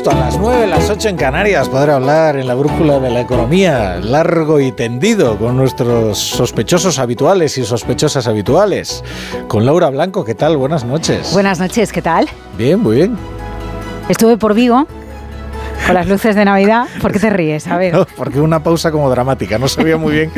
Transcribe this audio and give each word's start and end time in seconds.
justo 0.00 0.16
a 0.16 0.18
las 0.18 0.38
9, 0.38 0.66
las 0.66 0.88
8 0.88 1.10
en 1.10 1.16
Canarias, 1.18 1.68
poder 1.68 1.90
hablar 1.90 2.36
en 2.36 2.46
la 2.46 2.54
brújula 2.54 2.98
de 3.00 3.10
la 3.10 3.20
economía, 3.20 3.96
largo 3.96 4.58
y 4.58 4.72
tendido, 4.72 5.36
con 5.36 5.58
nuestros 5.58 6.18
sospechosos 6.18 6.98
habituales 6.98 7.58
y 7.58 7.66
sospechosas 7.66 8.26
habituales. 8.26 9.04
Con 9.46 9.66
Laura 9.66 9.90
Blanco, 9.90 10.24
¿qué 10.24 10.34
tal? 10.34 10.56
Buenas 10.56 10.86
noches. 10.86 11.34
Buenas 11.34 11.60
noches, 11.60 11.92
¿qué 11.92 12.00
tal? 12.00 12.30
Bien, 12.56 12.80
muy 12.80 12.96
bien. 12.96 13.18
Estuve 14.08 14.38
por 14.38 14.54
Vigo 14.54 14.86
con 15.84 15.94
las 15.94 16.08
luces 16.08 16.34
de 16.34 16.46
Navidad. 16.46 16.86
¿Por 17.02 17.12
qué 17.12 17.18
te 17.18 17.28
ríes? 17.28 17.66
A 17.66 17.76
ver. 17.76 17.92
No, 18.00 18.06
porque 18.16 18.40
una 18.40 18.62
pausa 18.62 18.90
como 18.90 19.10
dramática, 19.10 19.58
no 19.58 19.68
sabía 19.68 19.98
muy 19.98 20.14
bien. 20.14 20.32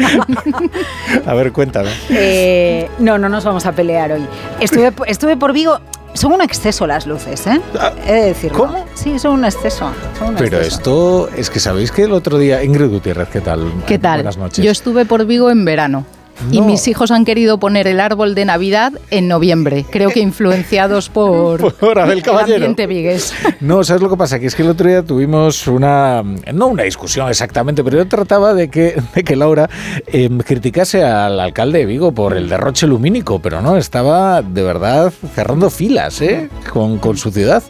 a 1.24 1.34
ver, 1.34 1.52
cuéntame. 1.52 1.90
Eh, 2.10 2.90
no, 2.98 3.16
no 3.16 3.28
nos 3.28 3.44
vamos 3.44 3.64
a 3.64 3.70
pelear 3.70 4.10
hoy. 4.10 4.26
Estuve, 4.58 4.92
estuve 5.06 5.36
por 5.36 5.52
Vigo. 5.52 5.78
Son 6.14 6.32
un 6.32 6.42
exceso 6.42 6.86
las 6.86 7.06
luces, 7.06 7.46
¿eh? 7.46 7.60
Ah, 7.78 7.92
He 8.06 8.12
de 8.12 8.22
decirlo. 8.26 8.58
¿cómo? 8.58 8.84
Sí, 8.94 9.18
son 9.18 9.32
un 9.34 9.44
exceso. 9.46 9.90
son 10.18 10.28
un 10.28 10.34
Pero 10.36 10.58
exceso. 10.58 10.76
esto 10.76 11.28
es 11.36 11.48
que 11.50 11.58
sabéis 11.58 11.90
que 11.90 12.02
el 12.02 12.12
otro 12.12 12.38
día, 12.38 12.62
Ingrid 12.62 12.90
Gutiérrez, 12.90 13.28
¿qué 13.28 13.40
tal? 13.40 13.72
¿Qué 13.86 13.98
tal? 13.98 14.18
Buenas 14.18 14.36
noches. 14.36 14.64
Yo 14.64 14.70
estuve 14.70 15.04
por 15.06 15.24
Vigo 15.24 15.50
en 15.50 15.64
verano. 15.64 16.04
Y 16.50 16.60
No. 16.60 16.66
mis 16.66 16.86
hijos 16.88 17.10
han 17.10 17.24
querido 17.24 17.58
poner 17.58 17.86
el 17.86 18.00
árbol 18.00 18.34
de 18.34 18.44
Navidad 18.44 18.92
en 19.10 19.28
noviembre. 19.28 19.84
Creo 19.90 20.10
que 20.10 20.20
influenciados 20.20 21.08
por, 21.08 21.72
Por 21.78 21.98
Abel 21.98 22.18
el 22.18 22.22
Caballero. 22.24 22.56
ambiente 22.56 22.86
vigués. 22.86 23.32
No, 23.60 23.84
¿sabes 23.84 24.02
lo 24.02 24.10
que 24.10 24.16
pasa? 24.16 24.40
Que 24.40 24.46
es 24.46 24.56
que 24.56 24.62
el 24.62 24.70
otro 24.70 24.88
día 24.88 25.02
tuvimos 25.04 25.66
una, 25.68 26.22
no 26.52 26.66
una 26.66 26.82
discusión 26.82 27.28
exactamente, 27.28 27.84
pero 27.84 27.98
yo 27.98 28.08
trataba 28.08 28.54
de 28.54 28.68
que, 28.68 29.00
de 29.14 29.22
que 29.22 29.36
Laura 29.36 29.70
eh, 30.06 30.28
criticase 30.44 31.04
al 31.04 31.38
alcalde 31.38 31.78
de 31.78 31.86
Vigo 31.86 32.12
por 32.12 32.36
el 32.36 32.48
derroche 32.48 32.86
lumínico, 32.88 33.38
pero 33.40 33.62
no, 33.62 33.76
estaba 33.76 34.42
de 34.42 34.62
verdad 34.64 35.12
cerrando 35.34 35.70
filas 35.70 36.20
¿eh? 36.22 36.48
con, 36.72 36.98
con 36.98 37.16
su 37.16 37.30
ciudad. 37.30 37.62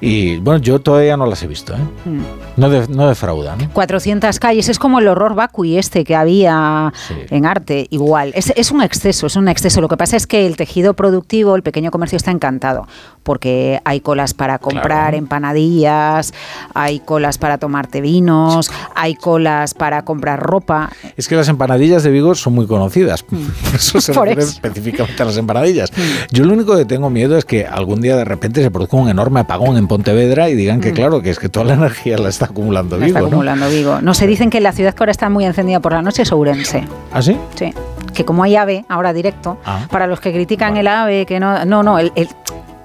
Y 0.00 0.38
bueno, 0.38 0.60
yo 0.60 0.80
todavía 0.80 1.16
no 1.18 1.26
las 1.26 1.42
he 1.42 1.46
visto. 1.46 1.74
¿eh? 1.74 1.78
Mm. 2.06 2.20
No, 2.56 2.70
de- 2.70 2.88
no 2.88 3.08
defraudan. 3.08 3.60
¿eh? 3.60 3.68
400 3.72 4.38
calles, 4.38 4.68
es 4.70 4.78
como 4.78 4.98
el 5.00 5.08
horror 5.08 5.34
vacui 5.34 5.76
este 5.76 6.04
que 6.04 6.14
había 6.16 6.92
Sí. 7.08 7.14
en 7.30 7.44
arte, 7.44 7.86
igual. 7.90 8.13
Es, 8.34 8.52
es 8.56 8.70
un 8.70 8.82
exceso, 8.82 9.26
es 9.26 9.36
un 9.36 9.48
exceso. 9.48 9.80
Lo 9.80 9.88
que 9.88 9.96
pasa 9.96 10.16
es 10.16 10.26
que 10.26 10.46
el 10.46 10.56
tejido 10.56 10.94
productivo, 10.94 11.56
el 11.56 11.62
pequeño 11.62 11.90
comercio 11.90 12.16
está 12.16 12.30
encantado, 12.30 12.86
porque 13.24 13.80
hay 13.84 14.00
colas 14.00 14.32
para 14.34 14.58
comprar 14.60 14.84
Claro. 15.10 15.16
empanadillas, 15.16 16.32
hay 16.74 17.00
colas 17.00 17.38
para 17.38 17.58
tomarte 17.58 18.00
vinos, 18.00 18.70
hay 18.94 19.16
colas 19.16 19.74
para 19.74 20.04
comprar 20.04 20.40
ropa. 20.40 20.90
Es 21.16 21.26
que 21.26 21.34
las 21.34 21.48
empanadillas 21.48 22.02
de 22.04 22.10
Vigo 22.10 22.34
son 22.36 22.54
muy 22.54 22.66
conocidas. 22.66 23.24
Eso 23.74 24.00
se 24.00 24.12
Mm. 24.14 24.14
Por 24.14 24.28
refiere 24.28 24.42
eso. 24.42 24.52
Mm. 24.52 24.54
específicamente 24.66 25.22
a 25.22 25.26
las 25.26 25.36
empanadillas. 25.36 25.90
Yo 26.30 26.44
lo 26.44 26.52
único 26.52 26.76
que 26.76 26.84
tengo 26.84 27.10
miedo 27.10 27.36
es 27.36 27.44
que 27.44 27.66
algún 27.66 28.00
día 28.00 28.16
de 28.16 28.24
repente 28.24 28.62
se 28.62 28.70
produzca 28.70 28.96
un 28.96 29.08
enorme 29.08 29.40
apagón 29.40 29.76
en 29.76 29.88
Pontevedra 29.88 30.48
y 30.50 30.54
digan 30.54 30.80
que 30.80 30.92
claro, 30.92 31.20
que 31.22 31.30
es 31.30 31.38
que 31.38 31.48
toda 31.48 31.64
la 31.66 31.74
energía 31.80 32.18
la 32.18 32.28
está 32.28 32.44
acumulando 32.46 32.96
Mm. 32.96 33.00
La 33.00 33.06
Vigo. 33.06 33.06
está 33.06 33.20
¿no? 33.20 33.26
acumulando 33.28 33.68
Vigo. 33.70 34.00
No 34.02 34.14
se 34.14 34.26
dicen 34.26 34.50
que 34.50 34.60
la 34.60 34.72
ciudad 34.72 34.92
que 34.94 35.02
ahora 35.02 35.12
está 35.12 35.28
muy 35.30 35.44
encendida 35.46 35.80
por 35.80 35.92
la 35.92 36.02
noche 36.02 36.22
es 36.22 36.30
Ourense. 36.32 36.84
¿Ah, 37.12 37.22
sí? 37.22 37.36
Sí. 37.54 37.72
Que 38.12 38.24
como 38.24 38.44
hay 38.44 38.54
AVE 38.56 38.84
ahora 38.88 39.12
directo, 39.12 39.58
Ah. 39.64 39.86
para 39.90 40.06
los 40.06 40.20
que 40.20 40.32
critican 40.32 40.76
el 40.76 40.86
AVE, 40.86 41.24
que 41.26 41.40
no, 41.40 41.64
no, 41.64 41.82
no, 41.82 41.98
el, 41.98 42.12
el- 42.14 42.28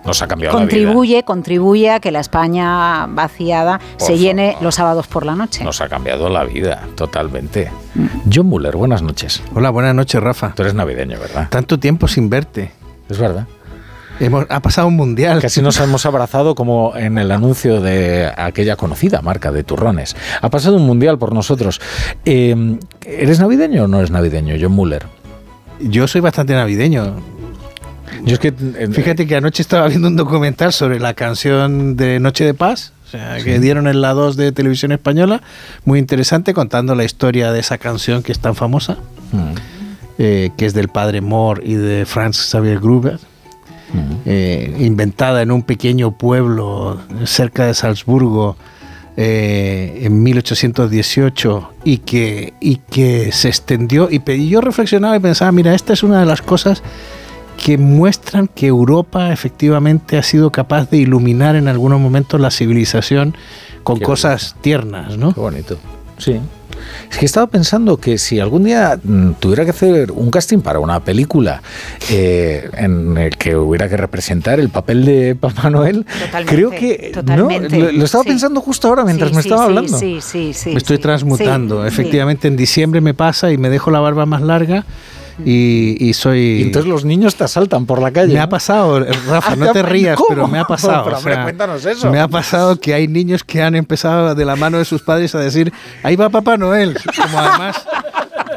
Nos 0.10 0.24
ha 0.24 0.28
cambiado 0.28 0.58
la 0.58 0.66
vida. 0.66 0.72
contribuye, 0.72 1.24
contribuye 1.24 1.92
a 1.92 2.00
que 2.00 2.12
la 2.12 2.20
España 2.20 3.06
vaciada 3.06 3.78
Por 3.78 4.08
se 4.08 4.18
llene 4.18 4.58
los 4.60 4.74
sábados 4.74 5.06
por 5.06 5.24
la 5.24 5.36
noche. 5.36 5.64
Nos 5.64 5.82
ha 5.82 5.88
cambiado 5.88 6.30
la 6.30 6.44
vida, 6.46 6.88
totalmente. 6.96 7.72
Mm. 7.94 8.08
John 8.34 8.48
Muller, 8.48 8.76
buenas 8.76 9.04
noches. 9.04 9.44
Hola, 9.54 9.70
buenas 9.70 9.94
noches, 9.94 10.20
Rafa. 10.20 10.54
Tú 10.56 10.64
eres 10.64 10.74
navideño, 10.74 11.20
¿verdad? 11.20 11.48
Tanto 11.52 11.78
tiempo 11.78 12.08
sin 12.08 12.28
verte. 12.28 12.72
Es 13.08 13.20
verdad. 13.20 13.46
Hemos, 14.20 14.48
ha 14.50 14.62
pasado 14.62 14.88
un 14.88 14.96
mundial. 14.96 15.42
Casi 15.42 15.62
nos 15.62 15.80
hemos 15.80 16.08
abrazado 16.08 16.56
como 16.56 16.94
en 16.96 17.20
el 17.20 17.32
anuncio 17.32 17.80
de 17.80 18.34
aquella 18.36 18.78
conocida 18.78 19.22
marca 19.22 19.52
de 19.52 19.64
turrones. 19.64 20.16
Ha 20.42 20.50
pasado 20.50 20.78
un 20.78 20.88
mundial 20.88 21.20
por 21.20 21.34
nosotros. 21.34 21.80
Eh, 22.26 22.80
¿Eres 23.06 23.40
navideño 23.40 23.84
o 23.84 23.88
no 23.88 24.00
eres 24.00 24.10
navideño, 24.10 24.56
John 24.60 24.72
Muller? 24.72 25.06
Yo 25.80 26.08
soy 26.08 26.22
bastante 26.22 26.54
navideño. 26.54 27.39
Yo 28.24 28.34
es 28.34 28.40
que 28.40 28.52
Fíjate 28.52 29.28
que 29.28 29.36
anoche 29.36 29.62
estaba 29.62 29.88
viendo 29.88 30.08
un 30.08 30.16
documental 30.16 30.74
sobre 30.74 31.00
la 31.00 31.14
canción 31.14 31.96
de 31.96 32.20
Noche 32.20 32.46
de 32.46 32.54
Paz, 32.54 32.94
o 33.08 33.10
sea, 33.10 33.38
que 33.44 33.60
dieron 33.60 33.88
en 33.88 34.02
la 34.02 34.14
2 34.14 34.36
de 34.36 34.52
Televisión 34.52 34.92
Española, 34.92 35.42
muy 35.86 36.00
interesante, 36.00 36.54
contando 36.54 36.96
la 36.96 37.04
historia 37.04 37.52
de 37.52 37.60
esa 37.60 37.78
canción 37.78 38.22
que 38.22 38.32
es 38.32 38.40
tan 38.40 38.56
famosa, 38.56 38.98
Mm, 39.32 39.54
eh, 40.18 40.50
que 40.58 40.66
es 40.66 40.74
del 40.74 40.90
padre 40.90 41.22
Moore 41.22 41.62
y 41.66 41.76
de 41.76 42.06
Franz 42.06 42.38
Xavier 42.50 42.80
Gruber, 42.80 43.20
mm. 43.94 44.14
eh, 44.26 44.76
inventada 44.80 45.42
en 45.42 45.52
un 45.52 45.64
pequeño 45.64 46.18
pueblo 46.18 47.00
cerca 47.26 47.68
de 47.68 47.74
Salzburgo 47.74 48.58
eh, 49.16 50.02
en 50.02 50.22
1818 50.22 51.74
y 51.86 52.00
que, 52.00 52.54
y 52.60 52.78
que 52.78 53.32
se 53.32 53.48
extendió. 53.48 54.10
Y, 54.12 54.22
y 54.30 54.50
yo 54.50 54.62
reflexionaba 54.62 55.16
y 55.16 55.20
pensaba, 55.20 55.52
mira, 55.52 55.74
esta 55.74 55.94
es 55.94 56.04
una 56.04 56.20
de 56.20 56.26
las 56.26 56.42
cosas 56.42 56.84
que 57.64 57.78
muestran 57.78 58.48
que 58.48 58.68
Europa 58.68 59.32
efectivamente 59.34 60.18
ha 60.18 60.24
sido 60.24 60.52
capaz 60.52 60.90
de 60.90 60.98
iluminar 60.98 61.56
en 61.56 61.68
algunos 61.68 62.00
momentos 62.00 62.40
la 62.40 62.52
civilización 62.52 63.36
con 63.84 64.00
Qué 64.00 64.06
cosas 64.06 64.56
tiernas, 64.62 65.18
¿no? 65.18 65.34
Qué 65.34 65.40
bonito. 65.40 65.78
Sí. 66.18 66.40
Es 67.12 67.18
que 67.18 67.26
estaba 67.26 67.48
pensando 67.48 67.98
que 67.98 68.18
si 68.18 68.40
algún 68.40 68.64
día 68.64 68.98
mm, 69.04 69.32
tuviera 69.40 69.66
que 69.66 69.72
hacer 69.72 70.12
un 70.12 70.32
casting 70.32 70.60
para 70.60 70.80
una 70.80 71.02
película 71.02 71.62
eh, 72.10 72.70
en 72.74 73.18
el 73.18 73.36
que 73.38 73.56
hubiera 73.58 73.90
que 73.90 73.98
representar 73.98 74.60
el 74.60 74.70
papel 74.70 75.04
de 75.04 75.36
Papá 75.36 75.70
Noel, 75.70 76.06
Totalmente, 76.06 76.56
creo 76.56 76.70
que 76.70 77.12
¿no? 77.26 77.50
lo, 77.50 77.92
lo 77.92 78.06
estaba 78.06 78.24
sí. 78.24 78.30
pensando 78.30 78.62
justo 78.62 78.88
ahora 78.88 79.04
mientras 79.04 79.32
Sí, 79.32 79.36
me 79.36 79.42
sí, 79.42 79.50
estaba 79.50 79.64
sí, 79.64 79.68
hablando. 79.70 79.98
Sí, 79.98 80.20
sí, 80.22 80.54
sí. 80.54 80.70
me 80.72 80.78
estoy 80.78 80.98
sí, 80.98 81.02
transmutando. 81.04 81.82
sí, 81.82 81.88
efectivamente, 81.90 82.48
en 82.48 82.56
diciembre 82.56 83.02
me 83.02 83.14
pasa 83.14 83.52
y 83.52 83.58
me 83.58 83.70
dejo 83.70 83.92
la 83.92 84.00
barba 84.00 84.26
más 84.26 84.42
larga 84.42 84.86
y, 85.46 85.98
y 86.00 86.14
soy... 86.14 86.40
Y 86.40 86.62
entonces 86.64 86.90
los 86.90 87.06
niños 87.06 87.36
te 87.36 87.44
asaltan 87.44 87.86
por 87.86 88.02
la 88.02 88.12
calle. 88.12 88.34
Me 88.34 88.40
ha 88.40 88.44
¿no? 88.44 88.50
pasado, 88.50 89.00
Rafa, 89.28 89.54
Ah, 89.54 89.56
no 89.56 89.72
te 89.72 89.82
rías, 89.84 90.16
¿cómo? 90.18 90.30
pero 90.30 90.48
me 90.48 90.60
ha 90.60 90.66
pasado. 90.66 91.04
Pero, 91.04 91.16
o 91.16 91.20
hombre, 91.20 91.34
sea, 91.36 91.44
cuéntanos 91.44 91.86
eso. 91.86 92.10
Me 92.10 92.20
ha 92.20 92.28
pasado 92.28 92.80
que 92.80 92.94
hay 92.94 93.08
niños 93.08 93.44
que 93.44 93.62
han 93.62 93.76
empezado 93.76 94.36
de 94.36 94.46
la 94.46 94.56
mano 94.56 94.78
de 94.78 94.86
sus 94.86 95.02
padres 95.02 95.34
a 95.36 95.40
decir, 95.40 95.72
ahí 96.04 96.16
va 96.16 96.30
Papá 96.30 96.58
Noel. 96.58 96.98
Como 97.16 97.40
además 97.40 97.86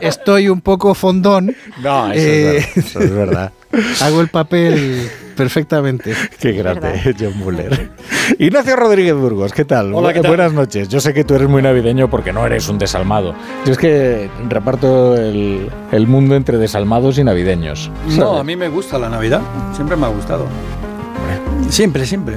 estoy 0.09 0.49
un 0.49 0.61
poco 0.61 0.95
fondón, 0.95 1.55
No, 1.83 2.13
eso, 2.13 2.21
Eh, 2.21 2.57
es 2.59 2.65
verdad, 2.75 2.87
eso 2.87 3.01
es 3.01 3.11
verdad. 3.15 3.53
hago 4.03 4.21
el 4.21 4.29
papel 4.29 5.11
perfectamente. 5.37 6.15
Qué 6.39 6.53
grande, 6.53 6.81
verdad. 6.81 7.15
John 7.19 7.39
Muller. 7.39 7.91
Ignacio 8.39 8.77
Rodríguez 8.77 9.15
Burgos, 9.15 9.53
¿qué 9.53 9.65
tal? 9.65 9.95
Hola, 9.95 10.13
¿qué 10.13 10.21
tal? 10.21 10.31
Buenas 10.31 10.53
noches. 10.53 10.89
Yo 10.89 11.01
sé 11.01 11.15
que 11.15 11.25
tú 11.25 11.35
eres 11.35 11.49
muy 11.49 11.63
navideño 11.63 12.11
porque 12.11 12.33
no 12.33 12.45
eres 12.45 12.69
un 12.69 12.79
desalmado. 12.79 13.35
Yo 13.65 13.73
es 13.73 13.79
que 13.79 14.29
reparto 14.49 15.17
el, 15.17 15.71
el 15.91 16.07
mundo 16.07 16.37
entre 16.37 16.59
desalmados 16.59 17.19
y 17.19 17.25
navideños. 17.25 17.91
No, 18.09 18.37
a 18.39 18.45
mí 18.45 18.57
me 18.57 18.69
gusta 18.69 18.99
la 18.99 19.09
Navidad. 19.09 19.41
Siempre 19.75 19.97
me 19.97 20.07
ha 20.07 20.11
gustado. 20.11 20.47
Siempre, 21.71 22.05
siempre. 22.05 22.37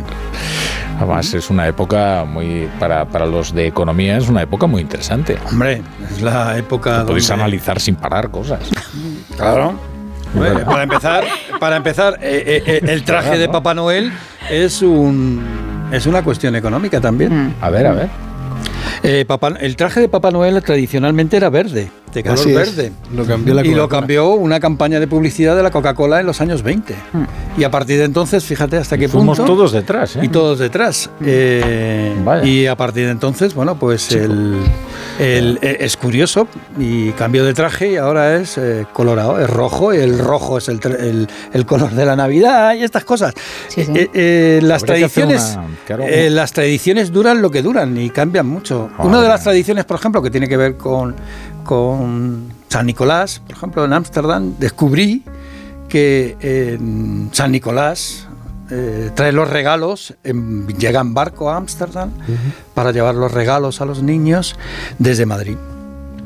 Además, 0.97 1.33
es 1.33 1.50
una 1.50 1.67
época 1.67 2.25
muy. 2.25 2.69
Para, 2.79 3.06
para 3.06 3.25
los 3.25 3.53
de 3.53 3.67
economía, 3.67 4.17
es 4.17 4.29
una 4.29 4.41
época 4.41 4.66
muy 4.67 4.81
interesante. 4.81 5.38
Hombre, 5.50 5.81
es 6.09 6.22
la 6.22 6.57
época 6.57 7.06
Podéis 7.06 7.29
analizar 7.31 7.79
sin 7.79 7.95
parar 7.95 8.29
cosas. 8.31 8.59
Claro. 9.35 9.73
Verdad. 10.33 10.66
para 10.66 10.83
empezar, 10.83 11.23
para 11.61 11.75
empezar 11.78 12.17
eh, 12.22 12.44
eh, 12.45 12.63
eh, 12.66 12.91
el 12.91 13.03
traje 13.03 13.38
de 13.38 13.47
Papá 13.47 13.73
Noel 13.73 14.11
es 14.50 14.81
un 14.81 15.41
es 15.94 16.06
una 16.07 16.23
cuestión 16.23 16.56
económica 16.56 17.00
también. 17.00 17.47
Mm. 17.47 17.53
A 17.62 17.69
ver, 17.69 17.88
a 17.88 17.91
ver. 17.94 18.09
Eh, 19.03 19.23
Papá- 19.25 19.56
el 19.59 19.75
traje 19.77 20.01
de 20.01 20.09
Papá 20.09 20.31
Noel 20.31 20.62
tradicionalmente 20.62 21.38
era 21.38 21.50
verde, 21.50 21.89
de 22.20 22.24
color 22.24 22.39
Así 22.39 22.50
es. 22.50 22.75
verde. 22.75 22.92
Lo 23.16 23.25
cambió 23.25 23.54
la 23.54 23.66
y 23.66 23.74
lo 23.74 23.88
cambió 23.89 24.30
una 24.34 24.60
campaña 24.60 25.00
de 25.00 25.07
publicidad 25.07 25.56
de 25.56 25.63
la 25.63 25.72
Coca-Cola 25.72 26.19
en 26.19 26.25
los 26.25 26.42
años 26.42 26.63
20. 26.63 26.94
Mm. 27.13 27.24
Y 27.60 27.63
a 27.63 27.72
partir 27.72 27.98
de 28.00 28.06
entonces, 28.06 28.44
fíjate 28.44 28.78
hasta 28.78 28.98
qué 28.98 29.07
Fuimos 29.07 29.38
punto. 29.38 29.54
todos 29.54 29.72
detrás, 29.72 30.16
¿eh? 30.16 30.19
Y 30.24 30.28
todos 30.30 30.60
detrás. 30.60 31.10
Eh, 31.24 32.13
Vaya. 32.24 32.45
y 32.45 32.68
a 32.68 32.75
partir 32.75 33.06
de 33.06 33.12
entonces, 33.12 33.54
bueno, 33.54 33.78
pues 33.78 34.12
el, 34.12 34.56
el- 35.19 35.60
eh, 35.62 35.78
es 35.81 35.95
curioso 35.98 36.48
y 36.80 37.12
cambió 37.12 37.45
de 37.45 37.54
traje 37.54 37.92
y 37.94 37.95
ahora 37.98 38.36
es 38.38 38.57
eh, 38.57 38.86
colorado, 38.94 39.39
es 39.39 39.50
rojo. 39.50 39.94
y 39.94 39.98
El 39.98 40.18
rojo 40.19 40.57
es 40.57 40.68
el, 40.69 40.80
el- 41.00 41.28
el 41.54 41.66
color 41.66 41.92
de 41.92 42.06
la 42.06 42.16
Navidad 42.16 42.74
y 42.75 42.84
estas 42.84 43.06
cosas. 43.06 43.34
Sí, 43.68 43.84
sí. 43.86 43.92
Eh, 43.95 44.10
eh, 44.13 44.60
las 44.63 44.84
Habría 44.84 44.95
tradiciones, 45.07 45.54
una- 45.57 45.68
claro, 45.86 46.04
eh, 46.04 46.28
una- 46.28 46.36
las 46.42 46.51
tradiciones 46.54 47.12
duran 47.12 47.42
lo 47.42 47.51
que 47.51 47.62
duran 47.62 47.98
y 47.98 48.10
cambian 48.10 48.45
mucho. 48.48 48.89
Una 49.00 49.22
de 49.22 49.28
las 49.30 49.44
tradiciones, 49.44 49.86
por 49.86 49.98
ejemplo, 49.98 50.22
que 50.22 50.30
tiene 50.30 50.48
que 50.48 50.57
ver 50.57 50.75
con, 50.78 51.16
con 51.65 52.45
San 52.69 52.85
Nicolás, 52.85 53.41
por 53.45 53.57
ejemplo, 53.57 53.83
en 53.83 53.91
Ámsterdam, 53.91 54.53
descubrí 54.57 55.23
que 55.89 56.38
en 56.39 57.29
San 57.33 57.51
Nicolás 57.51 58.27
eh, 58.71 59.12
trae 59.13 59.31
los 59.31 59.50
regalos, 59.50 60.15
en- 60.23 60.67
llega 60.67 61.01
en 61.01 61.13
barco 61.13 61.50
a 61.51 61.57
Ámsterdam 61.57 62.09
para 62.73 62.91
llevar 62.91 63.15
los 63.15 63.31
regalos 63.31 63.81
a 63.81 63.85
los 63.85 64.01
niños 64.01 64.56
desde 64.97 65.25
Madrid. 65.25 65.57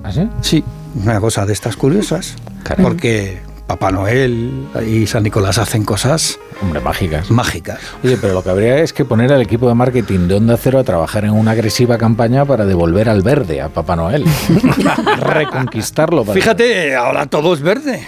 ¿Ah, 0.03 0.12
sí? 0.12 0.30
Sí, 0.41 0.63
una 1.03 1.19
cosa 1.19 1.45
de 1.45 1.53
estas 1.53 1.75
curiosas, 1.75 2.36
Caray. 2.63 2.83
porque 2.86 3.41
Papá 3.69 3.92
Noel 3.92 4.66
y 4.83 5.06
San 5.06 5.21
Nicolás 5.21 5.60
hacen 5.60 5.86
cosas 5.86 6.39
Hombre, 6.60 6.80
mágicas. 6.80 7.30
mágicas. 7.30 7.77
Oye, 8.04 8.18
pero 8.19 8.33
lo 8.33 8.42
que 8.44 8.50
habría 8.50 8.80
es 8.80 8.94
que 8.94 9.06
poner 9.06 9.31
al 9.31 9.44
equipo 9.44 9.68
de 9.68 9.75
marketing 9.75 10.27
de 10.27 10.33
Onda 10.33 10.57
Cero 10.57 10.80
a 10.80 10.83
trabajar 10.83 11.24
en 11.25 11.30
una 11.33 11.51
agresiva 11.51 12.00
campaña 12.00 12.45
para 12.45 12.66
devolver 12.66 13.07
al 13.10 13.21
verde 13.21 13.62
a 13.62 13.69
Papá 13.69 13.95
Noel. 13.95 14.25
Reconquistarlo. 15.19 16.24
para- 16.24 16.33
Fíjate, 16.33 16.95
ahora 16.95 17.27
todo 17.27 17.54
es 17.54 17.62
verde. 17.62 18.07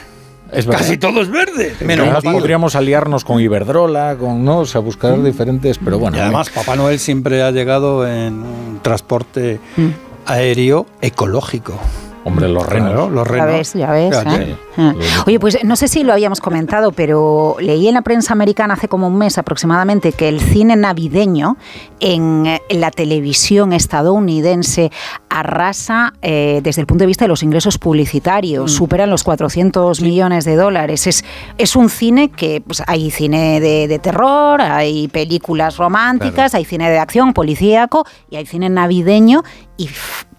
es. 0.51 0.65
Casi 0.65 0.97
todo 0.97 1.21
es 1.21 1.29
verde. 1.29 1.75
Menos 1.85 2.23
podríamos 2.23 2.75
aliarnos 2.75 3.23
con 3.23 3.39
Iberdrola, 3.39 4.15
con 4.19 4.43
no, 4.43 4.61
o 4.61 4.65
sea, 4.65 4.81
buscar 4.81 5.21
diferentes, 5.21 5.77
pero 5.77 5.99
bueno. 5.99 6.17
Y 6.17 6.21
además, 6.21 6.49
Papá 6.49 6.75
Noel 6.75 6.97
siempre 6.97 7.43
ha 7.43 7.51
llegado 7.51 8.07
en 8.07 8.33
un 8.41 8.79
transporte 8.81 9.59
aéreo 10.25 10.87
ecológico. 11.01 11.79
Hombre, 12.23 12.47
los 12.47 12.65
renos. 12.65 12.91
Claro, 12.91 13.09
los 13.09 13.27
Ya 13.27 13.33
renos. 13.33 13.47
ves, 13.47 13.73
ya 13.73 13.91
ves. 13.91 14.23
¿eh? 14.25 14.55
Ah. 14.77 14.93
Oye, 15.25 15.39
pues 15.39 15.63
no 15.63 15.75
sé 15.75 15.87
si 15.87 16.03
lo 16.03 16.13
habíamos 16.13 16.39
comentado, 16.39 16.91
pero 16.91 17.55
leí 17.59 17.87
en 17.87 17.93
la 17.95 18.01
prensa 18.01 18.33
americana 18.33 18.75
hace 18.75 18.87
como 18.87 19.07
un 19.07 19.17
mes 19.17 19.37
aproximadamente 19.37 20.11
que 20.13 20.29
el 20.29 20.39
cine 20.39 20.75
navideño 20.75 21.57
en, 21.99 22.47
la 22.69 22.91
televisión 22.91 23.73
estadounidense 23.73 24.91
arrasa 25.29 26.13
eh, 26.21 26.61
desde 26.63 26.81
el 26.81 26.87
punto 26.87 27.03
de 27.03 27.07
vista 27.07 27.25
de 27.25 27.29
los 27.29 27.43
ingresos 27.43 27.77
publicitarios, 27.77 28.71
superan 28.71 29.09
los 29.09 29.23
400 29.23 30.01
millones 30.01 30.45
de 30.45 30.55
dólares. 30.55 31.07
Es, 31.07 31.23
es 31.57 31.75
un 31.75 31.89
cine 31.89 32.29
que 32.29 32.61
pues, 32.61 32.81
hay 32.87 33.11
cine 33.11 33.59
de, 33.59 33.87
de 33.87 33.99
terror, 33.99 34.61
hay 34.61 35.07
películas 35.07 35.77
románticas, 35.77 36.55
hay 36.55 36.65
cine 36.65 36.89
de 36.89 36.99
acción, 36.99 37.33
policíaco 37.33 38.05
y 38.29 38.37
hay 38.37 38.45
cine 38.45 38.69
navideño 38.69 39.43
y 39.77 39.89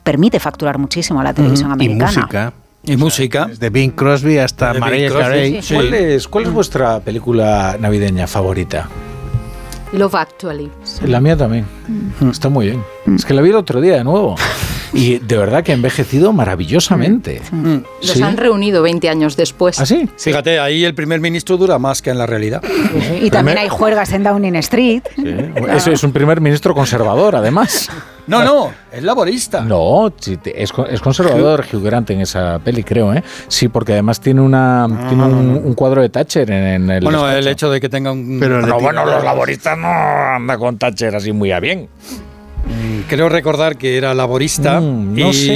permite 0.03 0.41
facturar 0.41 0.79
muchísimo 0.79 1.21
a 1.21 1.25
la 1.25 1.33
televisión 1.35 1.71
Y 1.71 1.73
americana. 1.73 2.07
música. 2.13 2.53
Y 2.85 2.97
música. 2.97 3.47
Desde 3.47 3.71
Bing 3.71 3.93
Crosby 3.93 4.39
hasta 4.39 4.75
Mariah 4.75 5.11
Carey. 5.13 5.63
sí. 5.63 5.75
¿Cuál, 5.75 5.95
es, 5.95 6.27
¿Cuál 6.29 6.45
es 6.47 6.53
vuestra 6.53 7.01
película 7.01 7.77
navideña 7.79 8.27
favorita? 8.27 8.89
Love 9.93 10.15
Actually. 10.15 10.71
La 11.07 11.21
mía 11.21 11.37
también. 11.37 11.67
Está 12.31 12.49
muy 12.49 12.67
bien. 12.67 12.83
Es 13.15 13.25
que 13.27 13.35
la 13.35 13.43
vi 13.43 13.51
el 13.51 13.57
otro 13.57 13.81
día 13.81 13.97
de 13.97 14.05
nuevo. 14.05 14.37
Y 14.95 15.21
de 15.21 15.39
verdad 15.39 15.65
que 15.65 15.73
ha 15.73 15.75
envejecido 15.75 16.35
maravillosamente. 16.35 17.41
Mm. 17.51 17.77
Los 18.03 18.11
¿Sí? 18.11 18.23
han 18.23 18.37
reunido 18.37 18.83
20 18.83 19.09
años 19.09 19.39
después. 19.39 19.81
¿Ah, 19.81 19.87
sí? 19.87 20.07
Fíjate, 20.19 20.59
ahí 20.61 20.85
el 20.85 20.95
primer 20.95 21.19
ministro 21.19 21.57
dura 21.57 21.79
más 21.79 22.03
que 22.03 22.11
en 22.11 22.19
la 22.19 22.27
realidad. 22.27 22.63
Y 23.23 23.31
también 23.31 23.57
hay 23.57 23.71
juergas 23.71 24.13
en 24.13 24.23
Downing 24.23 24.57
Street. 24.57 25.03
Sí. 25.17 25.25
Eso 25.75 25.93
es 25.93 26.05
un 26.05 26.13
primer 26.13 26.43
ministro 26.43 26.75
conservador, 26.75 27.37
además. 27.37 27.89
No, 28.27 28.45
no, 28.45 28.73
es 28.93 29.03
laborista. 29.03 29.63
No, 29.63 30.13
es, 30.17 30.73
es 30.91 31.01
conservador 31.01 31.65
Hugh 31.73 31.83
Grant 31.83 32.11
en 32.11 32.21
esa 32.21 32.59
peli, 32.61 32.85
creo, 32.85 33.13
¿eh? 33.13 33.23
Sí, 33.49 33.69
porque 33.69 33.93
además 33.95 34.21
tiene 34.21 34.41
una 34.41 34.87
tiene 35.09 35.25
un, 35.25 35.61
un 35.65 35.75
cuadro 35.75 36.03
de 36.03 36.09
Thatcher 36.09 36.51
en, 36.51 36.67
en 36.85 36.91
el 36.91 37.03
Bueno, 37.05 37.29
el 37.29 37.47
hecho 37.49 37.69
de 37.71 37.81
que 37.81 37.89
tenga 37.89 38.13
un... 38.13 38.39
Pero 38.39 38.61
tira- 38.63 38.75
bueno, 38.79 39.05
los 39.05 39.25
laboristas 39.25 39.77
no 39.77 39.89
andan 39.89 40.59
con 40.59 40.79
Thatcher 40.79 41.17
así 41.17 41.33
muy 41.33 41.51
a 41.51 41.59
bien. 41.61 41.89
Creo 43.09 43.29
recordar 43.29 43.77
que 43.77 43.97
era 43.99 44.15
laborista 44.15 44.81
Mm, 44.81 45.19
no 45.19 45.29
y, 45.31 45.33
sé, 45.35 45.53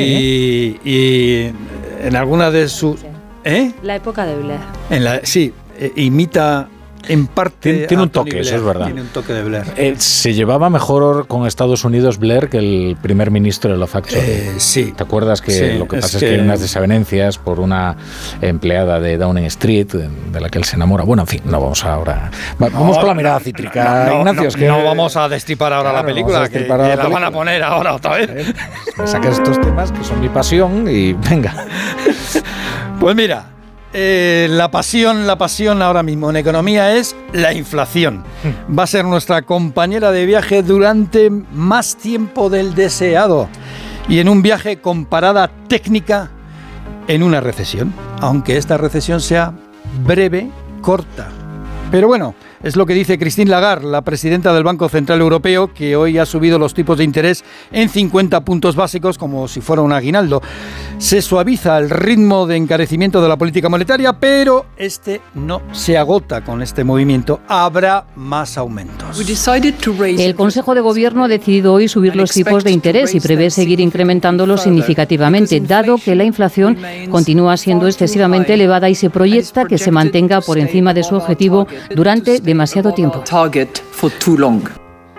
y 0.85 1.53
en 2.05 2.17
alguna 2.17 2.51
de 2.51 2.69
sus... 2.69 3.01
¿Eh? 3.45 3.73
La 3.83 3.95
época 3.95 4.27
de 4.27 4.35
Blair. 4.37 4.59
En 4.91 5.05
la, 5.05 5.21
sí, 5.23 5.53
eh, 5.79 5.93
imita 5.95 6.69
en 7.09 7.27
parte... 7.27 7.87
Tiene- 7.87 8.03
un 8.05 8.11
toque, 8.11 8.41
eso 8.41 8.51
Blair, 8.51 8.55
es 8.57 8.63
verdad. 8.65 8.85
Tiene 8.87 9.01
un 9.03 9.09
toque 9.09 9.33
de 9.33 9.43
Blair. 9.43 9.65
Eh, 9.77 9.95
se 9.99 10.35
llevaba 10.35 10.71
mejor 10.71 11.27
con 11.27 11.47
Estados 11.47 11.85
Unidos 11.85 12.19
Blair 12.19 12.49
que 12.49 12.59
el 12.59 12.97
primer 13.01 13.31
ministro 13.31 13.71
de 13.73 13.79
Love 13.79 13.97
Actually. 13.97 14.23
Eh, 14.27 14.55
sí. 14.59 14.93
¿Te 14.97 15.03
acuerdas 15.03 15.41
que 15.41 15.51
Sí, 15.53 15.79
lo 15.79 15.87
que 15.89 15.97
es 15.97 16.03
pasa 16.03 16.17
es 16.19 16.23
que, 16.23 16.29
que- 16.31 16.35
hay 16.37 16.41
unas 16.41 16.61
desavenencias 16.61 17.39
por 17.39 17.61
una 17.61 17.97
empleada 18.41 19.01
de 19.01 19.17
Downing 19.19 19.45
Street 19.47 19.87
de 19.87 20.41
la 20.41 20.49
que 20.49 20.59
él 20.59 20.65
se 20.65 20.77
enamora? 20.77 21.05
Bueno, 21.05 21.23
en 21.23 21.29
fin, 21.29 21.41
no 21.45 21.61
vamos 21.61 21.85
ahora. 21.85 22.31
Va- 22.63 22.69
vamos 22.69 22.97
No, 22.97 23.01
con 23.01 23.09
la 23.09 23.15
mirada 23.15 23.41
cítrica, 23.41 24.05
no, 24.07 24.13
no, 24.13 24.19
Ignacio. 24.19 24.43
no, 24.43 24.49
es 24.49 24.57
que 24.57 24.67
no 24.69 24.85
vamos 24.85 25.17
a 25.17 25.29
destripar 25.29 25.73
ahora 25.73 25.91
Claro, 25.91 25.97
la 25.97 26.03
vamos 26.03 26.13
película, 26.15 26.49
que, 26.49 26.59
que 26.65 26.69
la, 26.69 26.77
la 26.77 26.87
van 26.87 26.91
a 26.93 27.03
película. 27.03 27.31
poner 27.31 27.63
ahora 27.63 27.95
otra 27.95 28.17
vez. 28.17 28.31
Eh, 28.31 28.55
Me 28.99 29.07
sacas 29.07 29.39
estos 29.39 29.61
temas 29.61 29.93
que 29.93 30.03
son 30.05 30.21
mi 30.21 30.29
pasión 30.29 30.87
y 30.89 31.13
venga. 31.13 31.55
Pues 33.01 33.15
mira, 33.15 33.45
eh, 33.99 34.47
la 34.51 34.71
pasión, 34.71 35.27
la 35.27 35.39
pasión 35.39 35.81
ahora 35.81 36.03
mismo 36.03 36.29
en 36.29 36.37
economía 36.37 36.95
es 36.97 37.17
la 37.33 37.55
inflación. 37.55 38.25
Va 38.79 38.83
a 38.83 38.87
ser 38.87 39.07
nuestra 39.07 39.41
compañera 39.41 40.13
de 40.13 40.27
viaje 40.27 40.63
durante 40.63 41.31
más 41.31 41.97
tiempo 41.97 42.51
del 42.51 42.75
deseado 42.75 43.49
y 44.07 44.19
en 44.19 44.29
un 44.29 44.43
viaje 44.43 44.83
con 44.83 45.07
parada 45.07 45.51
técnica 45.67 46.31
en 47.09 47.23
una 47.23 47.41
recesión, 47.41 47.95
aunque 48.21 48.59
esta 48.59 48.77
recesión 48.77 49.23
sea 49.23 49.55
breve, 50.05 50.51
corta. 50.83 51.31
Pero 51.91 52.07
bueno, 52.07 52.35
es 52.63 52.75
lo 52.75 52.85
que 52.85 52.95
dice 52.95 53.19
Christine 53.19 53.51
Lagarde, 53.51 53.87
la 53.87 54.03
presidenta 54.03 54.53
del 54.53 54.65
Banco 54.65 54.89
Central 54.89 55.21
Europeo, 55.21 55.73
que 55.73 55.95
hoy 55.95 56.19
ha 56.19 56.27
subido 56.27 56.59
los 56.59 56.75
tipos 56.75 56.99
de 56.99 57.05
interés 57.05 57.45
en 57.71 57.89
50 57.89 58.41
puntos 58.45 58.75
básicos 58.75 59.19
como 59.19 59.47
si 59.47 59.61
fuera 59.61 59.83
un 59.83 59.93
aguinaldo. 59.93 60.43
Se 60.99 61.21
suaviza 61.21 61.79
el 61.79 61.91
ritmo 61.91 62.47
de 62.47 62.57
encarecimiento 62.57 63.21
de 63.21 63.29
la 63.29 63.37
política 63.37 63.69
monetaria, 63.69 64.15
pero 64.15 64.67
este 64.79 65.21
no 65.35 65.61
se 65.73 65.99
agota 65.99 66.43
con 66.43 66.63
este 66.63 66.85
movimiento. 66.85 67.41
Habrá 67.49 68.07
más 68.17 68.57
aumentos. 68.57 69.21
El 69.99 70.35
Consejo 70.35 70.75
de 70.75 70.81
Gobierno 70.81 71.25
ha 71.25 71.29
decidido 71.29 71.75
hoy 71.75 71.89
subir 71.89 72.17
los 72.17 72.31
tipos 72.31 72.65
de 72.65 72.71
interés 72.71 73.15
y 73.15 73.21
prevé 73.21 73.51
seguir 73.51 73.81
incrementándolos 73.81 74.63
significativamente, 74.63 75.61
dado 75.61 75.99
que 75.99 76.15
la 76.15 76.25
inflación 76.25 76.79
continúa 77.11 77.57
siendo 77.59 77.87
excesivamente 77.87 78.55
elevada 78.55 78.89
y 78.89 78.95
se 78.95 79.11
proyecta 79.11 79.67
que 79.67 79.79
se 79.79 79.91
mantenga 79.91 80.41
por 80.41 80.59
encima 80.59 80.95
de 80.95 81.03
su 81.03 81.15
objetivo 81.15 81.67
durante 81.95 82.41
demasiado 82.41 82.93
tiempo. 82.93 83.23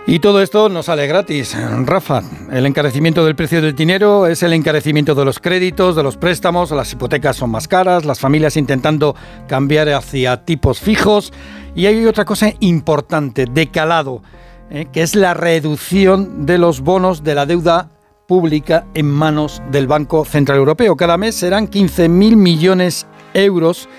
Y 0.10 0.20
todo 0.20 0.42
esto 0.42 0.70
no 0.70 0.84
sale 0.84 1.06
gratis, 1.06 1.54
Rafa. 1.84 2.24
El 2.50 2.66
encarecimiento 2.66 3.26
del 3.26 3.36
precio 3.36 3.62
del 3.62 3.76
dinero 3.76 4.26
es 4.26 4.42
el 4.42 4.54
encarecimiento 4.54 5.14
de 5.16 5.26
los 5.26 5.40
créditos, 5.40 5.98
de 5.98 6.04
los 6.04 6.16
préstamos, 6.16 6.72
las 6.72 6.94
hipotecas 6.94 7.36
son 7.36 7.50
más 7.50 7.68
caras, 7.68 8.06
las 8.06 8.22
familias 8.22 8.56
intentando 8.56 9.18
cambiar 9.50 9.90
hacia 9.90 10.46
tipos 10.46 10.80
fijos. 10.80 11.34
Y 11.76 11.88
hay 11.88 12.06
otra 12.06 12.24
cosa 12.24 12.54
importante, 12.62 13.48
de 13.52 13.68
calado, 13.68 14.24
¿eh? 14.70 14.88
que 14.94 15.02
es 15.02 15.14
la 15.14 15.34
reducción 15.34 16.46
de 16.46 16.58
los 16.58 16.80
bonos 16.80 17.26
de 17.26 17.36
la 17.36 17.46
deuda 17.46 17.90
pública 18.28 18.86
en 18.94 19.12
manos 19.12 19.62
del 19.72 19.88
Banco 19.88 20.24
Central 20.24 20.60
Europeo. 20.60 20.96
Cada 20.96 21.18
mes 21.18 21.36
serán 21.36 21.68
15.000 21.68 22.38
millones 22.38 23.08
de 23.34 23.44
euros 23.44 23.90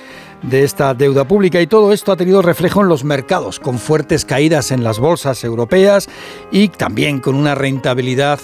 de 0.42 0.64
esta 0.64 0.94
deuda 0.94 1.26
pública 1.26 1.60
y 1.60 1.66
todo 1.66 1.92
esto 1.92 2.12
ha 2.12 2.16
tenido 2.16 2.42
reflejo 2.42 2.82
en 2.82 2.88
los 2.88 3.04
mercados, 3.04 3.58
con 3.60 3.78
fuertes 3.78 4.24
caídas 4.24 4.70
en 4.70 4.84
las 4.84 4.98
bolsas 4.98 5.42
europeas 5.44 6.08
y 6.50 6.68
también 6.68 7.20
con 7.20 7.34
una 7.34 7.54
rentabilidad 7.54 8.38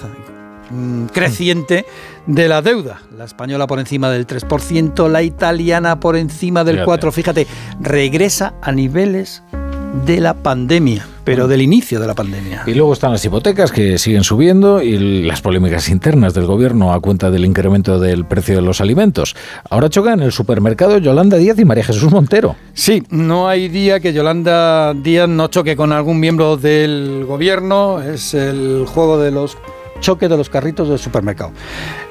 mm, 0.71 1.07
creciente 1.07 1.87
de 2.27 2.49
la 2.49 2.63
deuda. 2.63 3.03
La 3.17 3.25
española 3.25 3.67
por 3.67 3.79
encima 3.79 4.11
del 4.11 4.27
3%, 4.27 5.09
la 5.09 5.23
italiana 5.23 6.01
por 6.01 6.17
encima 6.17 6.65
del 6.65 6.81
Fíjate. 6.81 7.07
4%. 7.07 7.13
Fíjate, 7.13 7.47
regresa 7.81 8.55
a 8.63 8.73
niveles 8.73 9.43
de 10.05 10.21
la 10.21 10.35
pandemia, 10.35 11.07
pero 11.25 11.49
del 11.49 11.63
inicio 11.63 12.01
de 12.01 12.07
la 12.07 12.15
pandemia. 12.15 12.65
Y 12.67 12.75
luego 12.75 12.93
están 12.93 13.13
las 13.13 13.25
hipotecas 13.25 13.73
que 13.73 13.99
siguen 13.99 14.25
subiendo 14.25 14.83
y 14.83 15.23
las 15.23 15.41
polémicas 15.41 15.89
internas 15.89 16.35
del 16.35 16.47
gobierno 16.47 16.93
a 16.93 17.01
cuenta 17.01 17.31
del 17.31 17.45
incremento 17.45 17.99
del 17.99 18.25
precio 18.25 18.57
de 18.57 18.63
los 18.63 18.81
alimentos. 18.81 19.37
Ahora 19.71 19.89
chocan 19.89 20.21
en 20.21 20.27
el 20.27 20.33
supermercado 20.33 20.99
Yolanda 20.99 21.37
Díaz 21.37 21.59
y 21.59 21.65
María 21.65 21.85
Jesús 21.85 22.11
Montero. 22.11 22.57
Sí, 22.75 23.03
no 23.11 23.49
hay 23.49 23.69
día 23.69 24.01
que 24.01 24.13
Yolanda 24.13 24.93
Díaz 24.95 25.29
no 25.29 25.49
choque 25.49 25.77
con 25.77 25.93
algún 25.93 26.21
miembro 26.21 26.57
del 26.57 27.25
gobierno. 27.27 28.03
Es 28.03 28.35
el 28.35 28.85
juego 28.87 29.19
de 29.19 29.31
los 29.31 29.57
choques 30.01 30.29
de 30.29 30.37
los 30.37 30.51
carritos 30.51 30.89
del 30.89 30.99
supermercado. 30.99 31.53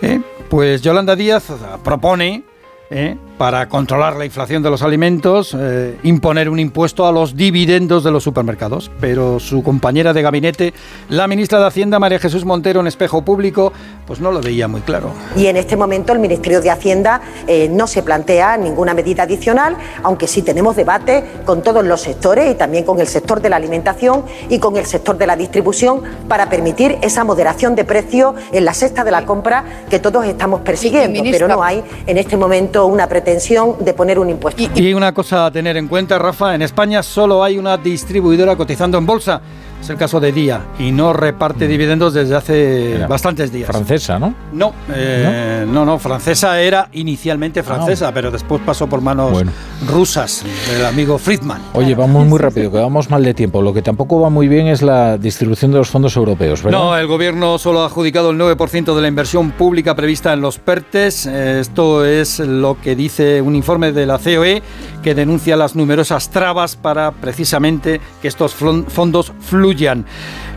¿Eh? 0.01 0.21
Pues 0.49 0.81
Yolanda 0.81 1.15
Díaz 1.15 1.45
propone, 1.83 2.43
¿eh? 2.89 3.17
Para 3.43 3.67
controlar 3.67 4.15
la 4.15 4.23
inflación 4.23 4.63
de 4.63 4.69
los 4.69 4.83
alimentos, 4.83 5.53
eh, 5.59 5.97
imponer 6.03 6.47
un 6.47 6.59
impuesto 6.59 7.05
a 7.05 7.11
los 7.11 7.35
dividendos 7.35 8.01
de 8.05 8.09
los 8.09 8.23
supermercados. 8.23 8.89
Pero 9.01 9.37
su 9.41 9.61
compañera 9.63 10.13
de 10.13 10.21
gabinete, 10.21 10.73
la 11.09 11.27
ministra 11.27 11.59
de 11.59 11.65
Hacienda, 11.67 11.99
María 11.99 12.19
Jesús 12.19 12.45
Montero, 12.45 12.79
en 12.79 12.87
espejo 12.87 13.23
público, 13.25 13.73
pues 14.07 14.21
no 14.21 14.31
lo 14.31 14.39
veía 14.39 14.69
muy 14.69 14.79
claro. 14.79 15.11
Y 15.35 15.47
en 15.47 15.57
este 15.57 15.75
momento 15.75 16.13
el 16.13 16.19
Ministerio 16.19 16.61
de 16.61 16.71
Hacienda 16.71 17.19
eh, 17.45 17.67
no 17.69 17.85
se 17.85 18.01
plantea 18.01 18.55
ninguna 18.55 18.93
medida 18.93 19.23
adicional, 19.23 19.75
aunque 20.03 20.25
sí 20.27 20.41
tenemos 20.41 20.77
debate 20.77 21.25
con 21.45 21.61
todos 21.63 21.83
los 21.83 21.99
sectores 21.99 22.49
y 22.49 22.55
también 22.55 22.85
con 22.85 23.01
el 23.01 23.07
sector 23.07 23.41
de 23.41 23.49
la 23.49 23.57
alimentación 23.57 24.23
y 24.49 24.59
con 24.59 24.77
el 24.77 24.85
sector 24.85 25.17
de 25.17 25.27
la 25.27 25.35
distribución 25.35 26.01
para 26.29 26.49
permitir 26.49 26.97
esa 27.01 27.25
moderación 27.25 27.75
de 27.75 27.83
precios 27.83 28.35
en 28.53 28.63
la 28.63 28.73
cesta 28.73 29.03
de 29.03 29.11
la 29.11 29.25
compra 29.25 29.65
que 29.89 29.99
todos 29.99 30.25
estamos 30.25 30.61
persiguiendo. 30.61 31.21
ministra- 31.21 31.45
Pero 31.47 31.57
no 31.57 31.61
hay 31.61 31.83
en 32.07 32.17
este 32.17 32.37
momento 32.37 32.85
una 32.85 33.05
pretensión 33.09 33.32
de 33.79 33.93
poner 33.93 34.19
un 34.19 34.29
impuesto. 34.29 34.63
Y 34.75 34.93
una 34.93 35.13
cosa 35.13 35.45
a 35.47 35.51
tener 35.51 35.77
en 35.77 35.87
cuenta, 35.87 36.17
Rafa, 36.19 36.55
en 36.55 36.61
España 36.61 37.01
solo 37.03 37.43
hay 37.43 37.57
una 37.57 37.77
distribuidora 37.77 38.55
cotizando 38.55 38.97
en 38.97 39.05
bolsa. 39.05 39.41
es 39.81 39.89
el 39.89 39.97
caso 39.97 40.21
de 40.21 40.31
Día, 40.31 40.61
y 40.79 40.93
no 40.93 41.11
reparte 41.11 41.67
dividendos 41.67 42.13
desde 42.13 42.33
hace 42.35 42.95
Era 42.95 43.07
bastantes 43.07 43.51
días. 43.51 43.67
Francesa, 43.67 44.17
¿no? 44.17 44.33
No, 44.53 44.71
eh, 44.95 45.65
no, 45.67 45.83
no, 45.83 45.99
francesa 45.99 46.57
era 46.61 46.87
inicialmente 46.93 47.61
francesa, 47.63 48.13
pero 48.13 48.31
después 48.31 48.61
pasó 48.65 48.87
por 48.87 49.01
manos 49.01 49.31
Bueno. 49.33 49.51
rusas 49.85 50.45
del 50.71 50.85
amigo 50.85 51.17
Friedman. 51.17 51.61
Oye, 51.73 51.95
vamos 51.95 52.25
muy 52.25 52.39
rápido, 52.39 52.71
que 52.71 52.77
vamos 52.77 53.09
mal 53.09 53.25
de 53.25 53.33
tiempo. 53.33 53.61
Lo 53.61 53.73
que 53.73 53.81
tampoco 53.81 54.21
va 54.21 54.29
muy 54.29 54.47
bien 54.47 54.67
es 54.67 54.81
la 54.81 55.17
distribución 55.17 55.71
de 55.73 55.79
los 55.79 55.89
fondos 55.89 56.15
europeos, 56.15 56.63
¿verdad? 56.63 56.79
No, 56.79 56.97
el 56.97 57.07
gobierno 57.07 57.57
solo 57.57 57.81
ha 57.81 57.87
adjudicado 57.87 58.29
el 58.31 58.37
9% 58.37 58.95
de 58.95 59.01
la 59.01 59.07
inversión 59.09 59.51
pública 59.51 59.95
prevista 59.95 60.31
en 60.31 60.39
los 60.39 60.59
PERTES. 60.59 61.25
Eh, 61.25 61.59
Esto 61.59 62.05
es 62.05 62.39
lo 62.39 62.77
que 62.81 62.95
dice 62.95 63.12
un 63.19 63.55
informe 63.55 63.91
de 63.91 64.05
la 64.05 64.17
COE 64.17 64.61
que 65.03 65.13
denuncia 65.13 65.55
las 65.55 65.75
numerosas 65.75 66.29
trabas 66.29 66.75
para 66.75 67.11
precisamente 67.11 67.99
que 68.21 68.27
estos 68.27 68.53
fondos 68.53 69.31
fluyan. 69.39 70.05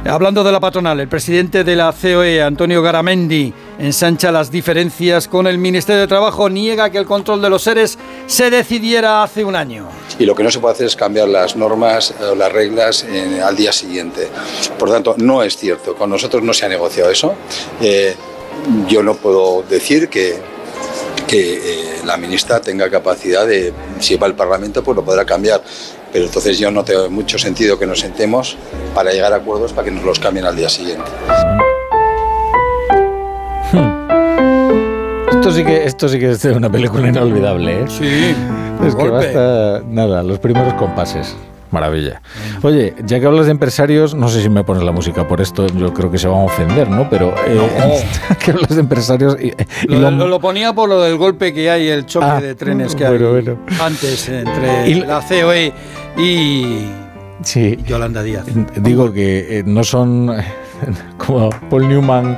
Hablando 0.05 0.45
de 0.45 0.53
la 0.53 0.61
patronal, 0.61 1.01
el 1.01 1.09
presidente 1.09 1.65
de 1.65 1.75
la 1.75 1.93
COE, 1.93 2.41
Antonio 2.41 2.81
Garamendi, 2.81 3.53
ensancha 3.79 4.31
las 4.31 4.51
diferencias 4.51 5.27
con 5.27 5.47
el 5.47 5.59
Ministerio 5.59 6.03
de 6.03 6.07
Trabajo, 6.07 6.49
niega 6.49 6.91
que 6.91 6.99
el 6.99 7.07
control 7.07 7.43
de 7.43 7.51
los 7.51 7.63
seres 7.63 7.99
se 8.27 8.51
decidiera 8.51 9.23
hace 9.23 9.45
un 9.45 9.57
año. 9.57 9.89
y 10.19 10.25
lo 10.25 10.35
que 10.35 10.43
no 10.43 10.51
se 10.51 10.61
puede 10.61 10.75
hacer 10.75 10.87
es 10.87 10.97
cambiar 10.97 11.29
las 11.29 11.57
normas 11.57 12.15
o 12.21 12.35
las 12.35 12.53
reglas 12.53 13.05
eh, 13.05 13.41
al 13.43 13.57
día 13.57 13.73
siguiente. 13.73 14.29
Por 14.79 14.91
tanto, 14.91 15.15
no 15.19 15.43
es 15.43 15.57
cierto, 15.57 15.95
con 15.95 16.09
nosotros 16.11 16.43
no 16.43 16.55
se 16.55 16.67
ha 16.67 16.69
negociado 16.69 17.11
eso. 17.11 17.35
Eh, 17.81 18.15
yo 18.89 19.03
no 19.03 19.15
puedo 19.15 19.65
decir 19.69 20.09
que, 20.09 20.39
que 21.27 21.55
eh, 21.55 21.85
la 22.05 22.17
ministra 22.17 22.61
tenga 22.61 22.89
capacidad 22.89 23.47
de, 23.47 23.73
si 24.01 24.17
va 24.17 24.27
al 24.27 24.35
Parlamento, 24.35 24.83
pues 24.83 24.97
lo 24.97 25.05
podrá 25.05 25.25
cambiar. 25.25 25.63
Pero 26.13 26.27
entonces 26.27 26.59
yo 26.59 26.71
no 26.71 26.85
tengo 26.85 27.11
mucho 27.11 27.39
sentido 27.39 27.79
que 27.79 27.87
nos 27.87 28.01
sentemos 28.01 28.57
para 28.95 29.13
llegar 29.13 29.33
a 29.33 29.37
acuerdos 29.37 29.73
para 29.73 29.87
que 29.87 29.91
nos 29.91 30.05
los 30.05 30.19
cambien 30.19 30.47
al 30.47 30.57
día 30.57 30.69
siguiente. 30.69 31.05
Esto 35.31 35.53
sí 35.53 35.65
que, 35.65 35.85
esto 35.85 36.09
sí 36.09 36.19
que 36.19 36.31
es 36.31 36.45
una 36.45 36.71
película 36.71 37.09
inolvidable, 37.09 37.83
¿eh? 37.83 37.85
Sí, 37.89 38.35
Es 38.87 38.95
que 38.95 39.09
basta, 39.09 39.83
nada, 39.87 40.23
los 40.23 40.39
primeros 40.39 40.75
compases. 40.75 41.37
Maravilla. 41.71 42.21
Oye, 42.63 42.95
ya 43.05 43.19
que 43.21 43.27
hablas 43.27 43.47
de 43.47 43.53
empresarios, 43.53 44.15
no 44.15 44.29
sé 44.29 44.43
si 44.43 44.49
me 44.49 44.65
pones 44.65 44.83
la 44.85 44.93
música 44.93 45.27
por 45.27 45.41
esto, 45.41 45.67
yo 45.67 45.93
creo 45.93 46.11
que 46.11 46.19
se 46.19 46.29
van 46.29 46.39
a 46.41 46.45
ofender, 46.45 46.89
¿no? 46.89 47.09
Pero 47.11 47.35
eh, 47.47 48.05
que 48.45 48.53
hablas 48.53 48.69
de 48.75 48.81
empresarios 48.81 49.37
y, 49.41 49.53
y 49.93 49.97
Lo, 49.97 50.11
lo- 50.11 50.41
ponía 50.41 50.73
por 50.73 50.89
lo 50.89 51.01
del 51.03 51.17
golpe 51.17 51.53
que 51.53 51.71
hay, 51.71 51.89
el 51.89 52.07
choque 52.07 52.27
Ah, 52.27 52.41
de 52.41 52.55
trenes 52.55 52.95
que 52.95 53.07
bueno, 53.09 53.27
hay 53.27 53.33
bueno. 53.43 53.59
antes 53.81 54.29
entre 54.29 54.89
Y- 54.91 54.95
la 55.01 55.21
COE 55.21 55.73
y, 56.19 56.87
sí, 57.43 57.77
y 57.79 57.83
Yolanda 57.85 58.23
Díaz. 58.23 58.45
digo 58.77 59.13
que 59.13 59.59
eh, 59.59 59.63
no 59.67 59.83
son 59.85 60.31
como 61.19 61.51
Paul 61.71 61.89
Newman, 61.89 62.37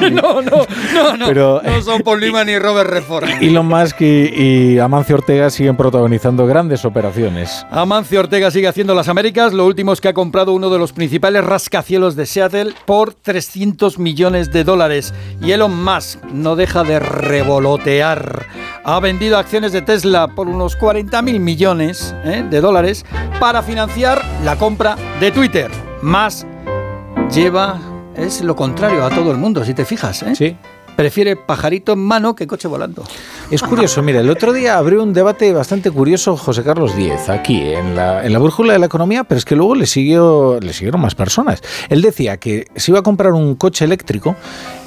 No, 0.14 0.42
no, 0.42 0.66
no, 0.94 1.16
no. 1.16 1.26
Pero- 1.26 1.60
no 1.64 1.82
son 1.82 2.02
Paul 2.02 2.20
Newman 2.20 2.46
ni 2.46 2.58
Robert 2.58 2.88
Redford. 2.90 3.24
Elon 3.40 3.66
Musk 3.66 4.00
y, 4.00 4.74
y 4.74 4.78
Amancio 4.78 5.16
Ortega 5.16 5.50
siguen 5.50 5.76
protagonizando 5.76 6.46
grandes 6.46 6.84
operaciones. 6.84 7.64
Amancio 7.70 8.20
Ortega 8.20 8.50
sigue 8.50 8.68
haciendo 8.68 8.94
las 8.94 9.08
Américas. 9.08 9.52
Lo 9.52 9.66
último 9.66 9.92
es 9.92 10.00
que 10.00 10.08
ha 10.08 10.14
comprado 10.14 10.52
uno 10.52 10.70
de 10.70 10.78
los 10.78 10.92
principales 10.92 11.44
rascacielos 11.44 12.16
de 12.16 12.26
Seattle 12.26 12.74
por 12.86 13.14
300 13.14 13.98
millones 13.98 14.52
de 14.52 14.64
dólares. 14.64 15.14
Y 15.40 15.52
Elon 15.52 15.82
Musk 15.84 16.22
no 16.32 16.56
deja 16.56 16.84
de 16.84 17.00
revolotear. 17.00 18.46
Ha 18.84 19.00
vendido 19.00 19.38
acciones 19.38 19.72
de 19.72 19.82
Tesla 19.82 20.28
por 20.28 20.48
unos 20.48 20.76
40 20.76 21.22
mil 21.22 21.40
millones 21.40 22.14
¿eh? 22.24 22.44
de 22.48 22.60
dólares 22.60 23.04
para 23.40 23.62
financiar 23.62 24.22
la 24.44 24.56
compra 24.56 24.96
de 25.20 25.30
Twitter. 25.30 25.70
Más 26.02 26.46
lleva, 27.32 27.78
es 28.16 28.42
lo 28.42 28.56
contrario 28.56 29.04
a 29.04 29.10
todo 29.10 29.30
el 29.30 29.38
mundo, 29.38 29.64
si 29.64 29.74
te 29.74 29.84
fijas. 29.84 30.22
¿eh? 30.22 30.34
Sí. 30.34 30.56
Prefiere 30.96 31.34
pajarito 31.34 31.92
en 31.92 31.98
mano 31.98 32.36
que 32.36 32.46
coche 32.46 32.68
volando. 32.68 33.02
Es 33.50 33.62
curioso, 33.62 34.00
mira, 34.02 34.20
el 34.20 34.30
otro 34.30 34.52
día 34.52 34.78
abrió 34.78 35.02
un 35.02 35.12
debate 35.12 35.52
bastante 35.52 35.90
curioso 35.90 36.36
José 36.36 36.62
Carlos 36.62 36.94
Díez 36.94 37.28
aquí 37.28 37.60
en 37.60 37.96
la, 37.96 38.24
en 38.24 38.32
la 38.32 38.38
brújula 38.38 38.74
de 38.74 38.78
la 38.78 38.86
economía, 38.86 39.24
pero 39.24 39.38
es 39.38 39.44
que 39.44 39.56
luego 39.56 39.74
le, 39.74 39.86
siguió, 39.86 40.60
le 40.60 40.72
siguieron 40.72 41.00
más 41.00 41.16
personas. 41.16 41.62
Él 41.88 42.00
decía 42.00 42.36
que 42.36 42.68
se 42.76 42.92
iba 42.92 43.00
a 43.00 43.02
comprar 43.02 43.32
un 43.32 43.56
coche 43.56 43.84
eléctrico 43.84 44.36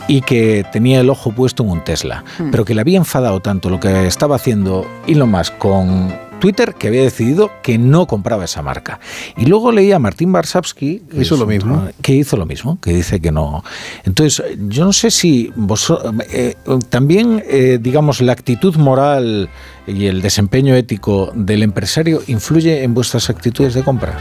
y 0.08 0.22
que 0.22 0.66
tenía 0.72 1.02
el 1.02 1.10
ojo 1.10 1.32
puesto 1.32 1.64
en 1.64 1.72
un 1.72 1.84
Tesla, 1.84 2.24
pero 2.52 2.64
que 2.64 2.74
le 2.74 2.82
había 2.82 2.98
enfadado 2.98 3.42
tanto 3.42 3.70
lo 3.70 3.82
que 3.82 4.08
estaba 4.08 4.38
haciendo 4.38 4.86
Elon 5.08 5.30
Musk 5.30 5.58
con 5.58 6.27
Twitter 6.40 6.74
que 6.76 6.88
había 6.88 7.02
decidido 7.04 7.52
que 7.64 7.78
no 7.78 8.06
compraba 8.08 8.46
esa 8.46 8.62
marca. 8.62 9.00
Y 9.38 9.46
luego 9.46 9.72
leía 9.72 9.98
a 9.98 10.00
Martín 10.00 10.32
Barsavsky, 10.32 11.00
que 11.10 11.22
Hizo 11.22 11.36
es 11.36 11.40
lo 11.40 11.46
mismo. 11.48 11.88
que 12.02 12.14
hizo 12.14 12.38
lo 12.38 12.46
mismo, 12.46 12.80
que 12.82 12.92
dice 12.94 13.20
que 13.20 13.32
no. 13.32 13.64
Entonces, 14.04 14.44
yo 14.68 14.86
no 14.86 14.94
sé 14.94 15.12
si 15.12 15.52
vos, 15.56 15.94
eh, 16.32 16.56
también, 16.90 17.44
eh, 17.48 17.80
digamos, 17.82 18.22
la 18.22 18.34
actitud 18.34 18.76
moral 18.78 19.50
y 19.88 20.06
el 20.08 20.22
desempeño 20.22 20.76
ético 20.76 21.32
del 21.36 21.64
empresario 21.64 22.22
influye 22.28 22.84
en 22.84 22.94
vuestras 22.94 23.30
actitudes 23.30 23.74
de 23.74 23.84
compra. 23.84 24.18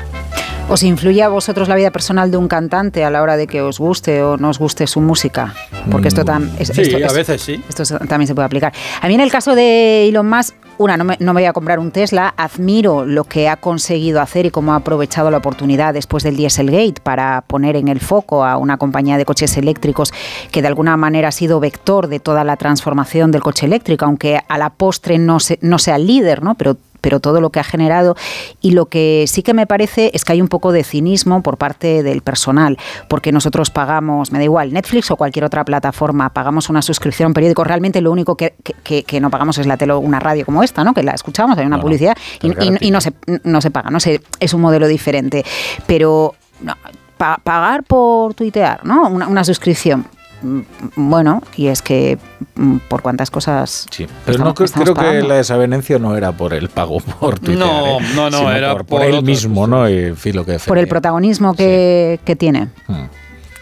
¿Os 0.68 0.82
influye 0.82 1.23
a 1.23 1.28
vosotros 1.28 1.68
la 1.68 1.76
vida 1.76 1.92
personal 1.92 2.32
de 2.32 2.37
un 2.38 2.49
cantante 2.49 3.04
a 3.04 3.11
la 3.11 3.23
hora 3.23 3.37
de 3.37 3.46
que 3.46 3.62
os 3.62 3.78
guste 3.78 4.23
o 4.25 4.37
no 4.37 4.49
os 4.50 4.58
guste 4.58 4.88
su 4.88 5.00
música? 5.00 5.54
Porque 5.92 6.08
esto, 6.08 6.25
tam- 6.25 6.50
es- 6.58 6.68
Sí, 6.75 6.80
esto 6.80 6.96
a 6.96 7.00
es- 7.06 7.14
veces 7.14 7.40
sí. 7.42 7.62
esto 7.68 7.85
también 8.08 8.26
se 8.26 8.35
puede 8.35 8.46
aplicar. 8.46 8.73
A 9.00 9.06
mí 9.06 9.14
en 9.14 9.20
el 9.20 9.30
caso 9.30 9.54
de 9.54 10.08
Elon 10.08 10.28
Musk, 10.28 10.54
una, 10.78 10.97
no 10.97 11.04
me, 11.04 11.16
no 11.21 11.33
me 11.33 11.40
voy 11.40 11.47
a 11.47 11.52
comprar 11.52 11.78
un 11.78 11.90
Tesla, 11.90 12.35
admiro 12.37 13.04
lo 13.04 13.25
que 13.25 13.49
ha 13.49 13.56
conseguido 13.56 14.21
hacer 14.21 14.47
y 14.47 14.50
cómo 14.50 14.73
ha 14.73 14.76
aprovechado 14.76 15.30
la 15.30 15.38
oportunidad 15.38 15.95
después 15.95 16.23
del 16.23 16.37
Dieselgate 16.37 17.00
para 17.02 17.42
poner 17.47 17.76
en 17.76 17.88
el 17.88 18.00
foco 18.00 18.45
a 18.45 18.56
una 18.56 18.76
compañía 18.76 19.16
de 19.16 19.25
coches 19.25 19.56
eléctricos 19.56 20.12
que 20.50 20.62
de 20.62 20.68
alguna 20.68 20.97
manera 20.97 21.28
ha 21.28 21.33
sido 21.33 21.61
vector 21.61 22.09
de 22.09 22.21
toda 22.21 22.45
la 22.45 22.56
transformación 22.56 23.30
del 23.30 23.42
coche 23.42 23.66
eléctrico, 23.66 24.04
aunque 24.04 24.40
a 24.49 24.59
la 24.59 24.71
postre 24.71 25.18
no, 25.18 25.40
se- 25.40 25.59
no 25.62 25.78
sea 25.78 25.97
el 25.97 26.06
líder, 26.06 26.42
¿no? 26.42 26.54
Pero 26.54 26.76
pero 27.06 27.20
todo 27.20 27.40
lo 27.40 27.50
que 27.50 27.60
ha 27.60 27.62
generado 27.62 28.16
y 28.60 28.72
lo 28.72 28.86
que 28.86 29.26
sí 29.28 29.44
que 29.44 29.54
me 29.54 29.64
parece 29.68 30.10
es 30.12 30.25
que 30.25 30.32
hay 30.32 30.42
un 30.42 30.48
poco 30.48 30.72
de 30.72 30.82
cinismo 30.82 31.40
por 31.40 31.56
parte 31.56 32.02
del 32.02 32.20
personal, 32.20 32.78
porque 33.08 33.30
nosotros 33.30 33.70
pagamos, 33.70 34.32
me 34.32 34.38
da 34.38 34.44
igual, 34.44 34.72
Netflix 34.72 35.08
o 35.12 35.16
cualquier 35.16 35.44
otra 35.44 35.64
plataforma, 35.64 36.30
pagamos 36.30 36.68
una 36.68 36.82
suscripción 36.82 37.26
a 37.26 37.28
un 37.28 37.34
periódico, 37.34 37.62
realmente 37.62 38.00
lo 38.00 38.10
único 38.10 38.36
que, 38.36 38.54
que- 38.82 39.20
no 39.20 39.30
pagamos 39.30 39.56
es 39.58 39.66
la 39.68 39.76
tele, 39.76 39.94
una 39.94 40.18
radio 40.18 40.44
como 40.44 40.64
esta, 40.64 40.82
¿no? 40.82 40.94
que 40.94 41.04
la 41.04 41.12
escuchamos, 41.12 41.56
hay 41.58 41.66
una 41.66 41.76
No, 41.76 41.82
publicidad 41.84 42.16
y, 42.42 42.48
y- 42.48 42.88
y 42.88 42.90
no, 42.90 43.00
se, 43.00 43.12
no 43.44 43.60
se 43.60 43.70
paga, 43.70 43.88
no 43.90 44.00
sé, 44.00 44.20
es 44.40 44.52
un 44.52 44.60
modelo 44.62 44.88
diferente, 44.88 45.44
pero 45.86 46.34
no, 46.60 46.75
pa- 47.16 47.38
pagar 47.40 47.84
por 47.84 48.34
tuitear, 48.34 48.84
¿no? 48.84 49.08
una, 49.08 49.28
una 49.28 49.44
suscripción. 49.44 50.06
Mm, 50.46 50.60
Bueno, 50.96 51.42
y 51.56 51.68
es 51.68 51.82
que 51.82 52.18
mm, 52.54 52.76
por 52.88 53.02
cuántas 53.02 53.30
cosas. 53.30 53.86
Sí, 53.90 54.06
pero 54.24 54.36
estamos- 54.36 54.72
no 54.72 54.82
creo, 54.82 54.94
creo 54.94 54.94
que 54.94 55.26
la 55.26 55.34
desavenencia 55.36 55.98
no 55.98 56.16
era 56.16 56.32
por 56.32 56.54
el 56.54 56.68
pago 56.68 57.00
por 57.20 57.38
Twitter. 57.38 57.58
No, 57.58 57.98
¿eh? 57.98 58.04
no, 58.14 58.30
no, 58.30 58.38
Sino 58.38 58.52
era 58.52 58.72
por, 58.72 58.86
por 58.86 59.02
él 59.02 59.22
mismo, 59.22 59.66
¿no? 59.66 59.88
Y 59.88 60.14
que 60.14 60.58
por 60.66 60.78
el 60.78 60.88
protagonismo 60.88 61.54
que, 61.54 62.20
que 62.24 62.36
tiene. 62.36 62.68
Mm. 62.88 63.04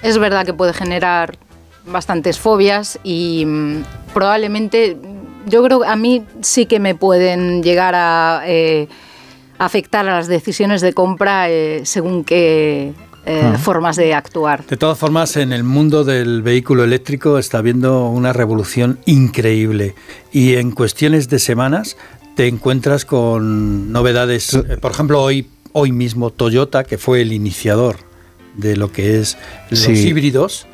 Es 0.02 0.18
verdad 0.18 0.44
que 0.44 0.52
puede 0.52 0.72
generar 0.72 1.36
bastantes 1.86 2.38
fobias 2.38 2.98
y 3.02 3.44
mm, 3.46 3.82
probablemente 4.12 4.96
yo 5.46 5.62
creo 5.62 5.80
que 5.80 5.86
a 5.86 5.96
mí 5.96 6.24
sí 6.40 6.66
que 6.66 6.80
me 6.80 6.94
pueden 6.94 7.62
llegar 7.62 7.94
a 7.94 8.42
eh, 8.46 8.88
afectar 9.58 10.08
a 10.08 10.14
las 10.16 10.26
decisiones 10.26 10.80
de 10.80 10.92
compra 10.92 11.48
eh, 11.50 11.82
según 11.84 12.24
qué 12.24 12.92
eh, 13.26 13.40
Ah. 13.54 13.59
formas 13.59 13.97
de 13.97 14.14
actuar. 14.14 14.64
De 14.66 14.76
todas 14.76 14.99
formas, 14.99 15.37
en 15.37 15.52
el 15.52 15.64
mundo 15.64 16.04
del 16.04 16.43
vehículo 16.43 16.85
eléctrico 16.85 17.38
está 17.38 17.59
habiendo 17.59 18.09
una 18.09 18.33
revolución 18.33 18.99
increíble 19.07 19.95
y 20.33 20.54
en 20.54 20.71
cuestiones 20.73 21.28
de 21.28 21.38
semanas 21.38 21.97
te 22.37 22.49
encuentras 22.49 23.04
con 23.04 23.93
novedades. 23.93 24.54
Eh, 24.54 24.76
Por 24.81 24.90
ejemplo, 24.93 25.23
hoy, 25.23 25.49
hoy 25.73 25.93
mismo 25.93 26.31
Toyota, 26.31 26.85
que 26.85 26.99
fue 26.99 27.23
el 27.23 27.33
iniciador 27.33 27.97
de 28.57 28.76
lo 28.76 28.93
que 28.93 29.19
es 29.21 29.37
los 29.71 29.81
Sí. 29.81 29.93
híbridos, 30.09 30.66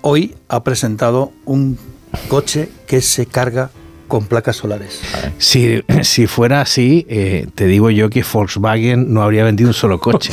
hoy 0.00 0.34
ha 0.48 0.62
presentado 0.64 1.32
un 1.44 1.78
coche 2.28 2.68
que 2.86 3.00
se 3.00 3.26
carga 3.26 3.70
con 4.08 4.24
placas 4.26 4.56
solares. 4.56 5.00
Si, 5.38 5.82
si 6.02 6.26
fuera 6.26 6.60
así, 6.62 7.06
eh, 7.08 7.46
te 7.54 7.66
digo 7.66 7.90
yo 7.90 8.10
que 8.10 8.24
Volkswagen 8.30 9.12
no 9.14 9.22
habría 9.22 9.44
vendido 9.44 9.68
un 9.70 9.74
solo 9.74 10.00
coche. 10.00 10.32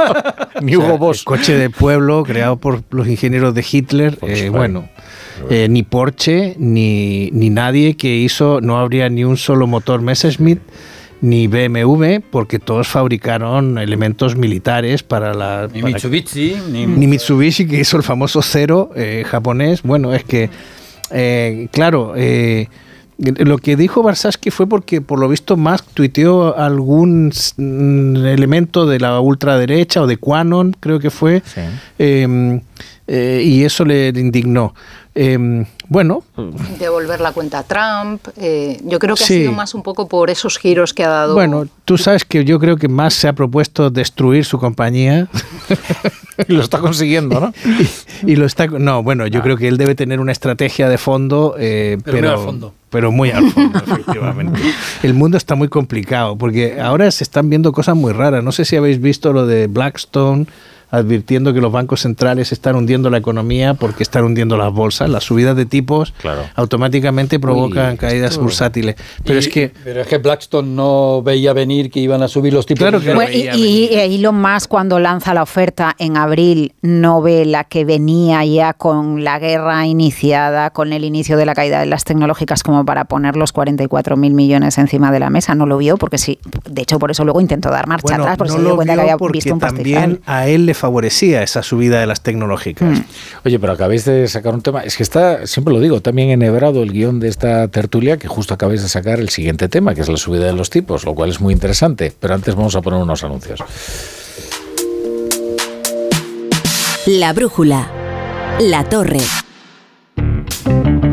Ni 0.62 0.76
Hugo 0.76 0.98
Boss. 0.98 1.22
coche 1.24 1.56
de 1.56 1.70
pueblo 1.70 2.24
creado 2.24 2.56
por 2.56 2.82
los 2.90 3.06
ingenieros 3.08 3.54
de 3.54 3.64
Hitler, 3.70 4.18
eh, 4.22 4.48
bueno, 4.48 4.88
eh, 5.50 5.66
ni 5.68 5.82
Porsche 5.82 6.54
ni, 6.58 7.30
ni 7.32 7.50
nadie 7.50 7.96
que 7.96 8.16
hizo, 8.16 8.60
no 8.60 8.78
habría 8.78 9.08
ni 9.08 9.24
un 9.24 9.36
solo 9.36 9.66
motor 9.66 10.02
Messerschmitt 10.02 10.60
ni 11.20 11.46
BMW, 11.46 12.20
porque 12.30 12.58
todos 12.58 12.88
fabricaron 12.88 13.78
elementos 13.78 14.34
militares 14.36 15.04
para 15.04 15.32
la... 15.34 15.68
Ni 15.72 15.80
para- 15.80 15.94
Mitsubishi, 15.94 16.56
ni... 16.70 16.84
ni 16.86 17.06
Mitsubishi, 17.06 17.66
que 17.66 17.78
hizo 17.80 17.96
el 17.96 18.02
famoso 18.02 18.42
cero 18.42 18.90
eh, 18.96 19.22
japonés. 19.24 19.82
Bueno, 19.82 20.12
es 20.14 20.24
que, 20.24 20.50
eh, 21.12 21.68
claro, 21.70 22.14
eh, 22.16 22.66
lo 23.18 23.58
que 23.58 23.76
dijo 23.76 24.02
Barsaski 24.02 24.50
fue 24.50 24.66
porque 24.66 25.00
por 25.00 25.18
lo 25.18 25.28
visto 25.28 25.56
Musk 25.56 25.86
tuiteó 25.94 26.56
algún 26.56 27.32
mm, 27.56 28.16
elemento 28.26 28.86
de 28.86 28.98
la 28.98 29.20
ultraderecha 29.20 30.02
o 30.02 30.06
de 30.06 30.16
Quanon, 30.16 30.76
creo 30.80 30.98
que 30.98 31.10
fue, 31.10 31.42
em, 31.98 32.60
eh, 33.06 33.42
y 33.44 33.64
eso 33.64 33.84
le 33.84 34.08
indignó. 34.08 34.74
Em, 35.14 35.66
bueno. 35.88 36.22
Devolver 36.78 37.20
la 37.20 37.32
cuenta 37.32 37.58
a 37.58 37.62
Trump. 37.64 38.26
Eh, 38.36 38.80
yo 38.84 38.98
creo 38.98 39.14
que 39.14 39.24
ha 39.24 39.26
sido 39.26 39.52
más 39.52 39.74
un 39.74 39.82
poco 39.82 40.08
por 40.08 40.30
esos 40.30 40.58
giros 40.58 40.94
que 40.94 41.04
ha 41.04 41.08
dado. 41.08 41.34
Bueno, 41.34 41.66
tú 41.84 41.98
sabes 41.98 42.24
que 42.24 42.44
yo 42.44 42.58
creo 42.58 42.76
que 42.76 42.88
más 42.88 43.12
se 43.12 43.28
ha 43.28 43.34
propuesto 43.34 43.90
destruir 43.90 44.46
su 44.46 44.58
compañía. 44.58 45.28
y 46.48 46.52
lo 46.54 46.62
está 46.62 46.78
consiguiendo, 46.78 47.40
¿no? 47.40 47.52
y, 48.26 48.36
lo 48.36 48.46
está. 48.46 48.66
No, 48.66 49.02
bueno, 49.02 49.26
yo 49.26 49.40
ah. 49.40 49.42
creo 49.42 49.58
que 49.58 49.68
él 49.68 49.76
debe 49.76 49.94
tener 49.94 50.18
una 50.18 50.32
estrategia 50.32 50.88
de 50.88 50.96
fondo, 50.96 51.56
eh, 51.58 51.98
pero, 52.04 52.16
pero, 52.16 52.30
muy 52.30 52.30
al 52.30 52.44
fondo. 52.44 52.74
pero 52.88 53.12
muy 53.12 53.30
al 53.30 53.50
fondo, 53.50 53.78
efectivamente. 53.78 54.60
El 55.02 55.12
mundo 55.12 55.36
está 55.36 55.54
muy 55.56 55.68
complicado 55.68 56.36
porque 56.38 56.80
ahora 56.80 57.10
se 57.10 57.22
están 57.22 57.50
viendo 57.50 57.72
cosas 57.72 57.96
muy 57.96 58.14
raras. 58.14 58.42
No 58.42 58.52
sé 58.52 58.64
si 58.64 58.76
habéis 58.76 58.98
visto 58.98 59.34
lo 59.34 59.46
de 59.46 59.66
Blackstone 59.66 60.46
advirtiendo 60.92 61.54
que 61.54 61.60
los 61.60 61.72
bancos 61.72 62.02
centrales 62.02 62.52
están 62.52 62.76
hundiendo 62.76 63.08
la 63.08 63.16
economía 63.16 63.72
porque 63.72 64.02
están 64.02 64.24
hundiendo 64.24 64.58
las 64.58 64.70
bolsas. 64.72 65.08
Las 65.08 65.24
subidas 65.24 65.56
de 65.56 65.64
tipos 65.64 66.12
automáticamente 66.54 67.40
provocan 67.40 67.96
caídas 67.96 68.36
bursátiles. 68.36 68.96
Pero 69.24 69.38
es 69.38 69.48
que 69.48 69.72
pero 69.82 70.02
es 70.02 70.06
que 70.06 70.18
Blackstone 70.18 70.68
no 70.68 71.22
veía 71.22 71.54
venir 71.54 71.90
que 71.90 71.98
iban 71.98 72.22
a 72.22 72.28
subir 72.28 72.52
los 72.52 72.66
tipos. 72.66 72.80
Claro 72.80 73.00
que 73.00 73.12
y, 73.56 73.88
y, 73.90 73.94
Elon 73.94 74.38
Musk 74.38 74.68
cuando 74.68 74.98
lanza 74.98 75.32
la 75.32 75.42
oferta 75.42 75.96
en 75.98 76.18
abril 76.18 76.74
no 76.82 77.22
ve 77.22 77.46
la 77.46 77.64
que 77.64 77.86
venía 77.86 78.44
ya 78.44 78.74
con 78.74 79.24
la 79.24 79.38
guerra 79.38 79.86
iniciada, 79.86 80.70
con 80.70 80.92
el 80.92 81.04
inicio 81.04 81.38
de 81.38 81.46
la 81.46 81.54
caída 81.54 81.80
de 81.80 81.86
las 81.86 82.04
tecnológicas 82.04 82.62
como 82.62 82.84
para 82.84 83.06
poner 83.06 83.36
los 83.36 83.52
44 83.52 84.18
mil 84.18 84.34
millones 84.34 84.76
encima 84.76 85.10
de 85.10 85.20
la 85.20 85.30
mesa. 85.30 85.54
No 85.54 85.64
lo 85.64 85.78
vio 85.78 85.96
porque 85.96 86.18
sí. 86.18 86.38
De 86.68 86.82
hecho 86.82 86.98
por 86.98 87.10
eso 87.10 87.24
luego 87.24 87.40
intentó 87.40 87.70
dar 87.70 87.86
marcha 87.86 88.16
atrás 88.16 88.36
porque 88.36 88.52
se 88.52 88.60
dio 88.60 88.76
cuenta 88.76 88.94
que 88.94 89.00
había 89.00 89.16
visto 89.16 89.54
un 89.54 89.60
También 89.60 90.20
a 90.26 90.48
él 90.48 90.66
le 90.66 90.74
favorecía 90.82 91.44
esa 91.44 91.62
subida 91.62 92.00
de 92.00 92.06
las 92.06 92.22
tecnológicas. 92.22 92.98
Mm. 92.98 93.04
Oye, 93.44 93.60
pero 93.60 93.72
acabáis 93.72 94.04
de 94.04 94.26
sacar 94.26 94.52
un 94.52 94.62
tema, 94.62 94.80
es 94.80 94.96
que 94.96 95.04
está, 95.04 95.46
siempre 95.46 95.72
lo 95.72 95.78
digo, 95.78 96.00
también 96.00 96.30
enhebrado 96.30 96.82
el 96.82 96.90
guion 96.90 97.20
de 97.20 97.28
esta 97.28 97.68
tertulia, 97.68 98.16
que 98.16 98.26
justo 98.26 98.52
acabáis 98.52 98.82
de 98.82 98.88
sacar 98.88 99.20
el 99.20 99.28
siguiente 99.28 99.68
tema, 99.68 99.94
que 99.94 100.00
es 100.00 100.08
la 100.08 100.16
subida 100.16 100.46
de 100.46 100.54
los 100.54 100.70
tipos, 100.70 101.04
lo 101.04 101.14
cual 101.14 101.30
es 101.30 101.40
muy 101.40 101.54
interesante. 101.54 102.12
Pero 102.18 102.34
antes 102.34 102.56
vamos 102.56 102.74
a 102.74 102.82
poner 102.82 103.00
unos 103.00 103.22
anuncios. 103.22 103.60
La 107.06 107.32
brújula. 107.32 107.88
La 108.58 108.82
torre. 108.88 109.20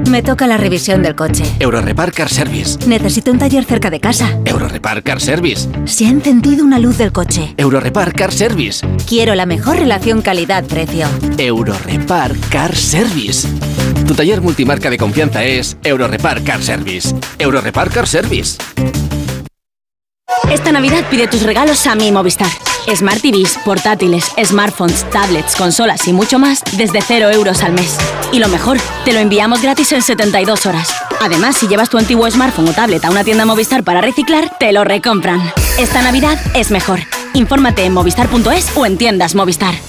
Me 0.09 0.23
toca 0.23 0.47
la 0.47 0.57
revisión 0.57 1.03
del 1.03 1.13
coche. 1.13 1.43
Eurorepar 1.59 2.11
Car 2.11 2.29
Service. 2.29 2.79
Necesito 2.87 3.31
un 3.31 3.37
taller 3.37 3.63
cerca 3.63 3.91
de 3.91 3.99
casa. 3.99 4.39
Eurorepar 4.43 5.03
Car 5.03 5.21
Service. 5.21 5.69
Se 5.85 6.07
ha 6.07 6.09
encendido 6.09 6.65
una 6.65 6.79
luz 6.79 6.97
del 6.97 7.11
coche. 7.11 7.53
Eurorepar 7.57 8.13
Car 8.13 8.33
Service. 8.33 8.85
Quiero 9.07 9.35
la 9.35 9.45
mejor 9.45 9.77
relación 9.77 10.23
calidad-precio. 10.23 11.07
Eurorepar 11.37 12.35
Car 12.49 12.75
Service. 12.75 13.47
Tu 14.07 14.15
taller 14.15 14.41
multimarca 14.41 14.89
de 14.89 14.97
confianza 14.97 15.43
es 15.43 15.77
Eurorepar 15.83 16.43
Car 16.43 16.63
Service. 16.63 17.15
Eurorepar 17.37 17.91
Car 17.91 18.07
Service. 18.07 18.57
Esta 20.51 20.71
Navidad 20.71 21.05
pide 21.11 21.27
tus 21.27 21.43
regalos 21.43 21.85
a 21.85 21.93
mi 21.93 22.11
Movistar. 22.11 22.49
Smart 22.95 23.21
TVs, 23.21 23.59
portátiles, 23.63 24.31
smartphones, 24.43 25.09
tablets, 25.11 25.55
consolas 25.55 26.07
y 26.07 26.13
mucho 26.13 26.39
más 26.39 26.63
desde 26.77 27.01
0 27.01 27.29
euros 27.31 27.63
al 27.63 27.73
mes. 27.73 27.97
Y 28.31 28.39
lo 28.39 28.47
mejor, 28.47 28.77
te 29.05 29.13
lo 29.13 29.19
enviamos 29.19 29.61
gratis 29.61 29.91
en 29.91 30.01
72 30.01 30.65
horas. 30.65 30.89
Además, 31.21 31.57
si 31.57 31.67
llevas 31.67 31.89
tu 31.89 31.97
antiguo 31.97 32.29
smartphone 32.29 32.69
o 32.69 32.73
tablet 32.73 33.03
a 33.05 33.11
una 33.11 33.23
tienda 33.23 33.45
Movistar 33.45 33.83
para 33.83 34.01
reciclar, 34.01 34.57
te 34.59 34.71
lo 34.71 34.83
recompran. 34.83 35.41
Esta 35.77 36.01
Navidad 36.01 36.39
es 36.55 36.71
mejor. 36.71 36.99
Infórmate 37.33 37.85
en 37.85 37.93
movistar.es 37.93 38.75
o 38.75 38.85
en 38.85 38.97
tiendas 38.97 39.35
Movistar. 39.35 39.88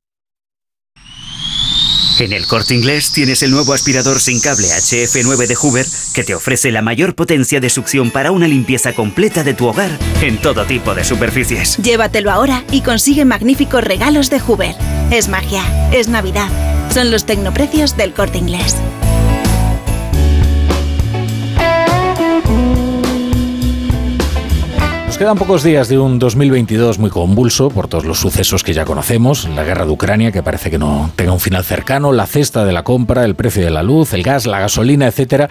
En 2.21 2.33
el 2.33 2.45
corte 2.45 2.75
inglés 2.75 3.11
tienes 3.11 3.41
el 3.41 3.49
nuevo 3.49 3.73
aspirador 3.73 4.21
sin 4.21 4.39
cable 4.39 4.67
HF9 4.67 5.47
de 5.47 5.55
Hoover 5.55 5.87
que 6.13 6.23
te 6.23 6.35
ofrece 6.35 6.71
la 6.71 6.83
mayor 6.83 7.15
potencia 7.15 7.59
de 7.59 7.71
succión 7.71 8.11
para 8.11 8.29
una 8.29 8.47
limpieza 8.47 8.93
completa 8.93 9.43
de 9.43 9.55
tu 9.55 9.65
hogar 9.65 9.89
en 10.21 10.39
todo 10.39 10.67
tipo 10.67 10.93
de 10.93 11.03
superficies. 11.03 11.77
Llévatelo 11.77 12.29
ahora 12.29 12.63
y 12.69 12.81
consigue 12.81 13.25
magníficos 13.25 13.83
regalos 13.83 14.29
de 14.29 14.39
Hoover. 14.39 14.75
Es 15.09 15.29
magia, 15.29 15.63
es 15.91 16.09
Navidad. 16.09 16.49
Son 16.93 17.09
los 17.09 17.25
tecnoprecios 17.25 17.97
del 17.97 18.13
corte 18.13 18.37
inglés. 18.37 18.75
Quedan 25.21 25.37
pocos 25.37 25.61
días 25.61 25.87
de 25.87 25.99
un 25.99 26.17
2022 26.17 26.97
muy 26.97 27.11
convulso 27.11 27.69
por 27.69 27.87
todos 27.87 28.05
los 28.05 28.19
sucesos 28.19 28.63
que 28.63 28.73
ya 28.73 28.85
conocemos, 28.85 29.47
la 29.47 29.63
guerra 29.63 29.85
de 29.85 29.91
Ucrania 29.91 30.31
que 30.31 30.41
parece 30.41 30.71
que 30.71 30.79
no 30.79 31.11
tenga 31.15 31.31
un 31.31 31.39
final 31.39 31.63
cercano, 31.63 32.11
la 32.11 32.25
cesta 32.25 32.65
de 32.65 32.71
la 32.71 32.83
compra, 32.83 33.23
el 33.23 33.35
precio 33.35 33.63
de 33.63 33.69
la 33.69 33.83
luz, 33.83 34.15
el 34.15 34.23
gas, 34.23 34.47
la 34.47 34.59
gasolina, 34.59 35.05
etcétera, 35.05 35.47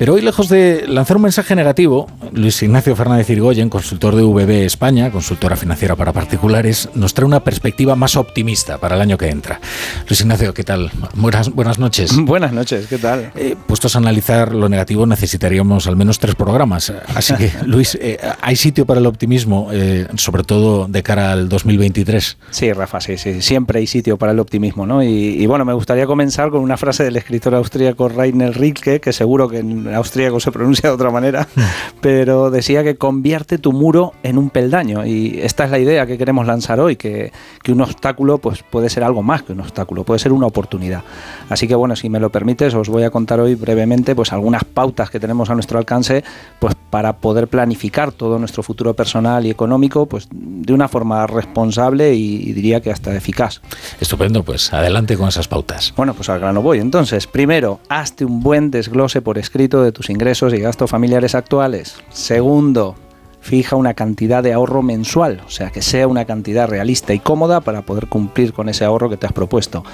pero 0.00 0.14
hoy, 0.14 0.22
lejos 0.22 0.48
de 0.48 0.86
lanzar 0.88 1.18
un 1.18 1.24
mensaje 1.24 1.54
negativo, 1.54 2.08
Luis 2.32 2.62
Ignacio 2.62 2.96
Fernández 2.96 3.28
Irigoyen, 3.28 3.68
consultor 3.68 4.16
de 4.16 4.22
VB 4.22 4.64
España, 4.64 5.10
consultora 5.10 5.56
financiera 5.56 5.94
para 5.94 6.14
particulares, 6.14 6.88
nos 6.94 7.12
trae 7.12 7.26
una 7.26 7.44
perspectiva 7.44 7.94
más 7.96 8.16
optimista 8.16 8.78
para 8.78 8.96
el 8.96 9.02
año 9.02 9.18
que 9.18 9.28
entra. 9.28 9.60
Luis 10.08 10.22
Ignacio, 10.22 10.54
¿qué 10.54 10.64
tal? 10.64 10.90
Buenas, 11.16 11.50
buenas 11.50 11.78
noches. 11.78 12.16
Buenas 12.24 12.54
noches, 12.54 12.86
¿qué 12.86 12.96
tal? 12.96 13.30
Eh, 13.36 13.56
puestos 13.66 13.94
a 13.94 13.98
analizar 13.98 14.54
lo 14.54 14.70
negativo, 14.70 15.04
necesitaríamos 15.04 15.86
al 15.86 15.96
menos 15.96 16.18
tres 16.18 16.34
programas. 16.34 16.90
Así 17.14 17.34
que, 17.34 17.52
Luis, 17.66 17.98
eh, 18.00 18.18
¿hay 18.40 18.56
sitio 18.56 18.86
para 18.86 19.00
el 19.00 19.06
optimismo, 19.06 19.68
eh, 19.70 20.06
sobre 20.16 20.44
todo 20.44 20.86
de 20.88 21.02
cara 21.02 21.32
al 21.32 21.50
2023? 21.50 22.38
Sí, 22.50 22.72
Rafa, 22.72 23.02
sí, 23.02 23.18
sí. 23.18 23.42
Siempre 23.42 23.80
hay 23.80 23.86
sitio 23.86 24.16
para 24.16 24.32
el 24.32 24.38
optimismo, 24.38 24.86
¿no? 24.86 25.02
Y, 25.02 25.44
bueno, 25.44 25.66
me 25.66 25.74
gustaría 25.74 26.06
comenzar 26.06 26.48
con 26.48 26.62
una 26.62 26.78
frase 26.78 27.04
del 27.04 27.16
escritor 27.16 27.54
austríaco 27.54 28.08
Rainer 28.08 28.58
Rilke, 28.58 28.98
que 29.02 29.12
seguro 29.12 29.46
que 29.46 29.58
en 29.58 29.89
austríaco 29.94 30.40
se 30.40 30.52
pronuncia 30.52 30.88
de 30.88 30.94
otra 30.94 31.10
manera, 31.10 31.46
pero 32.00 32.50
decía 32.50 32.82
que 32.84 32.96
convierte 32.96 33.58
tu 33.58 33.72
muro 33.72 34.12
en 34.22 34.38
un 34.38 34.50
peldaño 34.50 35.06
y 35.06 35.40
esta 35.42 35.64
es 35.64 35.70
la 35.70 35.78
idea 35.78 36.06
que 36.06 36.18
queremos 36.18 36.46
lanzar 36.46 36.80
hoy, 36.80 36.96
que, 36.96 37.32
que 37.62 37.72
un 37.72 37.80
obstáculo 37.80 38.38
pues, 38.38 38.62
puede 38.62 38.88
ser 38.88 39.04
algo 39.04 39.22
más 39.22 39.42
que 39.42 39.52
un 39.52 39.60
obstáculo, 39.60 40.04
puede 40.04 40.18
ser 40.18 40.32
una 40.32 40.46
oportunidad. 40.46 41.02
Así 41.48 41.66
que 41.66 41.74
bueno, 41.74 41.96
si 41.96 42.08
me 42.08 42.20
lo 42.20 42.30
permites, 42.30 42.74
os 42.74 42.88
voy 42.88 43.02
a 43.04 43.10
contar 43.10 43.40
hoy 43.40 43.54
brevemente 43.54 44.14
pues 44.14 44.32
algunas 44.32 44.64
pautas 44.64 45.10
que 45.10 45.20
tenemos 45.20 45.50
a 45.50 45.54
nuestro 45.54 45.78
alcance 45.78 46.24
pues 46.58 46.74
para 46.90 47.16
poder 47.16 47.48
planificar 47.48 48.12
todo 48.12 48.38
nuestro 48.38 48.62
futuro 48.62 48.94
personal 48.94 49.46
y 49.46 49.50
económico 49.50 50.06
pues 50.06 50.28
de 50.30 50.72
una 50.72 50.88
forma 50.88 51.26
responsable 51.26 52.14
y, 52.14 52.52
diría 52.52 52.80
que 52.80 52.90
hasta 52.90 53.14
eficaz. 53.14 53.60
Estupendo, 54.00 54.42
pues 54.42 54.72
adelante 54.72 55.16
con 55.16 55.28
esas 55.28 55.48
pautas. 55.48 55.92
Bueno, 55.96 56.14
pues 56.14 56.28
al 56.28 56.40
grano 56.40 56.62
voy. 56.62 56.78
Entonces, 56.78 57.26
primero, 57.26 57.80
hazte 57.88 58.24
un 58.24 58.42
buen 58.42 58.70
desglose 58.70 59.22
por 59.22 59.38
escrito 59.38 59.79
de 59.82 59.92
tus 59.92 60.10
ingresos 60.10 60.54
y 60.54 60.58
gastos 60.58 60.90
familiares 60.90 61.34
actuales. 61.34 61.96
Segundo, 62.10 62.96
fija 63.40 63.76
una 63.76 63.94
cantidad 63.94 64.42
de 64.42 64.52
ahorro 64.52 64.82
mensual, 64.82 65.42
o 65.46 65.50
sea, 65.50 65.70
que 65.70 65.82
sea 65.82 66.06
una 66.06 66.24
cantidad 66.24 66.68
realista 66.68 67.14
y 67.14 67.18
cómoda 67.18 67.60
para 67.60 67.82
poder 67.82 68.06
cumplir 68.06 68.52
con 68.52 68.68
ese 68.68 68.84
ahorro 68.84 69.10
que 69.10 69.16
te 69.16 69.26
has 69.26 69.32
propuesto. 69.32 69.84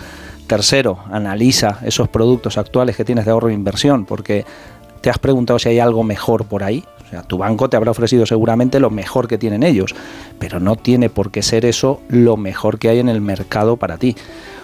Tercero, 0.46 0.98
analiza 1.10 1.78
esos 1.84 2.08
productos 2.08 2.58
actuales 2.58 2.96
que 2.96 3.04
tienes 3.04 3.24
de 3.24 3.30
ahorro 3.32 3.48
e 3.48 3.54
inversión, 3.54 4.04
porque 4.04 4.44
te 5.00 5.10
has 5.10 5.18
preguntado 5.18 5.58
si 5.58 5.68
hay 5.68 5.78
algo 5.78 6.02
mejor 6.02 6.46
por 6.46 6.62
ahí. 6.62 6.84
O 7.04 7.08
sea, 7.08 7.22
tu 7.22 7.38
banco 7.38 7.68
te 7.68 7.76
habrá 7.76 7.92
ofrecido 7.92 8.26
seguramente 8.26 8.80
lo 8.80 8.90
mejor 8.90 9.28
que 9.28 9.38
tienen 9.38 9.62
ellos, 9.62 9.94
pero 10.38 10.58
no 10.58 10.74
tiene 10.76 11.08
por 11.08 11.30
qué 11.30 11.42
ser 11.42 11.64
eso 11.64 12.00
lo 12.08 12.36
mejor 12.36 12.78
que 12.78 12.88
hay 12.88 12.98
en 12.98 13.08
el 13.08 13.20
mercado 13.20 13.76
para 13.76 13.96
ti. 13.96 14.16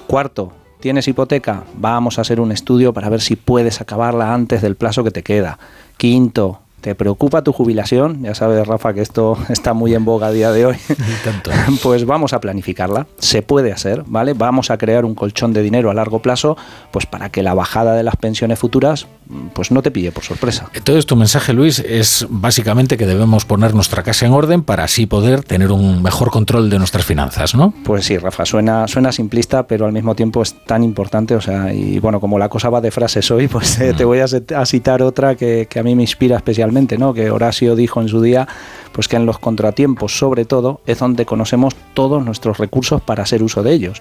Cuarto, 0.08 0.52
¿Tienes 0.82 1.06
hipoteca? 1.06 1.62
Vamos 1.74 2.18
a 2.18 2.22
hacer 2.22 2.40
un 2.40 2.50
estudio 2.50 2.92
para 2.92 3.08
ver 3.08 3.20
si 3.20 3.36
puedes 3.36 3.80
acabarla 3.80 4.34
antes 4.34 4.62
del 4.62 4.74
plazo 4.74 5.04
que 5.04 5.12
te 5.12 5.22
queda. 5.22 5.60
Quinto, 5.96 6.62
¿Te 6.82 6.96
preocupa 6.96 7.42
tu 7.42 7.52
jubilación? 7.52 8.24
Ya 8.24 8.34
sabes, 8.34 8.66
Rafa, 8.66 8.92
que 8.92 9.02
esto 9.02 9.38
está 9.48 9.72
muy 9.72 9.94
en 9.94 10.04
boga 10.04 10.26
a 10.26 10.32
día 10.32 10.50
de 10.50 10.66
hoy. 10.66 10.76
pues 11.82 12.04
vamos 12.04 12.32
a 12.32 12.40
planificarla. 12.40 13.06
Se 13.18 13.42
puede 13.42 13.72
hacer, 13.72 14.02
¿vale? 14.06 14.34
Vamos 14.34 14.72
a 14.72 14.78
crear 14.78 15.04
un 15.04 15.14
colchón 15.14 15.52
de 15.52 15.62
dinero 15.62 15.90
a 15.90 15.94
largo 15.94 16.20
plazo, 16.20 16.56
pues 16.90 17.06
para 17.06 17.30
que 17.30 17.44
la 17.44 17.54
bajada 17.54 17.94
de 17.94 18.02
las 18.02 18.16
pensiones 18.16 18.58
futuras 18.58 19.06
pues 19.54 19.70
no 19.70 19.82
te 19.82 19.90
pille 19.90 20.12
por 20.12 20.24
sorpresa. 20.24 20.68
Entonces 20.74 21.06
tu 21.06 21.16
mensaje, 21.16 21.52
Luis, 21.52 21.78
es 21.78 22.26
básicamente 22.28 22.96
que 22.96 23.06
debemos 23.06 23.44
poner 23.44 23.74
nuestra 23.74 24.02
casa 24.02 24.26
en 24.26 24.32
orden 24.32 24.62
para 24.62 24.84
así 24.84 25.06
poder 25.06 25.42
tener 25.42 25.70
un 25.70 26.02
mejor 26.02 26.30
control 26.30 26.70
de 26.70 26.78
nuestras 26.78 27.04
finanzas, 27.04 27.54
¿no? 27.54 27.72
Pues 27.84 28.04
sí, 28.04 28.18
Rafa, 28.18 28.44
suena, 28.44 28.88
suena 28.88 29.12
simplista, 29.12 29.66
pero 29.66 29.86
al 29.86 29.92
mismo 29.92 30.14
tiempo 30.14 30.42
es 30.42 30.54
tan 30.66 30.82
importante, 30.82 31.34
o 31.34 31.40
sea, 31.40 31.72
y 31.72 31.98
bueno, 31.98 32.20
como 32.20 32.38
la 32.38 32.48
cosa 32.48 32.68
va 32.68 32.80
de 32.80 32.90
frases 32.90 33.30
hoy, 33.30 33.48
pues 33.48 33.78
eh, 33.80 33.94
te 33.96 34.04
voy 34.04 34.18
a, 34.20 34.26
citar 34.66 35.02
otra 35.02 35.34
que, 35.34 35.66
que 35.68 35.78
a 35.78 35.82
mí 35.82 35.94
me 35.94 36.02
inspira 36.02 36.36
especialmente, 36.36 36.71
¿no? 36.72 37.14
Que 37.14 37.30
Horacio 37.30 37.76
dijo 37.76 38.00
en 38.00 38.08
su 38.08 38.20
día, 38.20 38.48
pues 38.92 39.08
que 39.08 39.16
en 39.16 39.26
los 39.26 39.38
contratiempos, 39.38 40.18
sobre 40.18 40.44
todo, 40.44 40.80
es 40.87 40.98
donde 40.98 41.26
conocemos 41.26 41.74
todos 41.94 42.24
nuestros 42.24 42.58
recursos 42.58 43.00
para 43.00 43.22
hacer 43.22 43.42
uso 43.42 43.62
de 43.62 43.72
ellos. 43.72 44.00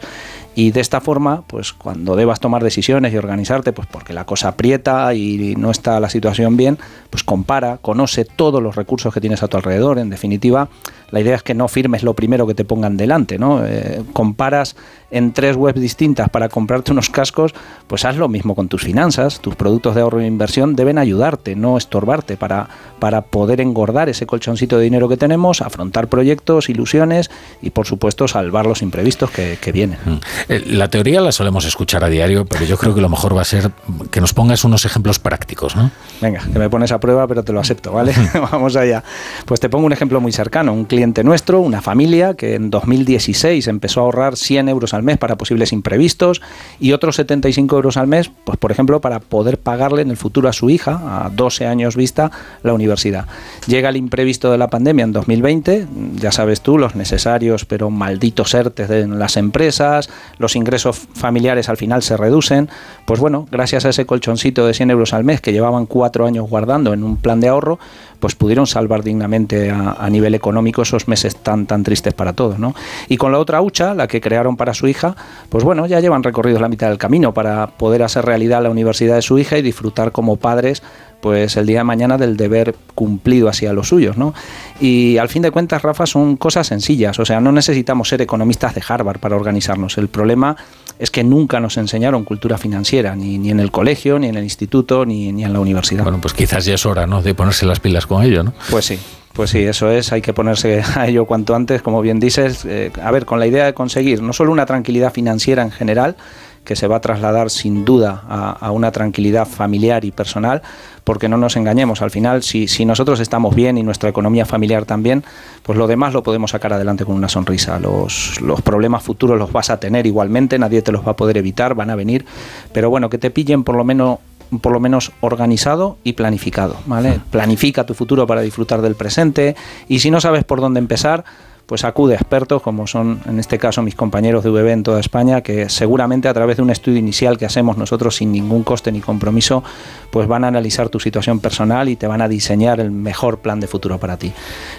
Y 0.55 0.71
de 0.71 0.81
esta 0.81 0.99
forma, 0.99 1.43
pues 1.47 1.73
cuando 1.73 2.15
debas 2.15 2.39
tomar 2.39 2.63
decisiones 2.63 3.13
y 3.13 3.17
organizarte, 3.17 3.71
pues 3.71 3.88
porque 3.89 4.13
la 4.13 4.25
cosa 4.25 4.49
aprieta 4.49 5.13
y 5.13 5.55
no 5.57 5.71
está 5.71 5.99
la 5.99 6.10
situación 6.10 6.57
bien, 6.57 6.77
pues 7.10 7.23
compara, 7.23 7.77
conoce 7.81 8.25
todos 8.25 8.62
los 8.62 8.75
recursos 8.75 9.13
que 9.13 9.21
tienes 9.21 9.43
a 9.43 9.47
tu 9.47 9.57
alrededor. 9.57 9.97
En 9.99 10.10
definitiva, 10.10 10.69
la 11.12 11.19
idea 11.19 11.36
es 11.36 11.43
que 11.43 11.53
no 11.53 11.67
firmes 11.67 12.03
lo 12.03 12.13
primero 12.13 12.47
que 12.47 12.53
te 12.53 12.65
pongan 12.65 12.97
delante, 12.97 13.38
¿no? 13.38 13.65
Eh, 13.65 14.03
comparas 14.13 14.75
en 15.12 15.34
tres 15.34 15.56
webs 15.56 15.80
distintas 15.80 16.30
para 16.30 16.50
comprarte 16.50 16.91
unos 16.91 17.10
cascos, 17.10 17.54
pues 17.88 18.06
haz 18.06 18.15
lo 18.15 18.28
mismo 18.28 18.56
con 18.56 18.67
tus 18.67 18.82
finanzas. 18.82 19.39
Tus 19.39 19.56
productos 19.56 19.95
de 19.95 20.02
ahorro 20.02 20.21
e 20.21 20.26
inversión 20.26 20.76
deben 20.76 20.97
ayudarte, 20.97 21.56
no 21.56 21.78
estorbarte, 21.78 22.38
para, 22.38 22.67
para 23.00 23.21
poder 23.21 23.62
engordar 23.62 24.10
ese 24.10 24.26
colchoncito 24.26 24.78
de 24.78 24.84
dinero 24.86 25.10
que 25.10 25.17
tenemos, 25.17 25.62
afrontar 25.62 26.08
proyectos, 26.08 26.69
ilusiones 26.69 27.30
y, 27.62 27.71
por 27.71 27.86
supuesto, 27.86 28.28
salvar 28.28 28.65
los 28.65 28.82
imprevistos 28.82 29.32
que, 29.32 29.58
que 29.62 29.71
vienen. 29.71 30.00
Mm. 30.06 30.17
Eh, 30.50 30.63
la 30.67 30.89
teoría 30.89 31.21
la 31.21 31.32
solemos 31.32 31.65
escuchar 31.65 32.04
a 32.04 32.10
diario, 32.10 32.45
pero 32.45 32.65
yo 32.65 32.78
creo 32.78 32.95
que 32.95 33.02
lo 33.02 33.10
mejor 33.10 33.36
va 33.36 33.41
a 33.41 33.45
ser 33.45 33.71
que 34.10 34.21
nos 34.21 34.34
pongas 34.34 34.63
unos 34.63 34.86
ejemplos 34.86 35.19
prácticos, 35.19 35.76
¿no? 35.76 35.91
Venga, 36.21 36.41
que 36.41 36.58
me 36.58 36.69
pones 36.69 36.91
a 36.91 37.00
prueba, 37.00 37.28
pero 37.28 37.43
te 37.43 37.54
lo 37.54 37.60
acepto, 37.60 37.91
¿vale? 37.91 38.13
Vamos 38.52 38.76
allá. 38.76 39.04
Pues 39.45 39.60
te 39.60 39.69
pongo 39.69 39.86
un 39.86 39.93
ejemplo 39.93 40.19
muy 40.21 40.32
cercano. 40.32 40.74
Un 40.74 40.86
cliente 40.86 41.24
nuestro, 41.24 41.60
una 41.60 41.82
familia 41.82 42.34
que 42.36 42.56
en 42.56 42.69
2016 42.69 43.67
empezó 43.67 44.02
a 44.02 44.04
ahorrar 44.04 44.36
100 44.36 44.69
euros 44.69 44.93
al 44.93 45.00
mes 45.03 45.17
para 45.17 45.37
posibles 45.37 45.73
imprevistos 45.73 46.41
y 46.79 46.93
otros 46.93 47.15
75 47.15 47.75
euros 47.75 47.97
al 47.97 48.07
mes, 48.07 48.31
pues 48.43 48.57
por 48.57 48.71
ejemplo, 48.71 49.01
para 49.01 49.19
poder 49.19 49.57
pagarle 49.57 50.01
en 50.01 50.09
el 50.09 50.17
futuro 50.17 50.49
a 50.49 50.53
su 50.53 50.69
hija, 50.69 51.25
a 51.25 51.29
12 51.29 51.67
años 51.67 51.95
vista, 51.95 52.31
la 52.63 52.73
universidad. 52.73 53.25
Llega 53.67 53.89
el 53.89 53.97
imprevisto 53.97 54.51
de 54.51 54.57
la 54.57 54.69
pandemia 54.69 55.05
en 55.05 55.13
2020, 55.13 55.87
ya 56.15 56.31
sabes 56.31 56.61
tú, 56.61 56.77
los 56.77 56.95
necesarios 56.95 57.65
pero 57.65 57.89
malditos 57.89 58.53
ERTES 58.53 58.89
de 58.89 59.07
las 59.07 59.37
empresas, 59.37 60.09
los 60.37 60.55
ingresos 60.55 60.97
familiares 61.13 61.69
al 61.69 61.77
final 61.77 62.01
se 62.03 62.17
reducen, 62.17 62.69
pues 63.05 63.19
bueno, 63.19 63.47
gracias 63.51 63.85
a 63.85 63.89
ese 63.89 64.05
colchoncito 64.05 64.65
de 64.65 64.73
100 64.73 64.91
euros 64.91 65.13
al 65.13 65.23
mes 65.23 65.41
que 65.41 65.53
llevaban 65.53 65.85
cuatro 65.85 66.25
años 66.25 66.49
guardando 66.49 66.93
en 66.93 67.03
un 67.03 67.17
plan 67.17 67.39
de 67.39 67.47
ahorro, 67.47 67.79
pues 68.21 68.36
pudieron 68.36 68.67
salvar 68.67 69.03
dignamente 69.03 69.71
a, 69.71 70.10
nivel 70.10 70.36
económico 70.36 70.84
esos 70.84 71.07
meses 71.07 71.36
tan, 71.36 71.65
tan 71.65 71.84
tristes 71.84 72.13
para 72.13 72.34
todos. 72.34 72.60
¿no? 72.60 72.75
Y 73.10 73.17
con 73.17 73.31
la 73.31 73.39
otra 73.39 73.62
hucha, 73.62 73.95
la 73.95 74.07
que 74.07 74.21
crearon 74.21 74.55
para 74.55 74.75
su 74.75 74.88
hija, 74.88 75.15
pues 75.49 75.63
bueno, 75.63 75.88
ya 75.88 75.99
llevan 75.99 76.21
recorrido 76.21 76.60
la 76.60 76.69
mitad 76.69 76.88
del 76.88 76.99
camino 76.99 77.34
para 77.34 77.67
poder 77.67 78.03
hacer 78.03 78.23
realidad 78.23 78.62
la 78.62 78.69
universidad 78.69 79.15
de 79.15 79.23
su 79.23 79.39
hija 79.39 79.57
y 79.57 79.63
disfrutar 79.63 80.12
como 80.12 80.38
padres 80.38 80.84
pues 81.21 81.55
el 81.57 81.65
día 81.65 81.79
de 81.79 81.84
mañana 81.84 82.17
del 82.17 82.36
deber 82.36 82.75
cumplido 82.95 83.47
hacia 83.47 83.71
los 83.73 83.88
suyos, 83.88 84.17
¿no? 84.17 84.34
Y 84.79 85.17
al 85.17 85.29
fin 85.29 85.41
de 85.41 85.51
cuentas, 85.51 85.81
Rafa, 85.81 86.05
son 86.05 86.36
cosas 86.36 86.67
sencillas, 86.67 87.19
o 87.19 87.25
sea, 87.25 87.39
no 87.39 87.51
necesitamos 87.51 88.10
ser 88.10 88.21
economistas 88.21 88.75
de 88.75 88.81
Harvard 88.88 89.19
para 89.19 89.36
organizarnos. 89.36 89.97
El 89.97 90.07
problema 90.07 90.57
es 90.99 91.10
que 91.12 91.23
nunca 91.23 91.60
nos 91.60 91.77
enseñaron 91.77 92.23
cultura 92.23 92.57
financiera, 92.57 93.15
ni, 93.15 93.38
ni 93.38 93.49
en 93.51 93.60
el 93.60 93.71
colegio, 93.71 94.19
ni 94.19 94.27
en 94.27 94.36
el 94.36 94.43
instituto, 94.43 95.05
ni, 95.05 95.31
ni 95.31 95.43
en 95.43 95.53
la 95.53 95.60
universidad. 95.60 96.03
Bueno, 96.03 96.19
pues 96.21 96.34
quizás 96.34 96.65
ya 96.65 96.75
es 96.75 96.86
hora, 96.86 97.07
¿no?, 97.07 97.21
de 97.21 97.34
ponerse 97.34 97.65
las 97.65 97.79
pilas 97.79 98.05
con 98.05 98.23
ello, 98.23 98.43
¿no? 98.43 98.53
Pues 98.69 98.86
sí. 98.86 98.99
Pues 99.34 99.51
sí, 99.51 99.60
eso 99.60 99.89
es, 99.89 100.12
hay 100.12 100.21
que 100.21 100.34
ponerse 100.34 100.84
a 100.95 101.07
ello 101.07 101.25
cuanto 101.25 101.55
antes, 101.55 101.81
como 101.81 102.01
bien 102.01 102.19
dices, 102.19 102.65
eh, 102.65 102.91
a 103.01 103.12
ver, 103.12 103.25
con 103.25 103.39
la 103.39 103.47
idea 103.47 103.65
de 103.65 103.73
conseguir 103.73 104.21
no 104.21 104.34
solo 104.34 104.51
una 104.51 104.65
tranquilidad 104.65 105.13
financiera 105.13 105.63
en 105.63 105.71
general, 105.71 106.17
que 106.63 106.76
se 106.76 106.88
va 106.88 106.97
a 106.97 107.02
trasladar 107.02 107.50
sin 107.50 107.86
duda 107.86 108.24
a, 108.30 108.71
una 108.71 108.91
tranquilidad 108.91 109.47
familiar 109.47 110.06
y 110.06 110.12
personal, 110.12 110.62
porque 111.04 111.28
no 111.28 111.38
nos 111.38 111.56
engañemos, 111.56 112.02
al 112.02 112.12
final 112.12 112.43
si, 112.43 112.67
si, 112.67 112.86
nosotros 112.86 113.19
estamos 113.19 113.56
bien 113.56 113.78
y 113.78 113.84
nuestra 113.84 114.10
economía 114.10 114.45
familiar 114.45 114.86
también, 114.86 115.24
pues 115.63 115.78
lo 115.78 115.88
demás 115.88 116.13
lo 116.13 116.24
podemos 116.24 116.52
sacar 116.52 116.74
adelante 116.74 117.06
con 117.06 117.15
una 117.15 117.30
sonrisa. 117.30 117.80
Los, 117.80 118.39
los 118.41 118.62
problemas 118.62 119.04
futuros 119.04 119.38
los 119.39 119.52
vas 119.52 119.69
a 119.69 119.80
tener 119.80 120.06
igualmente, 120.06 120.60
nadie 120.60 120.82
te 120.82 120.91
los 120.91 121.06
va 121.06 121.12
a 121.12 121.15
poder 121.15 121.38
evitar, 121.38 121.74
van 121.74 121.89
a 121.89 121.95
venir, 121.95 122.26
pero 122.74 122.89
bueno, 122.89 123.10
que 123.10 123.17
te 123.17 123.32
pillen 123.32 123.63
por 123.63 123.76
lo 123.76 123.84
menos 123.84 124.19
por 124.60 124.74
lo 124.74 124.82
menos 124.82 125.13
organizado 125.21 125.97
y 126.04 126.13
planificado, 126.13 126.76
¿vale? 126.86 127.21
Planifica 127.32 127.86
tu 127.86 127.93
futuro 127.93 128.28
para 128.28 128.41
disfrutar 128.41 128.82
del 128.82 128.95
presente 128.95 129.56
y 129.88 130.00
si 130.00 130.12
no 130.12 130.19
sabes 130.19 130.43
por 130.43 130.60
dónde 130.60 130.80
empezar, 130.80 131.24
pues 131.71 131.86
acude 131.86 132.15
a 132.15 132.17
expertos 132.17 132.62
como 132.62 132.86
son 132.86 133.21
en 133.25 133.39
este 133.39 133.57
caso 133.57 133.81
mis 133.81 133.95
compañeros 133.95 134.43
de 134.43 134.49
VB 134.49 134.71
en 134.71 134.84
toda 134.84 134.99
España, 134.99 135.39
que 135.39 135.69
seguramente 135.69 136.27
a 136.27 136.34
través 136.34 136.57
de 136.57 136.63
un 136.63 136.69
estudio 136.69 136.99
inicial 136.99 137.38
que 137.38 137.45
hacemos 137.45 137.77
nosotros 137.77 138.17
sin 138.17 138.34
ningún 138.34 138.63
coste 138.63 138.91
ni 138.91 138.99
compromiso, 138.99 139.63
pues 140.10 140.27
van 140.27 140.43
a 140.43 140.49
analizar 140.49 140.89
tu 140.89 140.99
situación 140.99 141.39
personal 141.39 141.88
y 141.88 141.95
te 141.95 142.07
van 142.07 142.21
a 142.21 142.27
diseñar 142.27 142.81
el 142.81 142.91
mejor 142.91 143.39
plan 143.39 143.62
de 143.62 143.67
futuro 143.67 143.99
para 143.99 144.17
ti. 144.17 144.34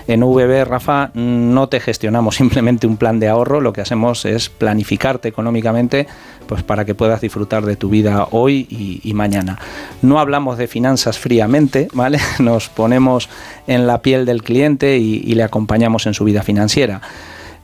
En 0.06 0.20
VB, 0.20 0.66
Rafa, 0.66 1.12
no 1.14 1.70
te 1.70 1.80
gestionamos 1.80 2.36
simplemente 2.42 2.86
un 2.86 2.98
plan 2.98 3.18
de 3.18 3.28
ahorro, 3.28 3.62
lo 3.62 3.72
que 3.72 3.80
hacemos 3.80 4.26
es 4.26 4.50
planificarte 4.50 5.28
económicamente 5.28 6.06
pues 6.46 6.62
para 6.62 6.84
que 6.84 6.94
puedas 6.94 7.20
disfrutar 7.20 7.64
de 7.64 7.76
tu 7.76 7.88
vida 7.88 8.28
hoy 8.30 8.66
y, 9.02 9.12
mañana. 9.14 9.58
No 10.00 10.18
hablamos 10.18 10.58
de 10.58 10.66
finanzas 10.66 11.18
fríamente, 11.18 11.88
¿vale? 11.92 12.18
Nos 12.38 12.68
ponemos 12.68 13.28
en 13.66 13.86
la 13.86 14.02
piel 14.02 14.24
del 14.26 14.42
cliente 14.42 14.98
y 14.98 15.34
le 15.34 15.42
acompañamos 15.42 16.06
en 16.06 16.14
su 16.14 16.24
vida 16.24 16.42
financiera 16.42 17.02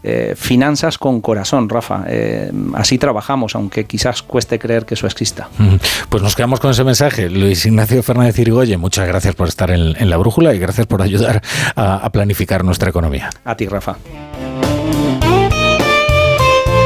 eh, 0.04 0.34
finanzas 0.36 0.96
con 0.96 1.20
corazón, 1.20 1.68
Rafa. 1.68 2.04
Eh, 2.06 2.52
así 2.74 2.98
trabajamos, 2.98 3.56
aunque 3.56 3.84
quizás 3.84 4.22
cueste 4.22 4.58
creer 4.58 4.86
que 4.86 4.94
eso 4.94 5.06
exista. 5.06 5.48
Pues 6.08 6.22
nos 6.22 6.36
quedamos 6.36 6.60
con 6.60 6.70
ese 6.70 6.84
mensaje. 6.84 7.28
Luis 7.28 7.66
Ignacio 7.66 8.02
Fernández 8.02 8.38
Irigoye, 8.38 8.76
muchas 8.76 9.08
gracias 9.08 9.34
por 9.34 9.48
estar 9.48 9.70
en, 9.70 10.08
la 10.08 10.16
brújula 10.16 10.54
y 10.54 10.58
gracias 10.58 10.86
por 10.86 11.02
ayudar 11.02 11.42
a 11.74 12.08
planificar 12.10 12.64
nuestra 12.64 12.90
economía. 12.90 13.30
A 13.44 13.56
ti, 13.56 13.66
Rafa. 13.66 13.96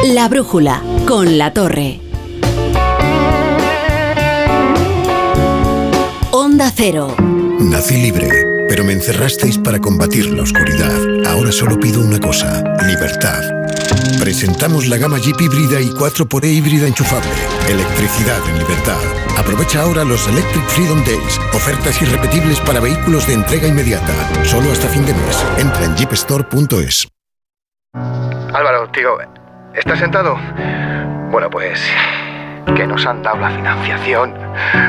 La 0.03 0.29
brújula 0.29 0.83
con 1.07 1.39
la 1.39 1.53
torre. 1.53 2.01
Onda 6.33 6.73
Cero. 6.75 7.15
Nací 7.61 7.97
libre 7.97 8.53
pero 8.73 8.85
me 8.85 8.95
encerrasteis 8.95 9.59
para 9.59 9.79
combatir 9.79 10.31
la 10.31 10.45
oscuridad. 10.45 10.97
Ahora 11.27 11.53
solo 11.53 11.79
pido 11.79 12.01
una 12.01 12.19
cosa, 12.19 12.65
libertad. 12.87 13.43
Presentamos 14.19 14.87
la 14.87 14.97
gama 14.97 15.19
Jeep 15.19 15.39
híbrida 15.43 15.79
y 15.79 15.91
4xE 15.91 16.47
híbrida 16.47 16.87
enchufable. 16.87 17.29
Electricidad 17.69 18.41
en 18.49 18.61
libertad. 18.61 18.97
Aprovecha 19.37 19.83
ahora 19.83 20.05
los 20.05 20.27
Electric 20.27 20.65
Freedom 20.69 21.05
Days. 21.05 21.39
Ofertas 21.53 22.01
irrepetibles 22.01 22.61
para 22.61 22.81
vehículos 22.81 23.27
de 23.27 23.35
entrega 23.35 23.69
inmediata. 23.69 24.15
Solo 24.43 24.73
hasta 24.73 24.89
fin 24.89 25.05
de 25.05 25.13
mes. 25.13 25.45
Entra 25.59 25.85
en 25.85 25.95
jeepstore.es. 25.95 27.09
Álvaro, 27.93 28.91
tío, 28.91 29.19
¿estás 29.75 29.99
sentado? 29.99 30.39
Bueno, 31.31 31.49
pues 31.51 31.81
que 32.77 32.87
nos 32.87 33.05
han 33.07 33.23
dado 33.23 33.39
la 33.39 33.51
financiación. 33.51 34.35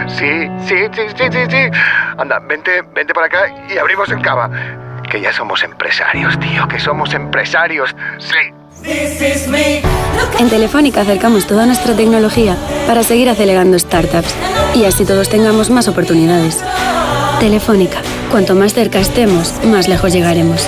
Sí, 0.08 0.48
sí, 0.66 0.76
sí, 0.94 1.02
sí, 1.16 1.24
sí, 1.32 1.40
sí. 1.50 1.80
Anda, 2.18 2.40
vente, 2.40 2.82
vente 2.94 3.14
para 3.14 3.28
acá 3.28 3.54
y 3.74 3.78
abrimos 3.78 4.10
el 4.10 4.22
cava. 4.22 4.50
Que 5.10 5.22
ya 5.22 5.34
somos 5.34 5.64
empresarios, 5.64 6.40
tío, 6.40 6.68
que 6.68 6.80
somos 6.80 7.14
empresarios. 7.14 7.96
Sí. 8.20 8.54
En 10.40 10.50
Telefónica 10.50 11.02
acercamos 11.02 11.48
toda 11.48 11.66
nuestra 11.66 11.96
tecnología 11.96 12.58
para 12.88 13.04
seguir 13.04 13.30
acelerando 13.30 13.80
startups 13.80 14.36
y 14.74 14.86
así 14.86 15.06
todos 15.06 15.30
tengamos 15.30 15.70
más 15.70 15.88
oportunidades. 15.88 16.64
Telefónica, 17.40 18.00
cuanto 18.32 18.56
más 18.56 18.74
cerca 18.74 19.00
estemos, 19.00 19.54
más 19.66 19.88
lejos 19.88 20.12
llegaremos. 20.12 20.68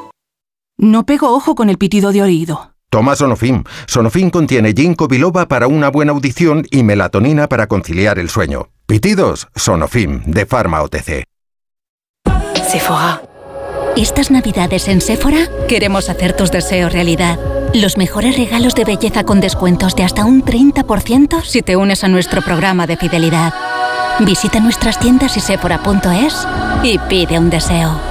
No 0.77 1.05
pego 1.05 1.33
ojo 1.35 1.55
con 1.55 1.69
el 1.69 1.77
pitido 1.77 2.11
de 2.11 2.21
oído. 2.21 2.71
Toma 2.89 3.15
Sonofim. 3.15 3.63
Sonofim 3.87 4.29
contiene 4.29 4.73
ginkgo 4.73 5.07
biloba 5.07 5.47
para 5.47 5.67
una 5.67 5.89
buena 5.89 6.11
audición 6.11 6.65
y 6.71 6.83
melatonina 6.83 7.47
para 7.47 7.67
conciliar 7.67 8.19
el 8.19 8.29
sueño. 8.29 8.69
Pitidos, 8.85 9.47
Sonofim, 9.55 10.23
de 10.25 10.45
Pharma 10.45 10.81
OTC. 10.81 11.23
Sephora. 12.67 13.21
Estas 13.95 14.31
navidades 14.31 14.87
en 14.87 15.01
Sephora 15.01 15.47
queremos 15.67 16.09
hacer 16.09 16.35
tus 16.35 16.51
deseos 16.51 16.91
realidad. 16.91 17.39
Los 17.73 17.97
mejores 17.97 18.37
regalos 18.37 18.75
de 18.75 18.83
belleza 18.83 19.23
con 19.23 19.39
descuentos 19.39 19.95
de 19.95 20.03
hasta 20.03 20.25
un 20.25 20.43
30% 20.43 21.43
si 21.43 21.61
te 21.61 21.77
unes 21.77 22.03
a 22.03 22.09
nuestro 22.09 22.41
programa 22.41 22.87
de 22.87 22.97
fidelidad. 22.97 23.53
Visita 24.19 24.59
nuestras 24.59 24.99
tiendas 24.99 25.37
y 25.37 25.39
sephora.es 25.39 26.47
y 26.83 26.97
pide 27.09 27.39
un 27.39 27.49
deseo. 27.49 28.10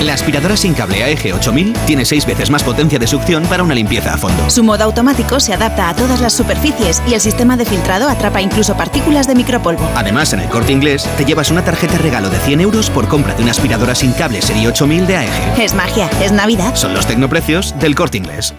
La 0.00 0.14
aspiradora 0.14 0.56
sin 0.56 0.72
cable 0.72 1.04
AEG 1.04 1.34
8000 1.34 1.74
tiene 1.86 2.04
6 2.06 2.24
veces 2.24 2.50
más 2.50 2.62
potencia 2.62 2.98
de 2.98 3.06
succión 3.06 3.44
para 3.44 3.62
una 3.62 3.74
limpieza 3.74 4.14
a 4.14 4.16
fondo. 4.16 4.48
Su 4.48 4.64
modo 4.64 4.84
automático 4.84 5.38
se 5.40 5.52
adapta 5.52 5.90
a 5.90 5.94
todas 5.94 6.20
las 6.20 6.32
superficies 6.32 7.02
y 7.06 7.12
el 7.12 7.20
sistema 7.20 7.56
de 7.56 7.66
filtrado 7.66 8.08
atrapa 8.08 8.40
incluso 8.40 8.76
partículas 8.76 9.26
de 9.26 9.34
micropolvo. 9.34 9.86
Además, 9.94 10.32
en 10.32 10.40
el 10.40 10.48
corte 10.48 10.72
inglés 10.72 11.06
te 11.18 11.24
llevas 11.26 11.50
una 11.50 11.64
tarjeta 11.64 11.98
regalo 11.98 12.30
de 12.30 12.38
100 12.38 12.60
euros 12.62 12.88
por 12.88 13.08
compra 13.08 13.34
de 13.34 13.42
una 13.42 13.50
aspiradora 13.50 13.94
sin 13.94 14.12
cable 14.12 14.40
serie 14.40 14.68
8000 14.68 15.06
de 15.06 15.16
AEG. 15.16 15.60
Es 15.60 15.74
magia, 15.74 16.08
es 16.22 16.32
Navidad. 16.32 16.74
Son 16.76 16.94
los 16.94 17.06
tecnoprecios 17.06 17.78
del 17.78 17.94
corte 17.94 18.16
inglés. 18.16 18.54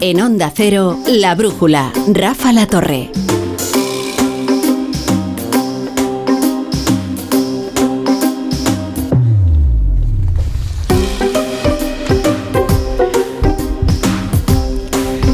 En 0.00 0.20
Onda 0.20 0.50
Cero, 0.54 0.98
La 1.06 1.34
Brújula, 1.34 1.92
Rafa 2.08 2.52
La 2.52 2.66
Torre. 2.66 3.10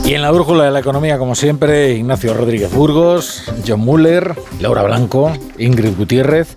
Y 0.08 0.14
en 0.14 0.22
la 0.22 0.30
brújula 0.30 0.64
de 0.64 0.70
la 0.70 0.78
economía, 0.78 1.18
como 1.18 1.34
siempre, 1.34 1.92
Ignacio 1.92 2.32
Rodríguez 2.32 2.72
Burgos, 2.72 3.42
John 3.66 3.80
Muller, 3.80 4.34
Laura 4.58 4.82
Blanco, 4.82 5.34
Ingrid 5.58 5.98
Gutiérrez. 5.98 6.56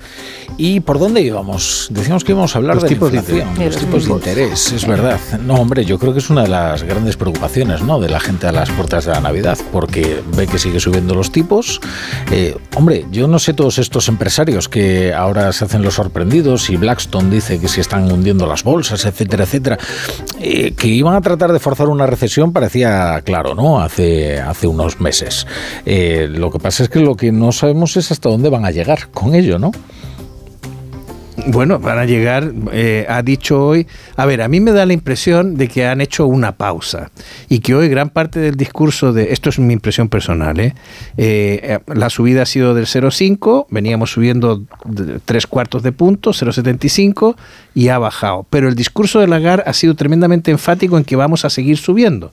¿Y 0.57 0.79
por 0.81 0.99
dónde 0.99 1.21
íbamos? 1.21 1.87
Decíamos 1.91 2.23
que 2.23 2.33
íbamos 2.33 2.55
a 2.55 2.59
hablar 2.59 2.75
Los 2.75 2.83
de 2.83 2.89
la 2.89 2.93
tipos 2.95 3.11
de 3.11 3.17
inflación, 3.17 3.49
interés. 3.49 3.73
los 3.73 3.83
tipos 3.83 4.05
de 4.05 4.11
interés, 4.11 4.71
es 4.71 4.87
verdad. 4.87 5.19
No, 5.43 5.55
hombre, 5.55 5.85
yo 5.85 5.97
creo 5.97 6.13
que 6.13 6.19
es 6.19 6.29
una 6.29 6.43
de 6.43 6.49
las 6.49 6.83
grandes 6.83 7.17
preocupaciones 7.17 7.81
¿no? 7.81 7.99
de 7.99 8.09
la 8.09 8.19
gente 8.19 8.47
a 8.47 8.51
las 8.51 8.69
puertas 8.69 9.05
de 9.05 9.11
la 9.11 9.21
Navidad, 9.21 9.57
porque 9.71 10.21
ve 10.35 10.47
que 10.47 10.59
sigue 10.59 10.79
subiendo 10.79 11.15
los 11.15 11.31
tipos. 11.31 11.81
Eh, 12.31 12.55
hombre, 12.75 13.05
yo 13.11 13.27
no 13.27 13.39
sé 13.39 13.53
todos 13.53 13.79
estos 13.79 14.07
empresarios 14.07 14.69
que 14.69 15.13
ahora 15.13 15.51
se 15.53 15.65
hacen 15.65 15.81
los 15.81 15.95
sorprendidos 15.95 16.69
y 16.69 16.77
Blackstone 16.77 17.29
dice 17.29 17.59
que 17.59 17.67
se 17.67 17.81
están 17.81 18.11
hundiendo 18.11 18.45
las 18.45 18.63
bolsas, 18.63 19.05
etcétera, 19.05 19.45
etcétera, 19.45 19.79
eh, 20.39 20.73
que 20.73 20.87
iban 20.87 21.15
a 21.15 21.21
tratar 21.21 21.51
de 21.53 21.59
forzar 21.59 21.87
una 21.89 22.05
recesión 22.05 22.53
parecía 22.53 23.21
claro, 23.23 23.55
¿no? 23.55 23.81
Hace, 23.81 24.39
hace 24.39 24.67
unos 24.67 24.99
meses. 24.99 25.47
Eh, 25.85 26.27
lo 26.29 26.51
que 26.51 26.59
pasa 26.59 26.83
es 26.83 26.89
que 26.89 26.99
lo 26.99 27.15
que 27.15 27.31
no 27.31 27.51
sabemos 27.51 27.97
es 27.97 28.11
hasta 28.11 28.29
dónde 28.29 28.49
van 28.49 28.65
a 28.65 28.71
llegar 28.71 29.09
con 29.09 29.33
ello, 29.33 29.57
¿no? 29.57 29.71
Bueno, 31.47 31.80
van 31.80 31.97
a 31.97 32.06
llegar, 32.06 32.51
eh, 32.71 33.06
ha 33.10 33.23
dicho 33.23 33.65
hoy, 33.65 33.88
a 34.15 34.25
ver, 34.25 34.41
a 34.41 34.47
mí 34.47 34.60
me 34.60 34.71
da 34.71 34.86
la 34.86 34.93
impresión 34.93 35.58
de 35.58 35.67
que 35.67 35.88
han 35.88 35.99
hecho 35.99 36.27
una 36.27 36.51
pausa 36.51 37.10
y 37.49 37.60
que 37.60 37.73
hoy 37.73 37.89
gran 37.89 38.10
parte 38.10 38.39
del 38.39 38.56
discurso 38.56 39.12
de, 39.12 39.34
esto 39.34 39.49
es 39.49 39.58
mi 39.58 39.73
impresión 39.73 40.08
personal, 40.08 40.60
¿eh? 40.60 40.75
Eh, 41.17 41.80
la 41.88 42.10
subida 42.10 42.43
ha 42.43 42.45
sido 42.45 42.75
del 42.75 42.86
0,5, 42.86 43.65
veníamos 43.69 44.12
subiendo 44.12 44.63
tres 45.25 45.47
cuartos 45.47 45.82
de 45.82 45.91
punto, 45.91 46.32
0,75 46.32 47.36
y 47.73 47.88
ha 47.88 47.97
bajado, 47.97 48.45
pero 48.49 48.67
el 48.67 48.75
discurso 48.75 49.19
de 49.19 49.27
Lagarde 49.27 49.63
ha 49.65 49.73
sido 49.73 49.95
tremendamente 49.95 50.51
enfático 50.51 50.97
en 50.97 51.04
que 51.04 51.15
vamos 51.15 51.43
a 51.43 51.49
seguir 51.49 51.77
subiendo. 51.77 52.32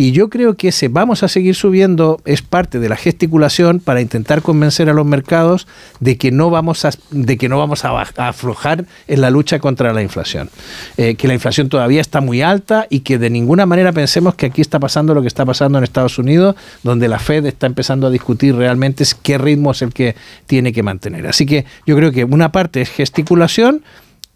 Y 0.00 0.12
yo 0.12 0.30
creo 0.30 0.54
que 0.54 0.68
ese 0.68 0.86
vamos 0.86 1.24
a 1.24 1.28
seguir 1.28 1.56
subiendo 1.56 2.20
es 2.24 2.40
parte 2.40 2.78
de 2.78 2.88
la 2.88 2.94
gesticulación 2.94 3.80
para 3.80 4.00
intentar 4.00 4.42
convencer 4.42 4.88
a 4.88 4.92
los 4.92 5.04
mercados 5.04 5.66
de 5.98 6.16
que 6.16 6.30
no 6.30 6.50
vamos 6.50 6.84
a, 6.84 6.90
de 7.10 7.36
que 7.36 7.48
no 7.48 7.58
vamos 7.58 7.84
a, 7.84 8.00
aflojar 8.00 8.84
en 9.08 9.20
la 9.20 9.30
lucha 9.30 9.58
contra 9.58 9.92
la 9.92 10.00
inflación. 10.00 10.50
Eh, 10.98 11.16
que 11.16 11.26
la 11.26 11.34
inflación 11.34 11.68
todavía 11.68 12.00
está 12.00 12.20
muy 12.20 12.42
alta 12.42 12.86
y 12.88 13.00
que 13.00 13.18
de 13.18 13.28
ninguna 13.28 13.66
manera 13.66 13.90
pensemos 13.90 14.36
que 14.36 14.46
aquí 14.46 14.60
está 14.60 14.78
pasando 14.78 15.14
lo 15.14 15.20
que 15.20 15.26
está 15.26 15.44
pasando 15.44 15.78
en 15.78 15.82
Estados 15.82 16.16
Unidos, 16.16 16.54
donde 16.84 17.08
la 17.08 17.18
Fed 17.18 17.44
está 17.46 17.66
empezando 17.66 18.06
a 18.06 18.10
discutir 18.10 18.54
realmente 18.54 19.02
qué 19.24 19.36
ritmo 19.36 19.72
es 19.72 19.82
el 19.82 19.92
que 19.92 20.14
tiene 20.46 20.72
que 20.72 20.84
mantener. 20.84 21.26
Así 21.26 21.44
que 21.44 21.64
yo 21.86 21.96
creo 21.96 22.12
que 22.12 22.22
una 22.22 22.52
parte 22.52 22.82
es 22.82 22.88
gesticulación. 22.88 23.82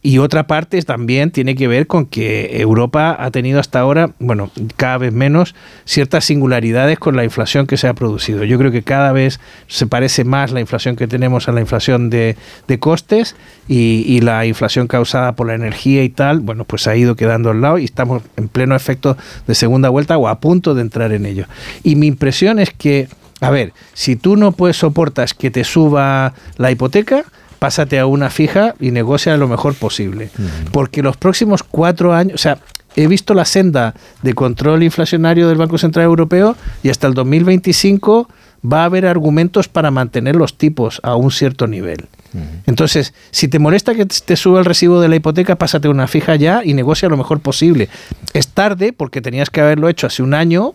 Y 0.05 0.19
otra 0.19 0.49
parte 0.49 0.83
también 0.83 1.31
tiene 1.31 1.55
que 1.55 1.69
ver 1.69 1.87
con 1.87 2.07
que 2.07 2.61
Europa 2.61 3.17
ha 3.17 3.31
tenido 3.31 3.61
hasta 3.61 3.79
ahora, 3.79 4.11
bueno, 4.19 4.51
cada 4.75 4.99
vez 4.99 5.13
menos, 5.13 5.55
ciertas 5.85 6.25
singularidades 6.25 6.99
con 6.99 7.15
la 7.15 7.23
inflación 7.23 7.69
que 7.69 7.77
se 7.77 7.87
ha 7.87 7.95
producido. 7.95 8.43
Yo 8.43 8.59
creo 8.59 8.73
que 8.73 8.83
cada 8.83 9.13
vez 9.13 9.39
se 9.69 9.87
parece 9.87 10.25
más 10.25 10.51
la 10.51 10.59
inflación 10.61 10.97
que 10.97 11.07
tenemos 11.07 11.49
a 11.49 11.53
la 11.53 11.61
inflación 11.61 12.11
de, 12.11 12.35
de 12.67 12.79
costes 12.81 13.37
y, 13.69 14.05
y 14.09 14.21
la 14.23 14.45
inflación 14.45 14.89
causada 14.89 15.37
por 15.37 15.47
la 15.47 15.55
energía 15.55 16.03
y 16.03 16.09
tal, 16.09 16.41
bueno, 16.41 16.65
pues 16.65 16.89
ha 16.89 16.97
ido 16.97 17.15
quedando 17.15 17.51
al 17.51 17.61
lado 17.61 17.79
y 17.79 17.85
estamos 17.85 18.25
en 18.37 18.49
pleno 18.49 18.75
efecto 18.75 19.17
de 19.47 19.55
segunda 19.55 19.89
vuelta 19.89 20.19
o 20.19 20.27
a 20.27 20.41
punto 20.41 20.75
de 20.75 20.83
entrar 20.83 21.13
en 21.13 21.27
ello. 21.27 21.47
Y 21.85 21.95
mi 21.95 22.09
impresión 22.09 22.59
es 22.59 22.73
que, 22.73 23.07
a 23.41 23.51
ver, 23.51 23.73
si 23.93 24.17
tú 24.17 24.37
no 24.37 24.51
puedes 24.51 24.79
soportas 24.79 25.33
que 25.33 25.53
te 25.53 25.63
suba 25.63 26.35
la 26.57 26.73
hipoteca, 26.73 27.25
pásate 27.63 28.01
a 28.01 28.07
una 28.07 28.29
fija 28.29 28.75
y 28.81 28.91
negocia 28.91 29.37
lo 29.37 29.47
mejor 29.47 29.77
posible. 29.77 30.31
Porque 30.73 31.01
los 31.01 31.17
próximos 31.17 31.63
cuatro 31.63 32.13
años, 32.13 32.35
o 32.35 32.39
sea, 32.39 32.59
he 32.97 33.07
visto 33.07 33.35
la 33.35 33.45
senda 33.45 33.95
de 34.21 34.35
control 34.35 34.83
inflacionario 34.83 35.47
del 35.47 35.59
Banco 35.59 35.79
Central 35.79 36.07
Europeo 36.07 36.57
y 36.83 36.91
hasta 36.91 37.07
el 37.07 37.15
2025 37.15 38.29
va 38.65 38.83
a 38.83 38.87
haber 38.87 39.07
argumentos 39.07 39.69
para 39.69 39.93
mantener 39.93 40.35
los 40.35 40.59
tipos 40.59 40.99
a 41.05 41.15
un 41.15 41.31
cierto 41.31 41.69
nivel. 41.69 42.09
Entonces, 42.67 43.15
si 43.31 43.47
te 43.47 43.61
molesta 43.61 43.95
que 43.95 44.07
te 44.07 44.35
suba 44.35 44.59
el 44.59 44.65
recibo 44.65 45.01
de 45.01 45.09
la 45.09 45.15
hipoteca, 45.15 45.55
pásate 45.55 45.87
a 45.87 45.93
una 45.93 46.09
fija 46.09 46.35
ya 46.35 46.63
y 46.65 46.75
negocia 46.75 47.09
lo 47.09 47.17
mejor 47.17 47.39
posible. 47.39 47.89
Es 48.35 48.49
tarde 48.49 48.93
porque 48.93 49.21
tenías 49.21 49.51
que 49.51 49.61
haberlo 49.61 49.89
hecho 49.89 50.09
hace 50.09 50.25
un 50.25 50.35
año. 50.35 50.75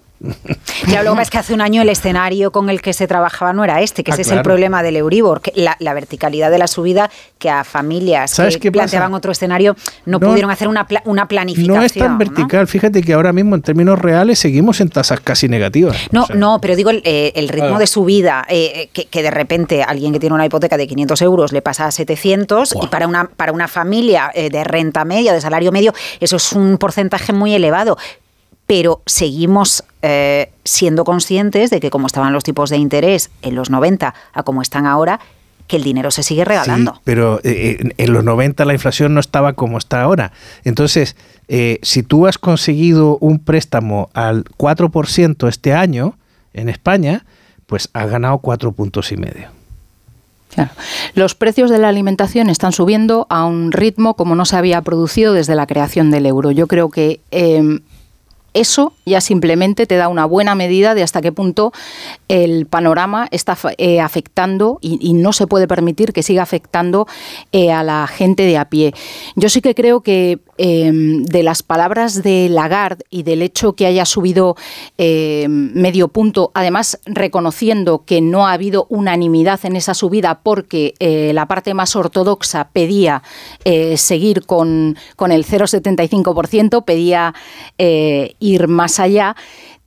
Ya 0.88 1.04
lo 1.04 1.16
que 1.16 1.22
es 1.22 1.30
que 1.30 1.38
hace 1.38 1.54
un 1.54 1.62
año 1.62 1.82
el 1.82 1.90
escenario 1.90 2.52
con 2.52 2.70
el 2.70 2.82
que 2.82 2.94
se 2.94 3.08
trabajaba 3.08 3.54
no 3.54 3.64
era 3.64 3.82
este, 3.82 4.04
que 4.04 4.12
Ah, 4.12 4.16
ese 4.16 4.22
es 4.24 4.28
claro. 4.28 4.40
el 4.42 4.44
problema 4.44 4.82
del 4.84 4.96
Euribor, 4.96 5.42
que 5.42 5.52
la, 5.56 5.76
la 5.80 5.94
verticalidad 5.94 6.50
de 6.50 6.58
la 6.58 6.68
subida, 6.68 7.10
que 7.38 7.50
a 7.50 7.64
familias 7.64 8.32
¿Sabes 8.32 8.58
que 8.58 8.72
planteaban 8.72 9.14
otro 9.14 9.32
escenario 9.32 9.76
no, 10.06 10.18
No- 10.20 10.28
pudieron 10.28 10.50
hacer 10.50 10.68
una, 10.68 10.88
pla- 10.88 11.04
una 11.06 11.28
planificación. 11.28 11.78
No 11.78 11.84
es 11.84 11.94
tan 11.94 12.18
vertical. 12.18 12.68
Fíjate 12.68 13.02
que 13.04 13.14
ahora 13.14 13.32
mismo 13.34 13.56
en 13.56 13.62
términos 13.62 14.00
reales 14.00 14.40
seguimos 14.40 14.82
en 14.82 14.90
tasas 14.90 15.20
casi 15.20 15.48
negativas. 15.48 15.96
No, 16.12 16.24
O 16.24 16.28
sea, 16.28 16.36
no, 16.36 16.60
pero 16.62 16.76
digo 16.76 16.90
el, 16.90 17.02
eh, 17.06 17.32
el 17.36 17.48
ritmo 17.50 17.68
Claro. 17.68 17.80
de 17.80 17.88
subida, 17.88 18.46
eh, 18.50 18.72
eh, 18.76 18.90
que, 18.94 19.06
que 19.06 19.22
de 19.22 19.30
repente 19.32 19.84
alguien 19.84 20.14
que 20.14 20.20
tiene 20.20 20.34
una 20.36 20.46
hipoteca 20.46 20.78
de 20.78 20.88
500 20.88 21.22
euros 21.22 21.52
le 21.52 21.62
pasa 21.62 21.86
a 21.86 21.92
700 21.92 22.74
y 22.82 22.88
para 22.88 23.08
una, 23.08 23.26
para 23.30 23.52
una 23.52 23.68
familia 23.68 24.32
eh, 24.34 24.50
de 24.50 24.64
renta 24.64 25.06
media, 25.06 25.34
de 25.34 25.42
salario 25.42 25.72
medio, 25.72 25.94
eso 26.20 26.38
es 26.38 26.54
un 26.54 26.78
porcentaje 26.78 27.34
muy 27.34 27.54
elevado. 27.54 27.98
Pero 28.68 29.02
seguimos 29.06 29.84
eh, 30.02 30.52
siendo 30.64 31.04
conscientes 31.04 31.70
de 31.70 31.80
que 31.80 31.90
como 31.90 32.08
estaban 32.08 32.34
los 32.34 32.44
tipos 32.44 32.70
de 32.70 32.78
interés 32.78 33.32
en 33.42 33.56
los 33.56 33.70
90 33.70 34.14
a 34.34 34.44
como 34.44 34.62
están 34.62 34.86
ahora, 34.86 35.20
que 35.68 35.78
el 35.78 35.84
dinero 35.84 36.12
se 36.12 36.24
sigue 36.24 36.46
regalando. 36.46 36.94
Sí, 36.94 37.02
pero 37.04 37.40
eh, 37.44 37.78
en, 37.80 37.94
en 37.98 38.14
los 38.14 38.24
90 38.24 38.64
la 38.66 38.74
inflación 38.74 39.14
no 39.14 39.20
estaba 39.20 39.54
como 39.54 39.78
está 39.78 40.02
ahora. 40.02 40.32
Entonces, 40.64 41.16
eh, 41.48 41.80
si 41.82 42.04
tú 42.04 42.28
has 42.28 42.38
conseguido 42.38 43.18
un 43.20 43.40
préstamo 43.40 44.10
al 44.14 44.46
4% 44.46 45.48
este 45.48 45.74
año 45.74 46.18
en 46.54 46.70
España, 46.70 47.26
pues 47.66 47.90
has 47.94 48.10
ganado 48.10 48.40
cuatro 48.40 48.72
puntos 48.72 49.12
y 49.12 49.18
medio. 49.18 49.50
Claro. 50.54 50.72
Los 51.14 51.36
precios 51.36 51.70
de 51.70 51.78
la 51.78 51.90
alimentación 51.90 52.50
están 52.50 52.72
subiendo 52.72 53.28
a 53.30 53.46
un 53.46 53.72
ritmo 53.72 54.16
como 54.16 54.36
no 54.36 54.46
se 54.46 54.56
había 54.56 54.82
producido 54.82 55.34
desde 55.34 55.56
la 55.56 55.68
creación 55.68 56.10
del 56.10 56.26
euro. 56.26 56.52
Yo 56.52 56.68
creo 56.68 56.90
que 56.90 57.20
eh, 57.32 57.80
Eso 58.58 58.94
ya 59.06 59.22
simplemente 59.22 59.86
te 59.86 59.98
da 59.98 60.08
una 60.08 60.26
buena 60.26 60.56
medida 60.56 60.96
de 60.96 61.04
hasta 61.04 61.22
qué 61.22 61.32
punto 61.32 61.74
el 62.28 62.66
panorama 62.66 63.28
está 63.30 63.56
eh, 63.78 64.02
afectando 64.02 64.80
y, 64.82 65.14
no 65.14 65.32
se 65.32 65.46
puede 65.46 65.68
permitir 65.68 66.12
que 66.12 66.24
siga 66.24 66.42
afectando 66.42 67.06
eh, 67.52 67.72
a 67.72 67.84
la 67.84 68.08
gente 68.08 68.44
de 68.44 68.58
a 68.58 68.66
pie. 68.68 68.96
Yo 69.36 69.50
sí 69.50 69.62
que 69.62 69.76
creo 69.76 70.02
que 70.02 70.40
em, 70.58 71.24
de 71.24 71.44
las 71.44 71.62
palabras 71.62 72.24
de 72.24 72.50
Lagarde 72.50 73.06
y 73.12 73.22
del 73.22 73.44
hecho 73.44 73.74
que 73.74 73.86
haya 73.86 74.06
subido 74.06 74.56
em, 74.98 75.72
medio 75.74 76.08
punto, 76.08 76.52
además 76.56 77.00
reconociendo 77.06 78.06
que 78.06 78.22
no 78.22 78.48
ha 78.48 78.54
habido 78.54 78.88
unanimidad 78.90 79.60
en 79.66 79.76
esa 79.76 79.94
subida 79.94 80.40
porque 80.42 80.96
eh, 81.00 81.32
la 81.34 81.48
parte 81.48 81.76
más 81.76 81.96
ortodoxa 81.96 82.70
pedía 82.74 83.22
seguir 83.96 84.46
con, 84.46 84.98
con 85.16 85.32
el 85.32 85.46
0,75%, 85.46 86.86
pedía 86.86 87.34
ir 88.48 88.68
más 88.68 89.00
allá, 89.00 89.36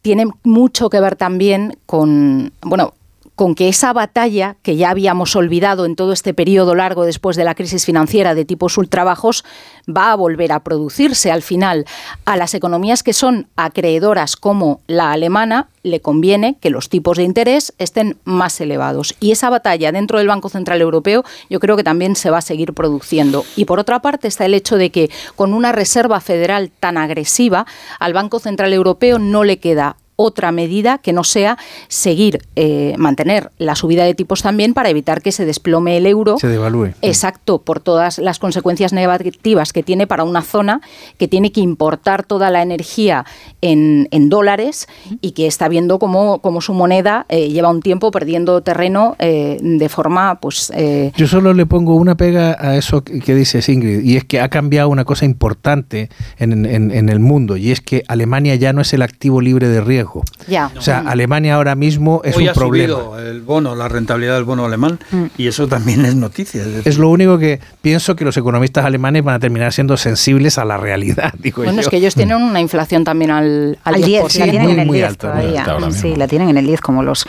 tiene 0.02 0.26
mucho 0.44 0.90
que 0.90 1.00
ver 1.00 1.16
también 1.16 1.76
con, 1.86 2.52
bueno, 2.62 2.94
con 3.40 3.55
que 3.55 3.70
esa 3.70 3.94
batalla 3.94 4.59
que 4.62 4.76
ya 4.76 4.90
habíamos 4.90 5.35
olvidado 5.35 5.87
en 5.87 5.96
todo 5.96 6.12
este 6.12 6.35
periodo 6.35 6.74
largo 6.74 7.07
después 7.07 7.38
de 7.38 7.44
la 7.44 7.55
crisis 7.55 7.87
financiera 7.87 8.35
de 8.35 8.44
tipos 8.44 8.76
ultrabajos 8.76 9.46
va 9.88 10.12
a 10.12 10.14
volver 10.14 10.53
a 10.53 10.61
producirse. 10.61 11.33
Al 11.33 11.40
final, 11.40 11.87
a 12.26 12.37
las 12.37 12.53
economías 12.53 13.03
que 13.03 13.14
son 13.14 13.46
acreedoras 13.57 14.37
como 14.37 14.83
la 14.88 15.12
alemana 15.12 15.70
le 15.83 16.03
conviene 16.03 16.59
que 16.61 16.68
los 16.68 16.90
tipos 16.90 17.16
de 17.16 17.22
interés 17.22 17.72
estén 17.79 18.18
más 18.24 18.61
elevados. 18.61 19.14
Y 19.20 19.33
esa 19.33 19.48
batalla 19.48 19.90
dentro 19.90 20.18
del 20.18 20.29
Banco 20.29 20.50
Central 20.50 20.83
Europeo 20.83 21.24
yo 21.48 21.61
creo 21.61 21.79
que 21.79 21.83
también 21.83 22.16
se 22.16 22.29
va 22.29 22.37
a 22.37 22.42
seguir 22.42 22.74
produciendo. 22.74 23.46
Y 23.57 23.64
por 23.64 23.79
otra 23.79 24.03
parte 24.03 24.29
está 24.29 24.44
el 24.44 24.53
hecho 24.53 24.76
de 24.76 24.90
que 24.90 25.09
con 25.35 25.55
una 25.55 25.72
reserva 25.72 26.20
federal 26.20 26.70
tan 26.79 26.98
agresiva, 26.98 27.64
al 28.00 28.12
Banco 28.12 28.38
Central 28.38 28.74
Europeo 28.74 29.18
no 29.18 29.44
le 29.44 29.59
queda 29.59 29.96
otra 30.20 30.52
medida 30.52 30.98
que 30.98 31.14
no 31.14 31.24
sea 31.24 31.56
seguir, 31.88 32.42
eh, 32.54 32.94
mantener 32.98 33.50
la 33.56 33.74
subida 33.74 34.04
de 34.04 34.14
tipos 34.14 34.42
también 34.42 34.74
para 34.74 34.90
evitar 34.90 35.22
que 35.22 35.33
se 35.33 35.46
desplome 35.46 35.96
el 35.96 36.04
euro. 36.06 36.37
Se 36.38 36.46
devalúe. 36.46 36.90
Exacto, 37.00 37.62
por 37.62 37.80
todas 37.80 38.18
las 38.18 38.38
consecuencias 38.38 38.92
negativas 38.92 39.72
que 39.72 39.83
tiene 39.83 40.06
para 40.06 40.24
una 40.24 40.42
zona 40.42 40.83
que 41.16 41.26
tiene 41.26 41.52
que 41.52 41.62
importar 41.62 42.22
toda 42.24 42.50
la 42.50 42.61
energía 42.61 43.24
en, 43.62 44.09
dólares 44.28 44.87
y 45.22 45.33
que 45.33 45.46
está 45.46 45.68
viendo 45.68 45.98
cómo, 45.98 46.61
su 46.61 46.74
moneda 46.74 47.24
eh, 47.30 47.48
lleva 47.48 47.70
un 47.70 47.80
tiempo 47.80 48.11
perdiendo 48.11 48.61
terreno 48.61 49.16
eh, 49.18 49.56
de 49.61 49.88
forma, 49.88 50.38
pues... 50.40 50.70
Yo 51.16 51.26
solo 51.26 51.54
le 51.54 51.64
pongo 51.64 51.96
una 51.96 52.16
pega 52.16 52.56
a 52.61 52.76
eso 52.76 53.02
que 53.02 53.35
dice 53.35 53.61
Ingrid, 53.66 54.04
y 54.04 54.16
es 54.16 54.24
que 54.24 54.40
ha 54.40 54.50
cambiado 54.50 54.90
una 54.90 55.04
cosa 55.04 55.24
importante 55.24 56.11
en, 56.38 56.66
en 56.66 57.09
el 57.09 57.18
mundo, 57.18 57.56
y 57.56 57.72
es 57.72 57.80
que 57.80 58.04
Alemania 58.06 58.54
ya 58.56 58.72
no 58.72 58.83
es 58.83 58.92
el 58.92 59.02
activo 59.02 59.40
libre 59.40 59.68
de 59.68 59.80
riesgo 59.80 60.09
ya. 60.46 60.70
O 60.76 60.80
sea, 60.80 61.00
Alemania 61.00 61.54
ahora 61.54 61.74
mismo 61.74 62.20
es 62.24 62.36
Hoy 62.36 62.44
un 62.44 62.50
ha 62.50 62.52
problema. 62.52 62.94
Subido 62.94 63.18
el 63.18 63.40
bono, 63.42 63.74
la 63.74 63.88
rentabilidad 63.88 64.34
del 64.34 64.44
bono 64.44 64.64
alemán, 64.64 64.98
mm. 65.10 65.24
y 65.36 65.46
eso 65.46 65.68
también 65.68 66.04
es 66.04 66.14
noticia. 66.14 66.64
Es, 66.84 66.98
lo 66.98 67.08
único 67.08 67.38
que 67.38 67.60
pienso 67.82 68.16
que 68.16 68.24
los 68.24 68.36
economistas 68.36 68.84
alemanes 68.84 69.24
van 69.24 69.36
a 69.36 69.38
terminar 69.38 69.72
siendo 69.72 69.96
sensibles 69.96 70.58
a 70.58 70.64
la 70.64 70.76
realidad. 70.76 71.32
Digo 71.38 71.62
bueno, 71.62 71.80
es 71.80 71.88
que 71.88 71.96
ellos 71.96 72.14
tienen 72.14 72.36
una 72.36 72.60
inflación 72.60 73.04
también 73.04 73.30
al, 73.30 73.78
al, 73.84 74.02
10, 74.02 74.38
la 74.38 74.44
tienen 74.44 74.70
en 74.70 74.80
el 74.80 74.90
10 74.90 75.18
todavía. 75.18 75.66
sí, 75.92 76.16
la 76.16 76.28
tienen 76.28 76.50
en 76.50 76.58
el 76.58 76.66
10 76.66 76.80
como 76.80 77.02
los. 77.02 77.26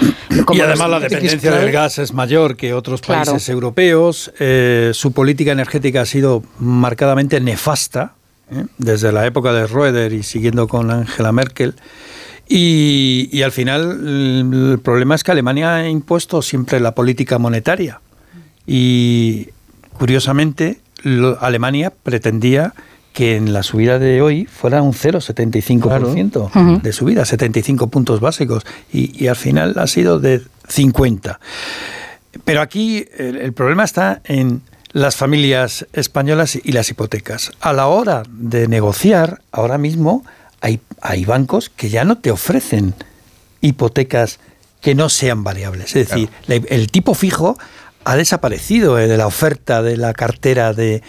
y 0.52 0.60
además 0.60 0.90
la 0.90 1.00
dependencia 1.00 1.52
del 1.52 1.72
gas 1.72 1.98
es 2.00 2.14
mayor 2.14 2.56
que 2.56 2.74
otros 2.74 3.02
países 3.02 3.48
europeos. 3.50 4.32
Eh, 4.40 4.92
su 4.94 5.12
política 5.12 5.52
energética 5.52 6.02
ha 6.02 6.06
sido 6.06 6.44
marcadamente 6.60 7.40
nefasta. 7.40 8.14
¿eh? 8.52 8.66
Desde 8.78 9.12
la 9.12 9.26
época 9.26 9.54
de 9.54 9.68
Roeder 9.68 10.14
y 10.14 10.24
siguiendo 10.24 10.68
con 10.68 10.92
Angela 10.92 11.32
Merkel, 11.32 11.76
y, 12.54 13.42
al 13.44 13.54
final 13.54 14.72
el 14.74 14.80
problema 14.80 15.16
es 15.16 15.24
que 15.24 15.32
Alemania 15.32 15.76
ha 15.76 15.88
impuesto 15.88 16.42
siempre 16.42 16.82
la 16.82 16.94
política 16.94 17.40
monetaria. 17.40 18.02
Y 18.68 19.48
curiosamente, 19.94 20.80
Alemania 21.40 21.94
pretendía 22.04 22.74
que 23.14 23.38
en 23.38 23.54
la 23.54 23.64
subida 23.64 24.00
de 24.00 24.22
hoy 24.22 24.46
fuera 24.46 24.82
un 24.82 24.92
0,75% 24.92 26.82
de 26.82 26.94
subida, 26.94 27.24
75 27.24 27.88
puntos 27.88 28.20
básicos, 28.20 28.66
y, 28.92 29.28
al 29.28 29.38
final 29.38 29.76
ha 29.78 29.88
sido 29.88 30.20
de 30.20 30.42
50. 30.68 31.40
Pero 32.44 32.62
aquí 32.62 33.06
el, 33.18 33.54
problema 33.54 33.86
está 33.86 34.22
en 34.26 34.62
las 34.92 35.16
familias 35.16 35.88
españolas 35.94 36.58
y 36.62 36.74
las 36.74 36.90
hipotecas. 36.90 37.54
A 37.62 37.72
la 37.72 37.88
hora 37.88 38.24
de 38.30 38.68
negociar, 38.68 39.42
ahora 39.54 39.78
mismo 39.78 40.26
hay, 40.62 41.26
bancos 41.26 41.70
que 41.70 41.90
ya 41.90 42.04
no 42.04 42.20
te 42.20 42.32
ofrecen 42.32 42.94
hipotecas 43.62 44.40
que 44.80 44.96
no 44.96 45.10
sean 45.10 45.44
variables. 45.44 45.96
Es 45.96 46.10
decir, 46.10 46.30
el 46.48 46.90
tipo 46.90 47.14
fijo 47.14 47.58
ha 48.04 48.16
desaparecido 48.16 48.96
de 48.96 49.18
la 49.18 49.28
oferta 49.28 49.82
de 49.82 49.98
la 49.98 50.14
cartera 50.14 50.74
de, 50.74 51.04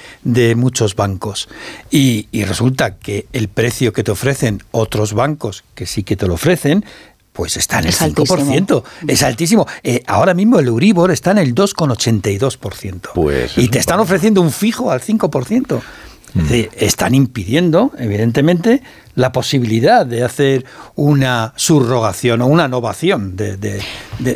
muchos 0.57 0.95
bancos. 0.95 1.49
Y, 1.91 2.27
resulta 2.45 2.97
que 2.97 3.27
el 3.33 3.49
precio 3.49 3.93
que 3.93 4.05
te 4.05 4.11
ofrecen 4.11 4.63
otros 4.71 5.15
bancos, 5.15 5.65
que 5.75 5.87
sí 5.87 6.03
que 6.03 6.17
te 6.17 6.27
lo 6.27 6.35
ofrecen, 6.35 6.85
pues 7.33 7.57
está 7.57 7.79
en 7.79 7.87
el 7.87 7.95
5%. 7.95 8.83
Es 9.09 9.23
altísimo. 9.23 9.67
Eh, 9.83 10.03
ahora 10.07 10.35
mismo 10.35 10.59
el 10.59 10.67
Euribor 10.67 11.11
está 11.11 11.31
en 11.31 11.39
el 11.39 11.55
2,82%. 11.55 13.13
Pues 13.15 13.57
y 13.57 13.69
te 13.69 13.79
están 13.79 14.01
ofreciendo 14.01 14.43
un 14.43 14.53
fijo 14.53 14.91
al 14.91 15.01
5%. 15.01 15.81
Es 16.35 16.49
decir, 16.49 16.71
están 16.77 17.15
impidiendo, 17.15 17.93
evidentemente, 17.99 18.83
la 19.15 19.33
posibilidad 19.33 20.07
de 20.07 20.25
hacer 20.25 20.65
una 20.95 21.53
subrogación 21.57 22.41
o 22.43 22.47
una 22.47 22.67
innovación 22.67 23.37
de, 23.37 23.83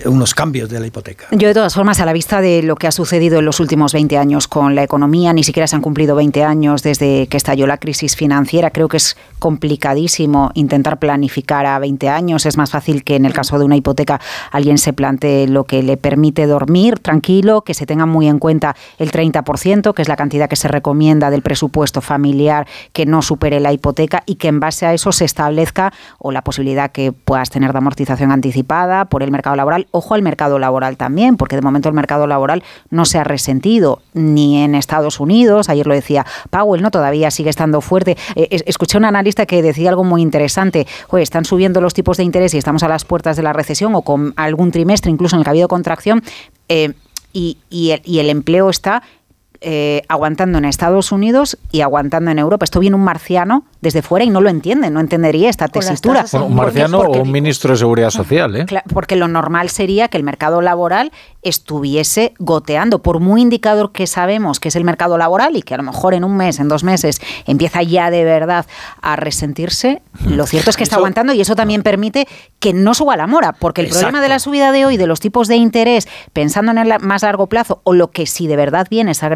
unos 0.04 0.34
cambios 0.34 0.68
de 0.68 0.80
la 0.80 0.86
hipoteca. 0.86 1.26
Yo, 1.30 1.48
de 1.48 1.54
todas 1.54 1.74
formas, 1.74 2.00
a 2.00 2.06
la 2.06 2.12
vista 2.12 2.40
de 2.40 2.62
lo 2.62 2.76
que 2.76 2.86
ha 2.86 2.92
sucedido 2.92 3.38
en 3.38 3.44
los 3.44 3.60
últimos 3.60 3.92
20 3.92 4.18
años 4.18 4.48
con 4.48 4.74
la 4.74 4.82
economía, 4.82 5.32
ni 5.32 5.44
siquiera 5.44 5.66
se 5.66 5.76
han 5.76 5.82
cumplido 5.82 6.16
20 6.16 6.44
años 6.44 6.82
desde 6.82 7.26
que 7.28 7.36
estalló 7.36 7.66
la 7.66 7.78
crisis 7.78 8.16
financiera. 8.16 8.70
Creo 8.70 8.88
que 8.88 8.96
es 8.98 9.16
complicadísimo 9.38 10.50
intentar 10.54 10.98
planificar 10.98 11.66
a 11.66 11.78
20 11.78 12.08
años. 12.08 12.46
Es 12.46 12.56
más 12.56 12.70
fácil 12.70 13.04
que 13.04 13.16
en 13.16 13.24
el 13.24 13.32
caso 13.32 13.58
de 13.58 13.64
una 13.64 13.76
hipoteca 13.76 14.20
alguien 14.50 14.78
se 14.78 14.92
plantee 14.92 15.46
lo 15.46 15.64
que 15.64 15.82
le 15.82 15.96
permite 15.96 16.46
dormir 16.46 16.98
tranquilo, 16.98 17.62
que 17.62 17.74
se 17.74 17.86
tenga 17.86 18.06
muy 18.06 18.26
en 18.28 18.38
cuenta 18.38 18.76
el 18.98 19.10
30%, 19.10 19.94
que 19.94 20.02
es 20.02 20.08
la 20.08 20.16
cantidad 20.16 20.48
que 20.48 20.56
se 20.56 20.68
recomienda 20.68 21.30
del 21.30 21.42
presupuesto 21.42 22.00
familiar 22.00 22.66
que 22.92 23.06
no 23.06 23.22
supere 23.22 23.60
la 23.60 23.72
hipoteca 23.72 24.22
y 24.26 24.36
que 24.36 24.48
en 24.48 24.60
base 24.66 24.84
a 24.84 24.92
eso 24.92 25.12
se 25.12 25.24
establezca 25.24 25.92
o 26.18 26.32
la 26.32 26.42
posibilidad 26.42 26.90
que 26.90 27.12
puedas 27.12 27.50
tener 27.50 27.72
de 27.72 27.78
amortización 27.78 28.32
anticipada 28.32 29.04
por 29.04 29.22
el 29.22 29.30
mercado 29.30 29.54
laboral. 29.54 29.86
Ojo 29.92 30.14
al 30.14 30.22
mercado 30.22 30.58
laboral 30.58 30.96
también, 30.96 31.36
porque 31.36 31.56
de 31.56 31.62
momento 31.62 31.88
el 31.88 31.94
mercado 31.94 32.26
laboral 32.26 32.64
no 32.90 33.04
se 33.04 33.18
ha 33.18 33.24
resentido 33.24 34.02
ni 34.12 34.62
en 34.62 34.74
Estados 34.74 35.20
Unidos. 35.20 35.68
Ayer 35.68 35.86
lo 35.86 35.94
decía 35.94 36.26
Powell, 36.50 36.82
¿no? 36.82 36.90
Todavía 36.90 37.30
sigue 37.30 37.50
estando 37.50 37.80
fuerte. 37.80 38.16
Eh, 38.34 38.48
escuché 38.66 38.98
un 38.98 39.04
analista 39.04 39.46
que 39.46 39.62
decía 39.62 39.90
algo 39.90 40.04
muy 40.04 40.20
interesante. 40.20 40.86
están 41.18 41.44
subiendo 41.44 41.80
los 41.80 41.94
tipos 41.94 42.16
de 42.16 42.24
interés 42.24 42.54
y 42.54 42.58
estamos 42.58 42.82
a 42.82 42.88
las 42.88 43.04
puertas 43.04 43.36
de 43.36 43.42
la 43.42 43.52
recesión 43.52 43.94
o 43.94 44.02
con 44.02 44.34
algún 44.36 44.72
trimestre, 44.72 45.10
incluso 45.10 45.36
en 45.36 45.40
el 45.40 45.44
que 45.44 45.50
ha 45.50 45.52
habido 45.52 45.68
contracción. 45.68 46.22
Eh, 46.68 46.92
y, 47.32 47.90
el, 47.90 48.30
empleo 48.30 48.70
está 48.70 49.02
eh, 49.60 50.02
aguantando 50.08 50.58
en 50.58 50.64
Estados 50.64 51.12
Unidos 51.12 51.58
y 51.72 51.80
aguantando 51.80 52.30
en 52.30 52.38
Europa. 52.38 52.64
Esto 52.64 52.80
viene 52.80 52.96
un 52.96 53.04
marciano 53.04 53.64
desde 53.80 54.02
fuera 54.02 54.24
y 54.24 54.30
no 54.30 54.40
lo 54.40 54.48
entiende, 54.48 54.90
no 54.90 55.00
entendería 55.00 55.48
esta 55.48 55.68
tesitura. 55.68 56.24
un 56.32 56.54
marciano 56.54 57.00
o 57.00 57.22
un 57.22 57.30
ministro 57.30 57.72
de 57.72 57.78
Seguridad 57.78 58.10
Social. 58.10 58.56
¿eh? 58.56 58.66
Porque 58.92 59.16
lo 59.16 59.28
normal 59.28 59.68
sería 59.70 60.08
que 60.08 60.16
el 60.16 60.24
mercado 60.24 60.60
laboral 60.60 61.12
estuviese 61.42 62.34
goteando. 62.38 63.00
Por 63.00 63.20
muy 63.20 63.42
indicador 63.42 63.92
que 63.92 64.06
sabemos 64.06 64.60
que 64.60 64.68
es 64.68 64.76
el 64.76 64.84
mercado 64.84 65.18
laboral 65.18 65.56
y 65.56 65.62
que 65.62 65.74
a 65.74 65.76
lo 65.76 65.82
mejor 65.82 66.14
en 66.14 66.24
un 66.24 66.36
mes, 66.36 66.58
en 66.58 66.68
dos 66.68 66.84
meses, 66.84 67.20
empieza 67.46 67.82
ya 67.82 68.10
de 68.10 68.24
verdad 68.24 68.66
a 69.00 69.16
resentirse, 69.16 70.02
lo 70.24 70.46
cierto 70.46 70.70
es 70.70 70.76
que 70.76 70.82
está 70.82 70.96
aguantando 70.96 71.32
y 71.32 71.40
eso 71.40 71.54
también 71.54 71.82
permite 71.82 72.26
que 72.58 72.72
no 72.72 72.94
suba 72.94 73.16
la 73.16 73.26
mora. 73.26 73.52
Porque 73.52 73.82
el 73.82 73.88
problema 73.88 74.20
de 74.20 74.28
la 74.28 74.38
subida 74.38 74.72
de 74.72 74.86
hoy, 74.86 74.96
de 74.96 75.06
los 75.06 75.20
tipos 75.20 75.48
de 75.48 75.56
interés, 75.56 76.08
pensando 76.32 76.72
en 76.72 76.78
el 76.78 77.00
más 77.00 77.22
largo 77.22 77.46
plazo, 77.46 77.80
o 77.84 77.92
lo 77.92 78.10
que 78.10 78.26
si 78.26 78.46
de 78.46 78.56
verdad 78.56 78.86
viene 78.90 79.12
esa 79.12 79.28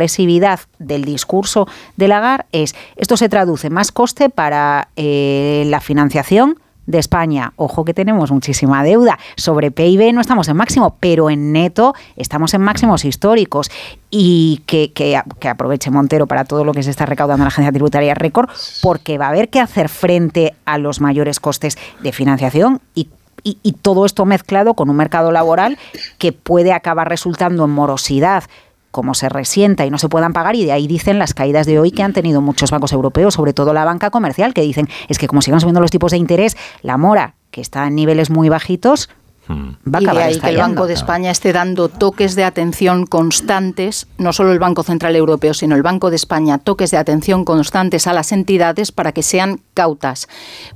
del 0.78 1.04
discurso 1.04 1.66
de 1.96 2.09
Lagar, 2.09 2.46
es 2.52 2.74
esto 2.96 3.16
se 3.16 3.28
traduce 3.28 3.70
más 3.70 3.92
coste 3.92 4.28
para 4.28 4.88
eh, 4.96 5.64
la 5.66 5.80
financiación 5.80 6.59
de 6.87 6.98
España. 6.98 7.52
Ojo 7.56 7.85
que 7.85 7.94
tenemos 7.94 8.30
muchísima 8.33 8.83
deuda. 8.83 9.18
Sobre 9.37 9.70
PIB 9.70 10.12
no 10.12 10.20
estamos 10.20 10.48
en 10.48 10.56
máximo, 10.56 10.96
pero 11.00 11.30
en 11.30 11.52
neto 11.52 11.94
estamos 12.16 12.52
en 12.54 12.62
máximos 12.62 13.04
históricos. 13.04 13.70
Y 14.11 14.62
que, 14.66 14.92
que, 14.92 15.16
aproveche 15.48 15.90
Montero 15.90 16.26
para 16.26 16.44
todo 16.44 16.64
lo 16.64 16.72
que 16.72 16.83
se 16.83 16.90
está 16.90 17.06
recaudando 17.06 17.42
en 17.42 17.44
la 17.44 17.48
Agencia 17.48 17.72
Tributaria 17.72 18.14
Récord, 18.14 18.50
porque 18.83 19.18
va 19.18 19.26
a 19.26 19.28
haber 19.30 19.48
que 19.50 19.61
hacer 19.61 19.88
frente 19.88 20.54
a 20.64 20.78
los 20.78 21.00
mayores 21.00 21.38
costes 21.38 21.78
de 22.02 22.12
financiación 22.12 22.80
y 22.94 23.09
y, 23.42 23.72
todo 23.80 24.06
esto 24.06 24.24
mezclado 24.24 24.74
con 24.74 24.90
un 24.90 24.96
mercado 24.96 25.33
laboral 25.33 25.78
que 26.18 26.33
puede 26.33 26.72
acabar 26.72 27.09
resultando 27.09 27.64
en 27.64 27.70
morosidad 27.70 28.44
como 28.90 29.14
se 29.14 29.29
resienta 29.29 29.87
y 29.87 29.90
no 29.90 29.98
se 29.98 30.09
puedan 30.09 30.33
pagar 30.33 30.57
y 30.57 30.64
de 30.64 30.72
ahí 30.72 30.87
dicen 30.87 31.18
las 31.18 31.35
caídas 31.35 31.66
de 31.66 31.79
hoy 31.79 31.90
que 31.90 32.03
han 32.03 32.12
tenido 32.12 32.40
muchos 32.40 32.70
bancos 32.70 32.92
europeos, 32.92 33.35
sobre 33.35 33.53
todo 33.53 33.72
la 33.72 33.85
banca 33.85 34.11
comercial, 34.11 34.55
que 34.55 34.62
dicen 34.62 34.88
es 35.09 35.18
que 35.18 35.26
como 35.26 35.43
sigan 35.43 35.61
subiendo 35.61 35.80
los 35.80 35.91
tipos 35.91 36.12
de 36.12 36.18
interés, 36.18 36.57
la 36.82 36.97
mora, 36.97 37.34
que 37.51 37.61
está 37.61 37.86
en 37.86 37.95
niveles 37.95 38.30
muy 38.30 38.49
bajitos, 38.49 39.09
Va 39.51 39.98
a 39.98 40.03
y 40.03 40.05
de 40.07 40.22
ahí 40.22 40.40
que 40.40 40.48
el 40.48 40.57
Banco 40.57 40.86
de 40.86 40.94
España 40.94 41.30
esté 41.30 41.53
dando 41.53 41.88
toques 41.88 42.34
de 42.34 42.44
atención 42.44 43.07
constantes, 43.07 44.07
no 44.18 44.32
solo 44.32 44.53
el 44.53 44.59
Banco 44.59 44.82
Central 44.82 45.16
Europeo, 45.16 45.55
sino 45.55 45.74
el 45.76 45.82
Banco 45.82 46.11
de 46.11 46.16
España, 46.16 46.59
toques 46.59 46.90
de 46.90 46.96
atención 46.96 47.44
constantes 47.44 48.07
a 48.07 48.12
las 48.12 48.32
entidades 48.32 48.92
para 48.92 49.12
que 49.12 49.22
sean 49.22 49.61
cautas, 49.74 50.28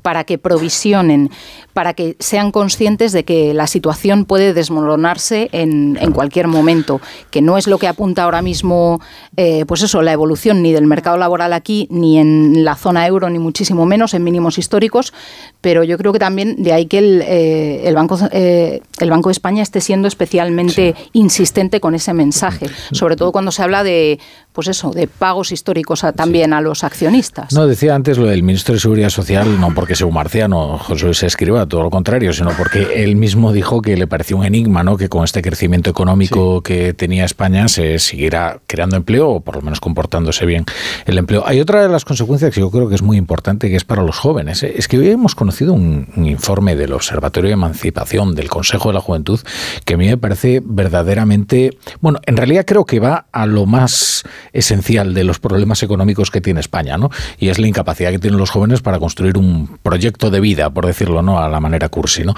para 0.02 0.24
que 0.24 0.38
provisionen, 0.38 1.30
para 1.72 1.94
que 1.94 2.16
sean 2.20 2.50
conscientes 2.52 3.12
de 3.12 3.24
que 3.24 3.54
la 3.54 3.66
situación 3.66 4.24
puede 4.24 4.54
desmoronarse 4.54 5.48
en, 5.52 5.98
en 6.00 6.12
cualquier 6.12 6.48
momento, 6.48 7.00
que 7.30 7.42
no 7.42 7.58
es 7.58 7.66
lo 7.66 7.78
que 7.78 7.88
apunta 7.88 8.24
ahora 8.24 8.42
mismo, 8.42 9.00
eh, 9.36 9.64
pues 9.66 9.82
eso, 9.82 10.02
la 10.02 10.12
evolución 10.12 10.62
ni 10.62 10.72
del 10.72 10.86
mercado 10.86 11.16
laboral 11.16 11.52
aquí, 11.52 11.86
ni 11.90 12.18
en 12.18 12.64
la 12.64 12.76
zona 12.76 13.06
euro, 13.06 13.28
ni 13.30 13.38
muchísimo 13.38 13.86
menos 13.86 14.14
en 14.14 14.24
mínimos 14.24 14.58
históricos, 14.58 15.12
pero 15.60 15.84
yo 15.84 15.98
creo 15.98 16.12
que 16.12 16.18
también 16.18 16.62
de 16.62 16.72
ahí 16.72 16.86
que 16.86 16.98
el, 16.98 17.22
eh, 17.22 17.82
el 17.88 17.94
Banco 17.94 18.18
eh, 18.30 18.63
el 18.98 19.10
Banco 19.10 19.28
de 19.28 19.32
España 19.32 19.62
esté 19.62 19.80
siendo 19.80 20.08
especialmente 20.08 20.94
insistente 21.12 21.80
con 21.80 21.94
ese 21.94 22.12
mensaje, 22.12 22.66
sobre 22.92 23.16
todo 23.16 23.32
cuando 23.32 23.52
se 23.52 23.62
habla 23.62 23.82
de, 23.84 24.18
pues 24.54 24.68
eso, 24.68 24.92
de 24.92 25.08
pagos 25.08 25.50
históricos 25.50 26.04
también 26.14 26.52
a 26.52 26.60
los 26.60 26.84
accionistas. 26.84 27.52
No, 27.52 27.66
decía 27.66 27.96
antes 27.96 28.18
lo 28.18 28.26
del 28.26 28.44
ministro 28.44 28.74
de 28.74 28.80
Seguridad 28.80 29.10
Social, 29.10 29.60
no 29.60 29.74
porque 29.74 29.96
sea 29.96 30.06
un 30.06 30.14
marciano, 30.14 30.78
José 30.78 31.06
Luis 31.06 31.22
Escriba, 31.24 31.66
todo 31.66 31.82
lo 31.82 31.90
contrario, 31.90 32.32
sino 32.32 32.50
porque 32.56 33.02
él 33.02 33.16
mismo 33.16 33.52
dijo 33.52 33.82
que 33.82 33.96
le 33.96 34.06
pareció 34.06 34.36
un 34.36 34.44
enigma, 34.44 34.84
¿no? 34.84 34.96
Que 34.96 35.08
con 35.08 35.24
este 35.24 35.42
crecimiento 35.42 35.90
económico 35.90 36.62
que 36.62 36.94
tenía 36.94 37.24
España 37.24 37.66
se 37.66 37.98
siguiera 37.98 38.60
creando 38.68 38.96
empleo 38.96 39.28
o 39.28 39.40
por 39.40 39.56
lo 39.56 39.62
menos 39.62 39.80
comportándose 39.80 40.46
bien 40.46 40.64
el 41.04 41.18
empleo. 41.18 41.42
Hay 41.46 41.60
otra 41.60 41.82
de 41.82 41.88
las 41.88 42.04
consecuencias 42.04 42.54
que 42.54 42.60
yo 42.60 42.70
creo 42.70 42.88
que 42.88 42.94
es 42.94 43.02
muy 43.02 43.16
importante, 43.16 43.68
que 43.68 43.76
es 43.76 43.84
para 43.84 44.04
los 44.04 44.18
jóvenes. 44.18 44.62
¿eh? 44.62 44.72
Es 44.76 44.86
que 44.86 44.98
hoy 44.98 45.08
hemos 45.08 45.34
conocido 45.34 45.72
un, 45.72 46.06
un 46.16 46.26
informe 46.26 46.76
del 46.76 46.92
Observatorio 46.92 47.48
de 47.48 47.54
Emancipación 47.54 48.36
del 48.36 48.48
Consejo 48.48 48.90
de 48.90 48.94
la 48.94 49.00
Juventud 49.00 49.40
que 49.84 49.94
a 49.94 49.96
mí 49.96 50.06
me 50.06 50.16
parece 50.16 50.62
verdaderamente, 50.64 51.76
bueno, 52.00 52.20
en 52.26 52.36
realidad 52.36 52.64
creo 52.66 52.84
que 52.84 53.00
va 53.00 53.26
a 53.32 53.46
lo 53.46 53.66
más 53.66 54.24
esencial 54.54 55.12
de 55.12 55.24
los 55.24 55.40
problemas 55.40 55.82
económicos 55.82 56.30
que 56.30 56.40
tiene 56.40 56.60
España, 56.60 56.96
¿no? 56.96 57.10
Y 57.38 57.48
es 57.48 57.58
la 57.58 57.66
incapacidad 57.66 58.10
que 58.10 58.18
tienen 58.18 58.38
los 58.38 58.48
jóvenes 58.50 58.80
para 58.80 58.98
construir 58.98 59.36
un 59.36 59.78
proyecto 59.82 60.30
de 60.30 60.40
vida, 60.40 60.70
por 60.70 60.86
decirlo, 60.86 61.20
¿no? 61.20 61.40
A 61.40 61.50
la 61.50 61.60
manera 61.60 61.90
cursi, 61.90 62.24
¿no? 62.24 62.34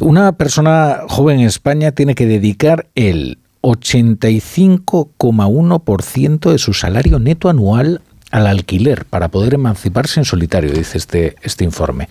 Una 0.00 0.32
persona 0.32 1.02
joven 1.08 1.38
en 1.40 1.46
España 1.46 1.92
tiene 1.92 2.16
que 2.16 2.26
dedicar 2.26 2.88
el 2.96 3.38
85,1% 3.62 6.50
de 6.50 6.58
su 6.58 6.74
salario 6.74 7.18
neto 7.18 7.48
anual 7.48 8.02
al 8.30 8.46
alquiler 8.46 9.04
para 9.04 9.28
poder 9.28 9.54
emanciparse 9.54 10.20
en 10.20 10.24
solitario, 10.24 10.72
dice 10.72 10.98
este, 10.98 11.36
este 11.42 11.64
informe. 11.64 12.08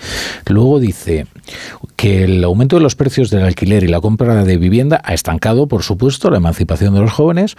Luego 0.48 0.80
dice 0.80 1.28
que 1.96 2.24
el 2.24 2.44
aumento 2.44 2.76
de 2.78 2.82
los 2.82 2.96
precios 2.96 3.30
del 3.30 3.44
alquiler 3.44 3.84
y 3.84 3.88
la 3.88 4.02
compra 4.02 4.44
de 4.44 4.58
vivienda 4.58 5.02
ha 5.04 5.14
estancado, 5.14 5.68
por 5.68 5.84
supuesto, 5.84 6.30
la 6.30 6.38
emancipación 6.38 6.94
de 6.94 7.02
los 7.02 7.12
jóvenes 7.12 7.56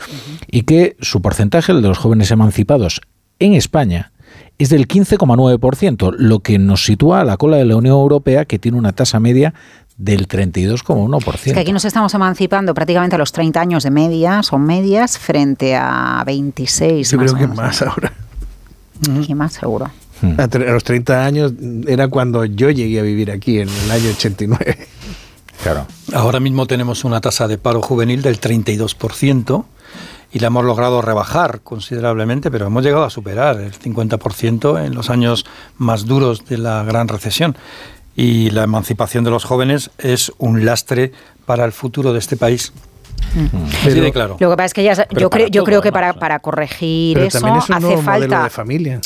y 0.50 0.62
que 0.62 0.96
su 1.00 1.22
porcentaje, 1.22 1.72
el 1.72 1.82
de 1.82 1.88
los 1.88 1.98
jóvenes 1.98 2.30
emancipados 2.30 3.00
en 3.38 3.54
España, 3.54 4.12
es 4.58 4.70
del 4.70 4.88
15,9%, 4.88 6.14
lo 6.18 6.40
que 6.40 6.58
nos 6.58 6.84
sitúa 6.84 7.20
a 7.20 7.24
la 7.24 7.36
cola 7.36 7.56
de 7.58 7.64
la 7.64 7.76
Unión 7.76 7.94
Europea, 7.94 8.44
que 8.44 8.58
tiene 8.58 8.76
una 8.76 8.92
tasa 8.92 9.20
media 9.20 9.54
del 9.96 10.28
32,1%. 10.28 11.46
Es 11.46 11.52
que 11.52 11.60
aquí 11.60 11.72
nos 11.72 11.84
estamos 11.84 12.12
emancipando 12.14 12.74
prácticamente 12.74 13.16
a 13.16 13.18
los 13.18 13.32
30 13.32 13.60
años 13.60 13.84
de 13.84 13.90
media, 13.90 14.42
son 14.42 14.64
medias, 14.64 15.18
frente 15.18 15.76
a 15.76 16.22
26. 16.26 17.10
Yo 17.10 17.18
creo 17.18 17.34
que 17.34 17.46
más 17.46 17.82
ahora. 17.82 18.12
Y 19.26 19.34
más 19.34 19.54
seguro. 19.54 19.90
A, 20.36 20.58
los 20.58 20.84
30 20.84 21.24
años 21.24 21.52
era 21.86 22.08
cuando 22.08 22.44
yo 22.44 22.70
llegué 22.70 22.98
a 22.98 23.02
vivir 23.02 23.30
aquí, 23.30 23.60
en 23.60 23.68
el 23.68 23.90
año 23.90 24.10
89. 24.10 24.78
Claro. 25.62 25.86
Ahora 26.12 26.40
mismo 26.40 26.66
tenemos 26.66 27.04
una 27.04 27.20
tasa 27.20 27.48
de 27.48 27.58
paro 27.58 27.82
juvenil 27.82 28.22
del 28.22 28.40
32% 28.40 29.64
y 30.30 30.38
la 30.40 30.48
hemos 30.48 30.64
logrado 30.64 31.02
rebajar 31.02 31.60
considerablemente, 31.62 32.50
pero 32.50 32.66
hemos 32.66 32.84
llegado 32.84 33.04
a 33.04 33.10
superar 33.10 33.60
el 33.60 33.72
50% 33.72 34.84
en 34.84 34.94
los 34.94 35.10
años 35.10 35.46
más 35.76 36.06
duros 36.06 36.44
de 36.46 36.58
la 36.58 36.82
gran 36.84 37.08
recesión. 37.08 37.56
Y 38.14 38.50
la 38.50 38.64
emancipación 38.64 39.24
de 39.24 39.30
los 39.30 39.44
jóvenes 39.44 39.90
es 39.98 40.32
un 40.38 40.64
lastre 40.64 41.12
para 41.46 41.64
el 41.64 41.72
futuro 41.72 42.12
de 42.12 42.18
este 42.18 42.36
país. 42.36 42.72
Así 43.84 44.00
de 44.00 44.12
claro. 44.12 44.36
Lo 44.38 44.50
que 44.50 44.56
pasa 44.56 44.66
es 44.66 44.74
que 44.74 44.82
ya, 44.84 45.08
yo, 45.10 45.30
creo, 45.30 45.48
yo 45.48 45.64
creo 45.64 45.82
que 45.82 45.92
para, 45.92 46.14
para 46.14 46.38
corregir 46.38 47.18
eso 47.18 47.46
hace 47.46 47.96
falta. 47.98 48.44
de 48.44 48.50
familia. 48.50 49.00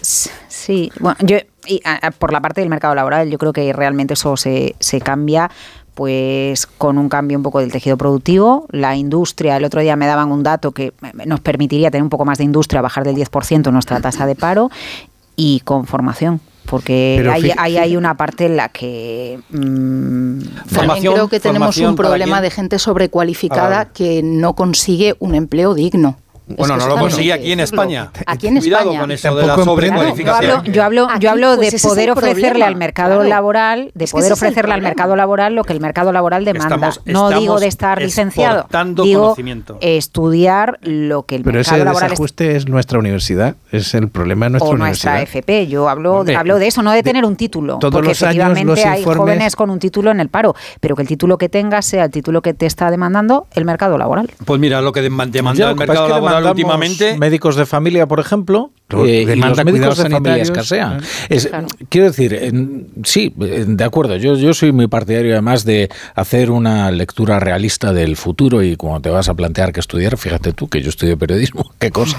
Sí, 0.00 0.92
bueno, 1.00 1.16
yo 1.22 1.38
y, 1.66 1.80
por 2.18 2.32
la 2.32 2.40
parte 2.40 2.60
del 2.60 2.70
mercado 2.70 2.94
laboral, 2.94 3.30
yo 3.30 3.38
creo 3.38 3.52
que 3.52 3.72
realmente 3.72 4.14
eso 4.14 4.36
se, 4.36 4.74
se 4.78 5.00
cambia 5.00 5.50
pues 5.94 6.66
con 6.66 6.96
un 6.96 7.08
cambio 7.08 7.36
un 7.36 7.42
poco 7.42 7.58
del 7.58 7.72
tejido 7.72 7.96
productivo. 7.96 8.66
La 8.70 8.94
industria, 8.94 9.56
el 9.56 9.64
otro 9.64 9.80
día 9.80 9.96
me 9.96 10.06
daban 10.06 10.30
un 10.30 10.44
dato 10.44 10.70
que 10.70 10.92
nos 11.26 11.40
permitiría 11.40 11.90
tener 11.90 12.04
un 12.04 12.08
poco 12.08 12.24
más 12.24 12.38
de 12.38 12.44
industria, 12.44 12.80
bajar 12.80 13.02
del 13.02 13.16
10% 13.16 13.72
nuestra 13.72 14.00
tasa 14.00 14.24
de 14.24 14.36
paro 14.36 14.70
y 15.34 15.60
con 15.60 15.86
formación 15.86 16.40
porque 16.68 17.26
hay, 17.56 17.76
hay, 17.76 17.96
una 17.96 18.16
parte 18.16 18.46
en 18.46 18.56
la 18.56 18.68
que... 18.68 19.38
Mmm, 19.50 20.40
También 20.72 21.12
creo 21.12 21.28
que 21.28 21.40
tenemos 21.40 21.78
un 21.78 21.96
problema 21.96 22.40
de 22.40 22.50
gente 22.50 22.78
sobrecualificada 22.78 23.86
que 23.86 24.22
no 24.22 24.54
consigue 24.54 25.16
un 25.18 25.34
empleo 25.34 25.74
digno. 25.74 26.18
Bueno, 26.56 26.76
no 26.76 26.86
lo 26.86 26.96
conseguí 26.96 27.30
aquí 27.30 27.52
en 27.52 27.60
España. 27.60 28.10
Aquí 28.26 28.48
en 28.48 28.56
España. 28.56 29.00
con 29.00 29.10
eso 29.10 29.34
de 29.34 29.46
la 29.46 29.56
sobrecualificación. 29.56 30.64
Yo 30.64 30.82
hablo, 30.82 31.08
yo 31.20 31.30
hablo, 31.30 31.56
de 31.56 31.70
pues 31.70 31.82
poder 31.82 32.10
ofrecerle 32.10 32.64
al 32.64 32.76
mercado 32.76 33.22
laboral, 33.22 33.90
de 33.94 34.06
poder 34.06 34.32
ofrecerle 34.32 34.74
al 34.74 34.82
mercado 34.82 35.16
laboral 35.16 35.54
lo 35.54 35.64
que 35.64 35.72
el 35.72 35.80
mercado 35.80 36.12
laboral 36.12 36.44
demanda. 36.44 36.90
no 37.04 37.30
digo 37.30 37.60
de 37.60 37.66
estar 37.66 38.00
licenciado, 38.00 38.66
digo 39.02 39.36
estudiar 39.80 40.78
lo 40.82 41.24
que 41.24 41.36
el 41.36 41.44
mercado 41.44 41.84
laboral. 41.84 41.94
Pero 41.94 42.00
ese 42.00 42.06
desajuste 42.06 42.56
es 42.56 42.68
nuestra 42.68 42.98
universidad, 42.98 43.56
es 43.72 43.94
el 43.94 44.08
problema 44.08 44.46
de 44.46 44.50
nuestra 44.50 44.70
o 44.70 44.74
universidad. 44.74 45.12
nuestra 45.18 45.22
FP. 45.22 45.66
Yo 45.68 45.88
hablo, 45.88 46.24
hablo 46.36 46.58
de 46.58 46.66
eso, 46.66 46.82
no 46.82 46.92
de 46.92 47.02
tener 47.02 47.24
un 47.24 47.36
título. 47.36 47.78
Todos 47.78 47.92
porque 47.92 48.08
los 48.08 48.22
efectivamente 48.22 48.84
hay 48.86 49.04
jóvenes 49.04 49.56
con 49.56 49.70
un 49.70 49.78
título 49.78 50.10
en 50.10 50.20
el 50.20 50.28
paro, 50.28 50.54
pero 50.80 50.96
que 50.96 51.02
el 51.02 51.08
título 51.08 51.38
que 51.38 51.48
tengas 51.48 51.86
sea 51.86 52.04
el 52.04 52.10
título 52.10 52.42
que 52.42 52.54
te 52.54 52.66
está 52.66 52.90
demandando 52.90 53.46
el 53.54 53.64
mercado 53.64 53.98
laboral. 53.98 54.30
Pues 54.44 54.60
mira, 54.60 54.80
lo 54.80 54.92
que 54.92 55.02
demanda 55.02 55.38
el 55.70 55.76
mercado 55.76 56.08
laboral 56.08 56.37
últimamente. 56.46 57.16
Médicos 57.18 57.56
de 57.56 57.66
familia, 57.66 58.06
por 58.06 58.20
ejemplo, 58.20 58.70
eh, 58.90 59.26
y 59.28 59.36
los 59.36 59.64
médicos 59.64 59.98
de 59.98 60.10
familia 60.10 60.42
escasean. 60.42 61.02
Quiero 61.88 62.06
decir, 62.06 62.52
sí, 63.04 63.32
de 63.36 63.84
acuerdo, 63.84 64.16
yo, 64.16 64.34
yo 64.36 64.54
soy 64.54 64.72
muy 64.72 64.86
partidario 64.86 65.32
además 65.32 65.64
de 65.64 65.90
hacer 66.14 66.50
una 66.50 66.90
lectura 66.90 67.38
realista 67.38 67.92
del 67.92 68.16
futuro 68.16 68.62
y 68.62 68.76
cuando 68.76 69.02
te 69.02 69.10
vas 69.10 69.28
a 69.28 69.34
plantear 69.34 69.72
que 69.72 69.80
estudiar, 69.80 70.16
fíjate 70.16 70.52
tú 70.52 70.68
que 70.68 70.80
yo 70.80 70.88
estudio 70.88 71.18
periodismo, 71.18 71.70
qué 71.78 71.90
cosa. 71.90 72.18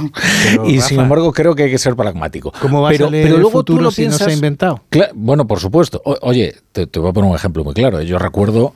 y 0.65 0.79
sin 0.81 0.99
embargo 0.99 1.33
creo 1.33 1.55
que 1.55 1.63
hay 1.63 1.71
que 1.71 1.79
ser 1.79 1.95
pragmático. 1.95 2.53
¿Cómo 2.61 2.81
vas 2.81 2.91
pero, 2.91 3.07
a 3.07 3.11
leer 3.11 3.23
pero 3.23 3.37
luego 3.37 3.49
el 3.49 3.53
futuro 3.53 3.77
tú 3.79 3.83
lo 3.83 3.91
si 3.91 4.03
piensas, 4.03 4.21
no 4.21 4.25
se 4.25 4.31
ha 4.31 4.35
inventado? 4.35 4.81
bueno, 5.15 5.47
por 5.47 5.59
supuesto. 5.59 6.01
oye, 6.03 6.55
te, 6.71 6.85
te 6.85 6.99
voy 6.99 7.09
a 7.09 7.13
poner 7.13 7.29
un 7.29 7.35
ejemplo 7.35 7.63
muy 7.63 7.73
claro. 7.73 8.01
Yo 8.01 8.19
recuerdo, 8.19 8.73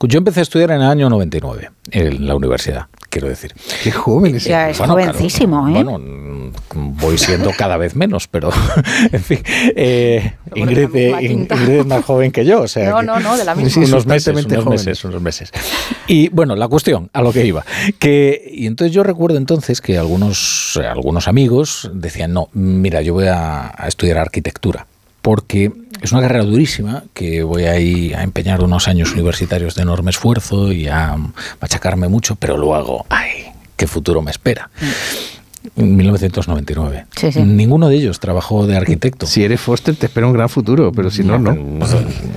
yo 0.00 0.18
empecé 0.18 0.40
a 0.40 0.42
estudiar 0.42 0.72
en 0.72 0.82
el 0.82 0.88
año 0.88 1.08
99 1.08 1.70
en 1.92 2.26
la 2.26 2.34
universidad 2.34 2.86
quiero 3.16 3.28
decir. 3.28 3.54
Qué 3.82 3.90
joven 3.90 4.38
Ya 4.38 4.68
es 4.68 4.78
jovencísimo, 4.78 5.66
¿eh? 5.68 5.82
Bueno, 5.82 6.52
voy 6.74 7.16
siendo 7.16 7.50
cada 7.56 7.78
vez 7.78 7.96
menos, 7.96 8.28
pero 8.28 8.50
en 9.12 9.22
fin. 9.22 9.40
Eh, 9.74 10.34
Ingrid, 10.54 10.94
es 10.94 11.86
más 11.86 12.04
joven 12.04 12.30
que 12.30 12.44
yo, 12.44 12.62
o 12.62 12.68
sea. 12.68 12.90
No, 12.90 13.02
no, 13.02 13.18
no, 13.18 13.38
de 13.38 13.44
la 13.46 13.54
misma. 13.54 13.84
unos 13.86 14.06
meses, 14.06 14.44
unos 14.44 14.66
meses, 14.66 15.04
unos 15.04 15.22
meses. 15.22 15.50
Y 16.06 16.28
bueno, 16.28 16.56
la 16.56 16.68
cuestión, 16.68 17.08
a 17.14 17.22
lo 17.22 17.32
que 17.32 17.46
iba. 17.46 17.64
Que, 17.98 18.50
y 18.52 18.66
entonces 18.66 18.94
yo 18.94 19.02
recuerdo 19.02 19.38
entonces 19.38 19.80
que 19.80 19.96
algunos, 19.96 20.78
algunos 20.90 21.26
amigos 21.26 21.90
decían, 21.94 22.34
no, 22.34 22.50
mira, 22.52 23.00
yo 23.00 23.14
voy 23.14 23.28
a 23.28 23.74
estudiar 23.86 24.18
arquitectura 24.18 24.86
porque 25.26 25.72
es 26.02 26.12
una 26.12 26.20
carrera 26.20 26.44
durísima 26.44 27.02
que 27.12 27.42
voy 27.42 27.64
a 27.64 27.80
ir 27.80 28.14
a 28.14 28.22
empeñar 28.22 28.62
unos 28.62 28.86
años 28.86 29.12
universitarios 29.12 29.74
de 29.74 29.82
enorme 29.82 30.10
esfuerzo 30.10 30.70
y 30.70 30.86
a 30.86 31.16
machacarme 31.60 32.06
mucho, 32.06 32.36
pero 32.36 32.56
luego, 32.56 33.04
ay, 33.08 33.46
qué 33.76 33.88
futuro 33.88 34.22
me 34.22 34.30
espera. 34.30 34.70
En 35.76 35.96
1999. 35.96 37.06
Ninguno 37.44 37.88
de 37.88 37.96
ellos 37.96 38.20
trabajó 38.20 38.66
de 38.66 38.76
arquitecto. 38.76 39.26
Si 39.26 39.42
eres 39.42 39.60
Foster 39.60 39.96
te 39.96 40.06
espera 40.06 40.26
un 40.26 40.32
gran 40.32 40.48
futuro, 40.48 40.92
pero 40.92 41.10
si 41.10 41.24
no, 41.24 41.38
no. 41.38 41.56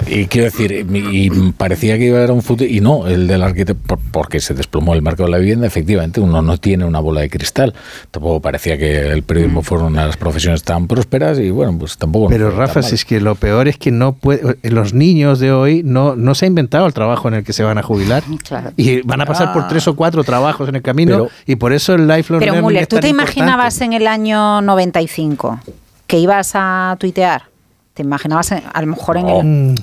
Y 0.07 0.25
quiero 0.25 0.45
decir, 0.45 0.85
y 0.91 1.29
parecía 1.51 1.97
que 1.97 2.05
iba 2.05 2.17
a 2.17 2.19
haber 2.19 2.31
un 2.31 2.41
futuro, 2.41 2.69
y 2.69 2.81
no, 2.81 3.07
el 3.07 3.27
del 3.27 3.43
arquitecto, 3.43 3.99
porque 4.11 4.39
se 4.39 4.53
desplomó 4.53 4.93
el 4.93 5.01
mercado 5.01 5.25
de 5.25 5.31
la 5.31 5.37
vivienda, 5.37 5.67
efectivamente, 5.67 6.19
uno 6.19 6.41
no 6.41 6.57
tiene 6.57 6.85
una 6.85 6.99
bola 6.99 7.21
de 7.21 7.29
cristal. 7.29 7.73
Tampoco 8.11 8.41
parecía 8.41 8.77
que 8.77 9.11
el 9.11 9.23
periodismo 9.23 9.61
fuera 9.61 9.85
una 9.85 10.01
de 10.01 10.07
las 10.07 10.17
profesiones 10.17 10.63
tan 10.63 10.87
prósperas, 10.87 11.37
y 11.39 11.51
bueno, 11.51 11.77
pues 11.77 11.97
tampoco. 11.97 12.29
Pero 12.29 12.51
Rafa, 12.51 12.81
si 12.81 12.95
es 12.95 13.05
que 13.05 13.21
lo 13.21 13.35
peor 13.35 13.67
es 13.67 13.77
que 13.77 13.91
no 13.91 14.13
puede, 14.13 14.57
los 14.63 14.93
niños 14.93 15.39
de 15.39 15.51
hoy 15.51 15.83
no, 15.83 16.15
no 16.15 16.35
se 16.35 16.45
ha 16.45 16.47
inventado 16.47 16.87
el 16.87 16.93
trabajo 16.93 17.27
en 17.27 17.35
el 17.35 17.43
que 17.43 17.53
se 17.53 17.63
van 17.63 17.77
a 17.77 17.83
jubilar. 17.83 18.23
Y 18.75 19.01
van 19.01 19.21
a 19.21 19.25
pasar 19.25 19.53
por 19.53 19.67
tres 19.67 19.87
o 19.87 19.95
cuatro 19.95 20.23
trabajos 20.23 20.67
en 20.69 20.75
el 20.75 20.81
camino, 20.81 21.27
y 21.45 21.55
por 21.57 21.73
eso 21.73 21.93
el 21.93 22.07
lifelong 22.07 22.39
Pero 22.39 22.61
Muller, 22.61 22.87
¿tú 22.87 22.97
te 22.97 23.09
imaginabas 23.21 23.81
en 23.81 23.93
el 23.93 24.07
año 24.07 24.61
95 24.61 25.59
que 26.07 26.17
ibas 26.17 26.51
a 26.55 26.95
tuitear? 26.99 27.43
¿Te 27.93 28.03
imaginabas 28.03 28.51
a 28.51 28.81
lo 28.81 28.87
mejor 28.87 29.17
en 29.17 29.29
el... 29.29 29.75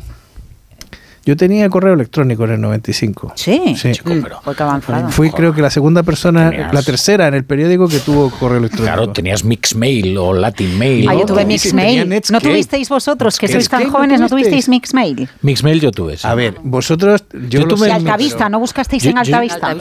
Yo 1.26 1.36
tenía 1.36 1.68
correo 1.68 1.94
electrónico 1.94 2.44
en 2.44 2.52
el 2.52 2.60
95. 2.60 3.32
Sí, 3.34 3.74
sí. 3.76 3.90
Mm, 4.04 4.24
avanzado. 4.58 5.08
Fui 5.10 5.30
creo 5.30 5.52
que 5.52 5.60
la 5.60 5.70
segunda 5.70 6.04
persona, 6.04 6.70
la 6.72 6.82
tercera 6.82 7.26
en 7.26 7.34
el 7.34 7.44
periódico 7.44 7.88
que 7.88 7.98
tuvo 7.98 8.30
correo 8.30 8.58
electrónico. 8.58 8.94
Claro, 8.94 9.12
tenías 9.12 9.42
Mixmail 9.42 10.16
o 10.18 10.32
Latin 10.32 10.78
Mail. 10.78 11.08
Ah, 11.08 11.14
yo 11.14 11.26
tuve 11.26 11.44
Mixmail. 11.44 12.08
¿No 12.30 12.40
tuvisteis 12.40 12.88
vosotros, 12.88 13.40
que 13.40 13.48
sois 13.48 13.68
tan 13.68 13.90
jóvenes, 13.90 14.20
no 14.20 14.28
tuvisteis 14.28 14.68
Mixmail? 14.68 15.28
Mixmail 15.42 15.80
yo 15.80 15.90
tuve, 15.90 16.16
A 16.22 16.34
ver, 16.36 16.54
vosotros... 16.62 17.24
Yo, 17.48 17.66
tuve... 17.66 17.90
Altavista, 17.90 18.48
¿no 18.48 18.60
buscasteis 18.60 19.04
en 19.06 19.18
Altavista? 19.18 19.74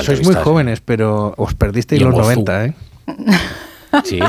Sois 0.00 0.24
muy 0.24 0.36
jóvenes, 0.36 0.80
pero 0.80 1.34
os 1.36 1.54
perdisteis 1.54 2.00
los 2.02 2.14
90, 2.14 2.66
¿eh? 2.66 2.74
Sí. 4.04 4.20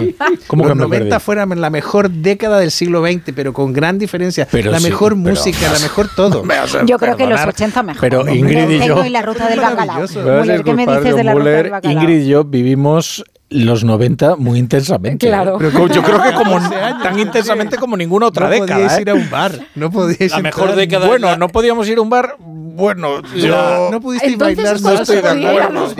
Como 0.47 0.64
que 0.64 0.70
los 0.70 0.78
90 0.78 1.20
fueran 1.20 1.60
la 1.60 1.70
mejor 1.70 2.10
década 2.10 2.60
del 2.60 2.72
siglo 2.72 3.05
XX, 3.05 3.32
pero 3.36 3.53
con 3.53 3.74
gran 3.74 3.97
diferencia. 3.97 4.47
la 4.51 4.80
mejor 4.80 5.16
música, 5.16 5.72
la 5.72 5.80
mejor 5.80 6.10
todo. 6.16 6.43
yo 6.86 6.97
creo 6.97 7.18
que 7.18 7.28
los 7.28 7.41
80 7.41 7.84
mejor. 7.84 8.01
Pero 8.01 8.28
Ingrid 8.28 8.70
y 8.70 8.88
yo. 8.88 9.05
Y 9.05 9.10
la 9.10 9.22
ruta 9.22 9.47
del 9.47 9.60
bacalao. 9.60 10.05
¿qué 10.64 10.74
me 10.74 10.86
dices 10.86 11.16
de 11.16 11.24
la 11.24 11.34
ruta 11.34 11.49
del 11.49 11.70
bacalao? 11.72 12.01
Ingrid 12.01 12.22
y 12.22 12.28
yo 12.28 12.43
vivimos 12.43 13.24
los 13.50 13.84
90 13.84 14.36
muy 14.36 14.60
intensamente. 14.60 15.26
¿eh? 15.26 15.30
Claro. 15.30 15.58
Pero 15.58 15.88
yo 15.88 16.04
creo 16.04 16.22
que 16.22 16.34
como 16.34 16.60
tan 17.04 17.20
intensamente 17.20 17.78
como 17.78 17.97
ninguna 17.97 18.28
otra 18.28 18.45
no 18.47 18.52
década. 18.52 18.68
No 18.68 18.76
podíais 18.76 18.97
¿eh? 18.97 19.02
ir 19.02 19.10
a 19.10 19.14
un 19.14 19.30
bar. 19.30 19.60
No 19.76 19.91
podíais 19.91 20.32
La 20.32 20.39
mejor 20.39 20.76
década. 20.76 21.08
Bueno, 21.08 21.36
no 21.38 21.50
podíamos 21.50 21.88
ir 21.88 21.97
a 21.97 22.02
un 22.02 22.10
bar. 22.10 22.36
Bueno, 22.39 23.22
yo... 23.36 23.89
no 23.91 24.00
pudiste 24.00 24.38
bailar 24.38 24.80
no 24.80 24.93
estoy 24.93 25.22
de 25.22 25.30
acuerdo. 25.30 25.93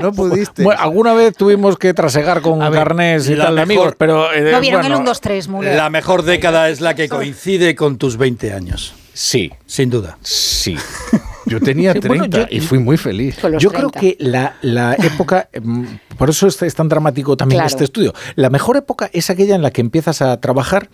No 0.00 0.12
pudiste. 0.12 0.62
Bueno, 0.62 0.80
alguna 0.80 1.12
vez 1.12 1.34
tuvimos 1.36 1.76
que 1.76 1.92
trasegar 1.92 2.40
con 2.40 2.60
carnés 2.60 3.28
y 3.28 3.36
tal 3.36 3.56
de 3.56 3.62
amigos, 3.62 3.94
pero 3.98 4.32
eh, 4.32 4.52
no 4.52 4.60
vieron 4.60 4.84
el 4.84 4.94
1 4.94 5.04
2 5.04 5.20
3, 5.20 5.48
La 5.62 5.90
mejor 5.90 6.22
década 6.22 6.68
es 6.68 6.80
la 6.80 6.94
que 6.94 7.08
coincide 7.08 7.74
con 7.74 7.98
tus 7.98 8.16
20 8.16 8.52
años. 8.52 8.94
Sí, 9.12 9.52
sin 9.66 9.90
duda. 9.90 10.18
Sí. 10.22 10.76
Yo 11.46 11.60
tenía 11.60 11.94
30 11.94 12.48
y 12.50 12.60
fui 12.60 12.78
muy 12.78 12.96
feliz. 12.96 13.36
Yo 13.58 13.70
creo 13.70 13.90
que 13.90 14.16
la, 14.18 14.56
la 14.62 14.94
época, 14.98 15.48
em, 15.52 15.98
por 16.16 16.30
eso 16.30 16.46
es, 16.46 16.74
tan 16.74 16.88
dramático 16.88 17.36
también 17.36 17.62
este 17.64 17.84
estudio, 17.84 18.12
la 18.34 18.50
mejor 18.50 18.76
época 18.76 19.10
es 19.12 19.30
aquella 19.30 19.54
en 19.54 19.62
la 19.62 19.70
que 19.70 19.80
empiezas 19.80 20.22
a 20.22 20.40
trabajar 20.40 20.88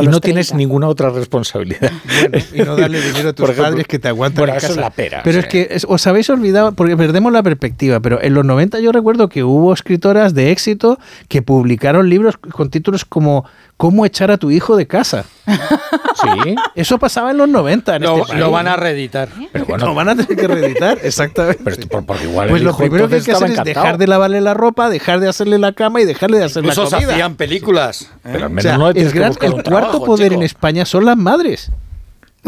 y 0.00 0.06
no 0.06 0.20
tienes 0.20 0.54
ninguna 0.54 0.88
otra 0.88 1.10
responsabilidad. 1.10 1.92
y 2.54 2.58
no 2.62 2.76
darle 2.76 3.00
dinero 3.00 3.30
a 3.30 3.32
tus 3.34 3.50
padres 3.52 3.86
que 3.86 3.98
te 3.98 4.08
aguantan 4.08 4.42
bueno, 4.42 4.52
en 4.54 4.58
eso 4.58 4.68
casa. 4.68 4.80
es 4.80 4.84
la 4.84 4.90
pera. 4.90 5.20
Pero 5.24 5.40
es 5.40 5.46
que 5.46 5.76
os 5.86 6.06
habéis 6.06 6.30
olvidado, 6.30 6.72
porque 6.72 6.96
perdemos 6.96 7.32
la 7.32 7.42
perspectiva, 7.42 8.00
pero 8.00 8.22
en 8.22 8.34
los 8.34 8.44
90 8.44 8.80
yo 8.80 8.92
recuerdo 8.92 9.28
que 9.28 9.44
hubo 9.44 9.72
escritoras 9.72 10.34
de 10.34 10.50
éxito 10.50 10.98
que 11.28 11.42
publicaron 11.42 12.08
libros 12.08 12.36
con 12.36 12.70
títulos 12.70 13.04
como 13.04 13.44
cómo 13.76 14.06
echar 14.06 14.30
a 14.30 14.36
tu 14.38 14.50
hijo 14.50 14.76
de 14.76 14.86
casa. 14.86 15.24
Sí. 16.16 16.54
Eso 16.74 16.98
pasaba 16.98 17.30
en 17.30 17.36
los 17.36 17.46
90. 17.48 17.96
En 17.96 18.02
lo, 18.02 18.22
este 18.22 18.36
lo 18.36 18.50
van 18.50 18.66
a 18.66 18.76
reeditar. 18.76 19.28
Pero 19.52 19.66
bueno, 19.66 19.84
lo 19.88 19.94
van 19.94 20.08
a 20.08 20.16
tener 20.16 20.34
que 20.34 20.48
reeditar, 20.48 20.98
exactamente. 21.02 21.62
Pero 21.62 22.02
porque 22.06 22.24
igual 22.24 22.48
pues 22.48 22.62
lo 22.62 22.74
primero 22.74 23.06
que 23.06 23.16
hay 23.16 23.20
que 23.20 23.32
hacer 23.32 23.50
encantado. 23.50 23.68
es 23.68 23.76
dejar 23.76 23.98
de 23.98 24.06
lavarle 24.06 24.40
la 24.40 24.54
ropa, 24.54 24.88
dejar 24.88 25.20
de 25.20 25.28
hacerle 25.28 25.58
la 25.58 25.72
cama 25.72 26.00
y 26.00 26.06
dejarle 26.06 26.38
de 26.38 26.44
hacer 26.44 26.64
la 26.64 26.72
Incluso 26.72 26.90
comida. 26.90 27.06
se 27.08 27.12
hacían 27.12 27.34
películas. 27.36 28.02
¿eh? 28.24 28.30
Pero 28.32 28.38
al 28.38 28.44
O 28.46 28.48
menos 28.48 28.62
sea, 28.62 28.78
no 28.78 28.88
el, 28.88 29.12
gran- 29.12 29.32
el 29.42 29.50
cuarto 29.52 29.62
trabajo, 29.62 30.04
poder 30.06 30.28
chico. 30.30 30.40
en 30.40 30.46
España 30.46 30.86
son 30.86 31.04
las 31.04 31.18
madres. 31.18 31.70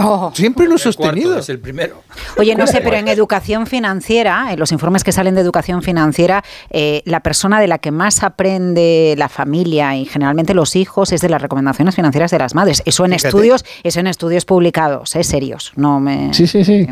Oh. 0.01 0.31
Siempre 0.35 0.67
lo 0.67 0.73
he 0.73 0.75
El 0.75 0.79
sostenido. 0.81 1.39
es 1.39 1.49
el 1.49 1.59
primero. 1.59 2.03
Oye, 2.37 2.55
no 2.55 2.67
sé, 2.69 2.81
pero 2.81 2.97
en 2.97 3.09
educación 3.09 3.67
financiera, 3.67 4.53
en 4.53 4.59
los 4.59 4.71
informes 4.73 5.03
que 5.03 5.11
salen 5.13 5.35
de 5.35 5.41
educación 5.41 5.83
financiera, 5.83 6.45
eh, 6.71 7.03
la 7.05 7.21
persona 7.21 7.61
de 7.61 7.67
la 7.67 7.79
que 7.79 7.91
más 7.91 8.23
aprende 8.23 9.15
la 9.19 9.29
familia 9.29 9.97
y 9.97 10.05
generalmente 10.05 10.55
los 10.55 10.77
hijos 10.77 11.13
es 11.13 11.21
de 11.21 11.29
las 11.29 11.43
recomendaciones 11.43 11.97
financieras 11.97 12.31
de 12.31 12.39
las 12.39 12.55
madres. 12.55 12.83
Eso 12.87 13.05
en 13.05 13.11
Fíjate. 13.13 13.29
estudios, 13.29 13.65
eso 13.83 14.01
en 14.01 14.07
estudios 14.07 14.45
publicados, 14.45 15.17
¿eh? 15.17 15.25
serios. 15.25 15.73
No 15.77 15.99
me. 16.01 16.33
Sí, 16.33 16.47
sí, 16.47 16.65
sí. 16.65 16.87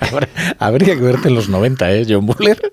Habría- 0.00 0.28
Habría 0.58 0.94
que 0.94 1.00
verte 1.00 1.28
en 1.28 1.34
los 1.34 1.48
90, 1.48 1.92
¿eh, 1.92 2.06
John 2.08 2.26
Buller? 2.26 2.72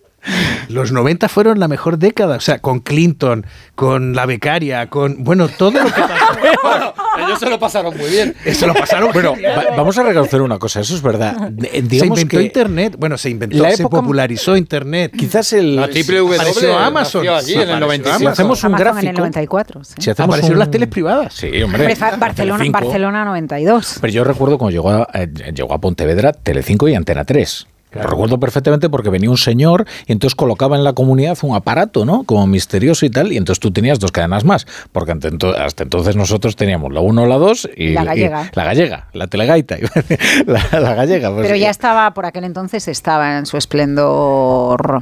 Los 0.69 0.91
90 0.91 1.29
fueron 1.29 1.59
la 1.59 1.67
mejor 1.67 1.97
década, 1.97 2.37
o 2.37 2.39
sea, 2.39 2.59
con 2.59 2.79
Clinton, 2.79 3.45
con 3.75 4.13
la 4.15 4.25
becaria, 4.25 4.87
con, 4.89 5.23
bueno, 5.23 5.47
todo 5.47 5.71
lo 5.71 5.85
que 5.85 6.01
pasó. 6.01 6.13
bueno, 6.63 6.93
ellos 7.25 7.39
se 7.39 7.49
lo 7.49 7.59
pasaron 7.59 7.97
muy 7.97 8.09
bien. 8.09 8.35
Se 8.51 8.67
lo 8.67 8.73
pasaron 8.73 9.11
Bueno, 9.13 9.33
va- 9.57 9.75
vamos 9.77 9.97
a 9.97 10.03
reconocer 10.03 10.41
una 10.41 10.59
cosa, 10.59 10.81
eso 10.81 10.95
es 10.95 11.01
verdad. 11.01 11.51
Eh, 11.63 11.69
se 11.71 11.81
Digamos 11.81 12.19
inventó 12.19 12.37
que 12.37 12.43
Internet, 12.43 12.95
bueno, 12.97 13.17
se 13.17 13.29
inventó, 13.29 13.57
la 13.63 13.71
se 13.71 13.81
época- 13.83 13.97
popularizó 14.01 14.55
Internet. 14.55 15.13
quizás 15.17 15.53
el... 15.53 15.75
La 15.75 15.87
triple 15.89 16.17
W 16.19 16.35
Apareció 16.35 16.77
Amazon. 16.77 17.27
allí 17.29 17.53
en 17.53 17.61
el 17.61 17.69
Apareció 17.69 17.79
95. 17.79 18.19
Si 18.19 18.25
hacemos 18.27 18.63
un 18.63 18.75
Amazon 18.75 18.83
en 18.83 18.97
el 18.99 19.03
gráfico... 19.13 19.19
94. 19.21 19.83
sí. 19.83 19.93
Si 19.99 20.09
hacemos 20.09 20.29
Aparecieron 20.29 20.55
un- 20.55 20.59
las 20.59 20.71
teles 20.71 20.89
privadas. 20.89 21.33
Sí, 21.33 21.61
hombre. 21.63 21.95
Barcelona. 22.19 22.65
Barcelona 22.71 23.25
92. 23.25 23.97
Pero 24.01 24.13
yo 24.13 24.23
recuerdo 24.23 24.57
cuando 24.57 24.71
llegó 24.71 24.89
a, 24.91 25.07
eh, 25.13 25.27
llegó 25.53 25.73
a 25.73 25.79
Pontevedra, 25.79 26.33
Telecinco 26.33 26.87
y 26.87 26.95
Antena 26.95 27.23
3. 27.25 27.67
Lo 27.91 28.03
recuerdo 28.03 28.39
perfectamente 28.39 28.87
porque 28.89 29.09
venía 29.09 29.29
un 29.31 29.37
señor 29.37 29.85
y 30.05 30.11
entonces 30.11 30.35
colocaba 30.35 30.75
en 30.77 30.83
la 30.83 30.93
comunidad 30.93 31.37
un 31.41 31.55
aparato, 31.55 32.05
¿no? 32.05 32.23
Como 32.23 32.45
misterioso 32.45 33.05
y 33.05 33.09
tal, 33.09 33.31
y 33.31 33.37
entonces 33.37 33.59
tú 33.59 33.71
tenías 33.71 33.99
dos 33.99 34.11
cadenas 34.11 34.45
más, 34.45 34.67
porque 34.91 35.11
hasta 35.11 35.83
entonces 35.83 36.15
nosotros 36.15 36.55
teníamos 36.55 36.93
la 36.93 36.99
1 37.01 37.25
la 37.25 37.37
2 37.37 37.69
y 37.75 37.93
La 37.93 38.03
y- 38.03 38.05
gallega. 38.05 38.51
la 38.53 38.63
gallega, 38.63 39.07
la 39.13 39.25
telegaita, 39.27 39.77
la, 40.45 40.79
la 40.79 40.93
gallega. 40.93 41.31
pues, 41.33 41.47
Pero 41.47 41.55
ya 41.57 41.71
estaba, 41.71 42.13
por 42.13 42.25
aquel 42.27 42.43
entonces 42.43 42.87
estaba 42.87 43.37
en 43.39 43.45
su 43.47 43.57
esplendor. 43.57 45.01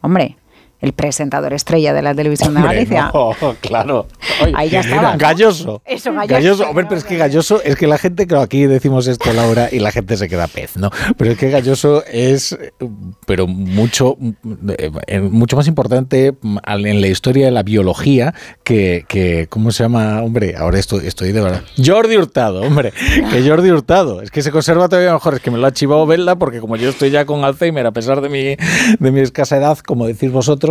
Hombre, 0.00 0.36
el 0.80 0.92
presentador 0.92 1.52
estrella 1.52 1.94
de 1.94 2.02
la 2.02 2.14
televisión 2.14 2.54
de 2.54 2.62
Galicia. 2.62 3.10
no, 3.12 3.34
claro. 3.60 4.06
Ay, 4.42 4.52
Ahí 4.56 4.70
ya 4.70 4.80
estaba, 4.80 5.12
¿no? 5.12 5.18
Galloso. 5.18 5.82
Eso, 5.84 6.12
Galloso. 6.12 6.68
Hombre, 6.68 6.84
pero 6.88 6.98
es 6.98 7.04
que 7.04 7.16
Galloso, 7.16 7.62
es 7.62 7.76
que 7.76 7.86
la 7.86 7.98
gente, 7.98 8.26
claro, 8.26 8.42
aquí 8.42 8.66
decimos 8.66 9.06
esto, 9.06 9.32
Laura, 9.32 9.68
y 9.72 9.78
la 9.78 9.90
gente 9.90 10.16
se 10.16 10.28
queda 10.28 10.46
pez, 10.46 10.76
¿no? 10.76 10.90
Pero 11.16 11.32
es 11.32 11.38
que 11.38 11.50
Galloso 11.50 12.04
es, 12.06 12.56
pero 13.26 13.46
mucho, 13.46 14.18
eh, 15.06 15.20
mucho 15.20 15.56
más 15.56 15.66
importante 15.66 16.34
en 16.66 17.00
la 17.00 17.06
historia 17.06 17.46
de 17.46 17.52
la 17.52 17.62
biología 17.62 18.34
que, 18.62 19.04
que 19.08 19.46
¿cómo 19.48 19.70
se 19.70 19.82
llama? 19.82 20.22
Hombre, 20.22 20.56
ahora 20.56 20.78
estoy, 20.78 21.06
estoy 21.06 21.32
de 21.32 21.40
verdad. 21.40 21.62
Jordi 21.82 22.16
Hurtado, 22.16 22.62
hombre, 22.62 22.92
que 23.30 23.48
Jordi 23.48 23.70
Hurtado. 23.70 24.20
Es 24.22 24.30
que 24.30 24.42
se 24.42 24.50
conserva 24.50 24.88
todavía 24.88 25.12
mejor, 25.12 25.34
es 25.34 25.40
que 25.40 25.50
me 25.50 25.58
lo 25.58 25.66
ha 25.66 25.72
chivado 25.72 26.06
Velda, 26.06 26.36
porque 26.36 26.60
como 26.60 26.76
yo 26.76 26.90
estoy 26.90 27.10
ya 27.10 27.24
con 27.24 27.44
Alzheimer, 27.44 27.86
a 27.86 27.92
pesar 27.92 28.20
de 28.20 28.28
mi, 28.28 28.56
de 28.98 29.12
mi 29.12 29.20
escasa 29.20 29.56
edad, 29.56 29.78
como 29.78 30.06
decís 30.06 30.30
vosotros, 30.30 30.65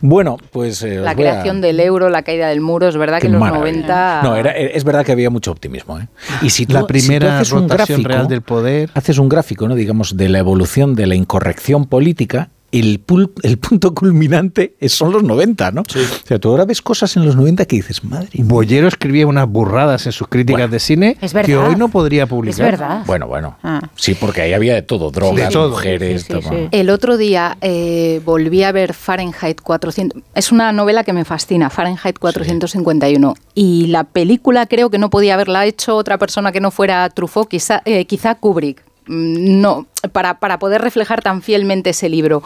bueno, 0.00 0.36
pues... 0.52 0.82
eh, 0.82 0.96
La 0.96 1.10
a- 1.10 1.14
creación 1.14 1.60
del 1.60 1.80
euro, 1.80 2.08
la 2.08 2.22
caída 2.22 2.48
del 2.48 2.60
muro, 2.60 2.88
es 2.88 2.96
verdad 2.96 3.20
que 3.20 3.26
en 3.26 3.32
los 3.34 3.40
maravilla. 3.40 3.72
90... 3.72 4.20
No, 4.22 4.36
era, 4.36 4.52
es 4.52 4.84
verdad 4.84 5.04
que 5.04 5.12
había 5.12 5.30
mucho 5.30 5.50
optimismo. 5.52 5.98
¿eh? 5.98 6.08
Y 6.42 6.50
si 6.50 6.66
tú, 6.66 6.74
La 6.74 6.80
si 6.80 6.82
tú 6.82 6.86
primera 6.88 7.38
haces 7.40 7.52
un 7.52 7.68
rotación 7.68 8.02
gráfico, 8.02 8.08
real 8.08 8.28
del 8.28 8.42
poder. 8.42 8.90
haces 8.94 9.18
un 9.18 9.28
gráfico, 9.28 9.68
¿no? 9.68 9.74
digamos, 9.74 10.16
de 10.16 10.28
la 10.28 10.38
evolución 10.38 10.94
de 10.94 11.06
la 11.06 11.14
incorrección 11.14 11.86
política, 11.86 12.50
el, 12.70 13.04
pul- 13.06 13.30
el 13.42 13.58
punto 13.58 13.94
culminante 13.94 14.74
son 14.88 15.12
los 15.12 15.22
90, 15.22 15.70
¿no? 15.72 15.80
O 15.82 16.26
sea, 16.26 16.38
tú 16.38 16.50
ahora 16.50 16.64
ves 16.64 16.82
cosas 16.82 17.16
en 17.16 17.24
los 17.24 17.34
90 17.36 17.64
que 17.64 17.76
dices, 17.76 18.04
madre 18.04 18.28
mía. 18.34 18.44
Bollero 18.46 18.88
escribía 18.88 19.26
unas 19.26 19.48
burradas 19.48 20.04
en 20.06 20.12
sus 20.12 20.28
críticas 20.28 20.70
de 20.70 20.78
cine 20.78 21.16
Es 21.20 21.32
verdad. 21.32 21.46
que 21.46 21.56
hoy 21.56 21.76
no 21.76 21.88
podría 21.88 22.26
publicar. 22.26 22.66
Es 22.74 22.78
verdad. 22.78 23.02
Bueno, 23.06 23.26
bueno. 23.26 23.56
Ah. 23.62 23.80
Sí, 23.96 24.14
porque 24.14 24.42
ahí 24.42 24.52
había 24.52 24.74
de 24.74 24.82
todo, 24.82 25.10
drogas, 25.10 25.46
De 25.48 25.52
todo. 25.52 25.70
mujeres, 25.70 26.22
Sí, 26.22 26.26
sí, 26.34 26.40
todo. 26.40 26.50
sí. 26.50 26.68
El 26.70 26.90
otro 26.90 27.16
día 27.16 27.56
eh, 27.60 28.20
volví 28.24 28.62
a 28.62 28.72
ver 28.72 28.92
Fahrenheit 28.94 29.60
400. 29.62 30.22
Es 30.34 30.52
una 30.52 30.70
novela 30.72 31.04
que 31.04 31.12
me 31.12 31.24
fascina, 31.24 31.70
Fahrenheit 31.70 32.18
451. 32.18 33.34
Y 33.54 33.86
la 33.86 34.04
película 34.04 34.66
creo 34.66 34.90
que 34.90 34.98
no 34.98 35.10
podía 35.10 35.34
haberla 35.34 35.64
hecho 35.66 35.96
otra 35.96 36.18
persona 36.18 36.52
que 36.52 36.60
no 36.60 36.70
fuera 36.70 37.08
Truffaut, 37.10 37.48
quizá, 37.48 37.82
eh, 37.84 38.04
quizá 38.04 38.34
Kubrick. 38.34 38.84
Mm, 39.08 39.60
No, 39.60 39.86
para, 40.12 40.38
para 40.38 40.58
poder 40.58 40.80
reflejar 40.80 41.22
tan 41.22 41.42
fielmente 41.42 41.90
ese 41.90 42.08
libro. 42.08 42.42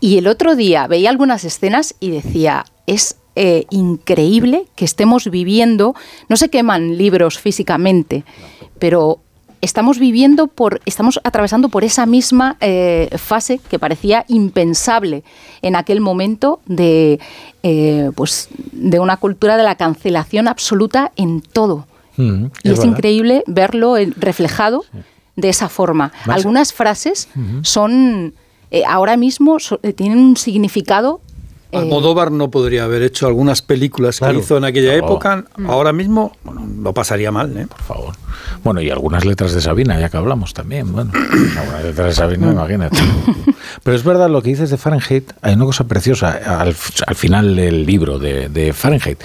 Y 0.00 0.18
el 0.18 0.26
otro 0.26 0.54
día 0.54 0.86
veía 0.86 1.10
algunas 1.10 1.44
escenas 1.44 1.94
y 2.00 2.10
decía, 2.10 2.64
es 2.86 3.16
eh, 3.34 3.64
increíble 3.70 4.66
que 4.76 4.84
estemos 4.84 5.30
viviendo, 5.30 5.94
no 6.28 6.36
se 6.36 6.50
queman 6.50 6.98
libros 6.98 7.38
físicamente, 7.38 8.24
pero 8.78 9.20
estamos 9.62 9.98
viviendo 9.98 10.48
por, 10.48 10.82
estamos 10.84 11.18
atravesando 11.24 11.70
por 11.70 11.82
esa 11.82 12.04
misma 12.04 12.56
eh, 12.60 13.08
fase 13.16 13.58
que 13.70 13.78
parecía 13.78 14.26
impensable 14.28 15.22
en 15.62 15.76
aquel 15.76 16.00
momento 16.00 16.60
de, 16.66 17.20
eh, 17.62 18.10
pues, 18.14 18.48
de 18.72 18.98
una 18.98 19.16
cultura 19.16 19.56
de 19.56 19.62
la 19.62 19.76
cancelación 19.76 20.46
absoluta 20.46 21.12
en 21.16 21.40
todo. 21.40 21.86
Mm, 22.18 22.46
y 22.64 22.70
es, 22.70 22.84
increíble 22.84 23.44
verlo 23.46 23.94
reflejado 24.16 24.84
de 25.36 25.48
esa 25.48 25.68
forma. 25.68 26.12
Algunas 26.26 26.72
frases 26.72 27.28
son 27.62 28.34
ahora 28.86 29.16
mismo 29.16 29.58
tienen 29.96 30.18
un 30.18 30.36
significado 30.36 31.20
eh, 31.20 31.31
Almodóvar 31.72 32.30
no 32.30 32.50
podría 32.50 32.84
haber 32.84 33.02
hecho 33.02 33.26
algunas 33.26 33.62
películas 33.62 34.20
que 34.20 34.34
hizo 34.34 34.56
en 34.56 34.64
aquella 34.64 34.94
época. 34.94 35.44
Mm. 35.56 35.70
Ahora 35.70 35.92
mismo 35.92 36.36
bueno, 36.44 36.66
no 36.66 36.92
pasaría 36.92 37.30
mal, 37.30 37.56
¿eh? 37.56 37.66
Por 37.66 37.82
favor. 37.82 38.14
Bueno, 38.62 38.80
y 38.80 38.90
algunas 38.90 39.24
letras 39.24 39.52
de 39.52 39.60
Sabina, 39.60 39.98
ya 39.98 40.08
que 40.08 40.16
hablamos 40.16 40.54
también. 40.54 40.92
Bueno, 40.92 41.10
algunas 41.58 41.84
letras 41.84 42.06
de 42.08 42.12
Sabina, 42.12 42.52
imagínate. 42.52 42.98
Pero 43.82 43.96
es 43.96 44.04
verdad 44.04 44.28
lo 44.28 44.42
que 44.42 44.50
dices 44.50 44.70
de 44.70 44.76
Fahrenheit. 44.76 45.32
Hay 45.40 45.54
una 45.54 45.64
cosa 45.64 45.84
preciosa 45.84 46.60
al, 46.60 46.74
final 46.74 47.56
del 47.56 47.86
libro 47.86 48.18
de, 48.18 48.72
Fahrenheit, 48.74 49.18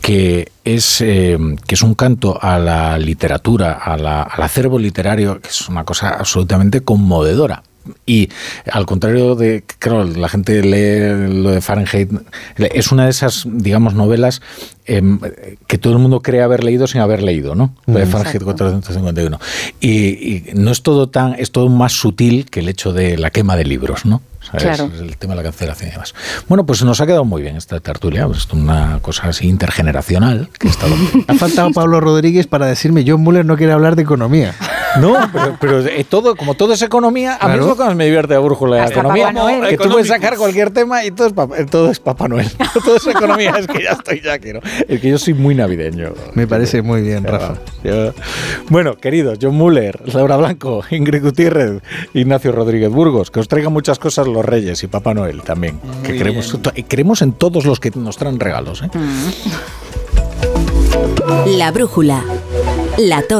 que 0.00 0.50
es, 0.64 1.00
eh, 1.00 1.38
que 1.66 1.74
es 1.74 1.82
un 1.82 1.94
canto 1.94 2.38
a 2.40 2.58
la 2.58 2.98
literatura, 2.98 3.74
al 3.74 4.06
acervo 4.06 4.78
literario, 4.78 5.40
que 5.40 5.48
es 5.48 5.68
una 5.68 5.84
cosa 5.84 6.10
absolutamente 6.10 6.80
conmovedora 6.80 7.62
y 8.06 8.28
al 8.70 8.86
contrario 8.86 9.34
de, 9.34 9.64
claro, 9.78 10.04
la 10.04 10.28
gente 10.28 10.62
lee 10.62 11.42
lo 11.42 11.50
de 11.50 11.60
Fahrenheit, 11.60 12.10
es 12.56 12.92
una 12.92 13.04
de 13.04 13.10
esas, 13.10 13.46
digamos, 13.46 13.94
novelas 13.94 14.42
em, 14.84 15.18
que 15.66 15.78
todo 15.78 15.92
el 15.92 15.98
mundo 15.98 16.20
cree 16.20 16.42
haber 16.42 16.64
leído 16.64 16.86
sin 16.86 17.00
haber 17.00 17.22
leído, 17.22 17.54
¿no? 17.54 17.74
de 17.86 18.06
Fahrenheit 18.06 18.42
451. 18.42 19.40
Y, 19.80 19.90
y, 19.90 20.44
no 20.54 20.70
es 20.70 20.82
todo 20.82 21.08
tan, 21.08 21.34
es 21.34 21.52
todo 21.52 21.68
más 21.68 21.92
sutil 21.92 22.48
que 22.50 22.60
el 22.60 22.68
hecho 22.68 22.92
de 22.92 23.18
la 23.18 23.30
quema 23.30 23.56
de 23.56 23.64
libros, 23.64 24.04
¿no? 24.04 24.22
Claro. 24.50 24.90
el 25.00 25.16
tema 25.16 25.34
de 25.34 25.36
la 25.38 25.42
cancelación 25.44 25.88
y 25.88 25.92
demás. 25.92 26.14
Bueno, 26.48 26.66
pues 26.66 26.82
nos 26.82 27.00
ha 27.00 27.06
quedado 27.06 27.24
muy 27.24 27.42
bien 27.42 27.56
esta 27.56 27.80
tertulia, 27.80 28.26
pues 28.26 28.48
una 28.52 28.98
cosa 29.00 29.28
así 29.28 29.48
intergeneracional. 29.48 30.48
Que 30.58 30.68
ha 31.28 31.34
faltado 31.34 31.70
Pablo 31.70 32.00
Rodríguez 32.00 32.46
para 32.46 32.66
decirme, 32.66 33.04
John 33.06 33.22
Muller 33.22 33.44
no 33.44 33.56
quiere 33.56 33.72
hablar 33.72 33.96
de 33.96 34.02
economía. 34.02 34.54
No, 35.00 35.16
pero, 35.60 35.80
eh, 35.80 36.04
todo, 36.08 36.36
como 36.36 36.54
todo 36.54 36.72
es 36.72 36.82
economía, 36.82 37.36
a 37.40 37.48
mí 37.48 37.54
es 37.58 37.66
lo 37.66 37.76
que 37.76 37.84
más 37.84 37.96
me 37.96 38.04
divierte 38.04 38.34
de 38.34 38.40
Brújula 38.40 38.84
de 38.84 38.92
economía. 38.92 39.32
Que 39.68 39.76
tú 39.76 39.90
puedes 39.90 40.08
sacar 40.08 40.36
cualquier 40.36 40.70
tema 40.70 41.04
y 41.04 41.10
todo 41.10 41.26
es, 41.26 41.32
Papá, 41.32 41.56
todo 41.70 41.90
es 41.90 42.00
Papá 42.00 42.28
Noel. 42.28 42.50
todo 42.84 42.96
es 42.96 43.06
economía, 43.06 43.54
es 43.58 43.66
que 43.66 43.82
ya 43.82 43.92
estoy, 43.92 44.20
ya 44.20 44.38
quiero. 44.38 44.60
Es 44.88 45.00
que 45.00 45.08
yo 45.08 45.18
soy 45.18 45.34
muy 45.34 45.54
navideño. 45.54 46.12
Me 46.34 46.46
parece 46.46 46.82
muy 46.82 47.02
bien, 47.02 47.24
Rafa. 47.24 47.54
Bueno, 48.68 48.96
queridos, 48.96 49.38
John 49.40 49.54
Muller, 49.54 50.00
Laura 50.12 50.36
Blanco, 50.36 50.82
Ingrid 50.90 51.22
Gutiérrez, 51.22 51.82
Ignacio 52.14 52.52
Rodríguez 52.52 52.90
Burgos, 52.90 53.30
que 53.30 53.40
os 53.40 53.48
traigan 53.48 53.72
muchas 53.72 53.98
cosas 53.98 54.26
los 54.26 54.44
Reyes 54.44 54.82
y 54.82 54.86
Papá 54.86 55.14
Noel 55.14 55.42
también. 55.42 55.80
que 56.04 56.16
queremos, 56.16 56.58
queremos 56.88 57.22
en 57.22 57.32
todos 57.32 57.64
los 57.64 57.80
que 57.80 57.90
nos 57.94 58.16
traen 58.16 58.38
regalos. 58.40 58.82
¿eh? 58.82 58.90
La 61.46 61.70
brújula. 61.70 62.22
La 62.98 63.22
torre. 63.22 63.30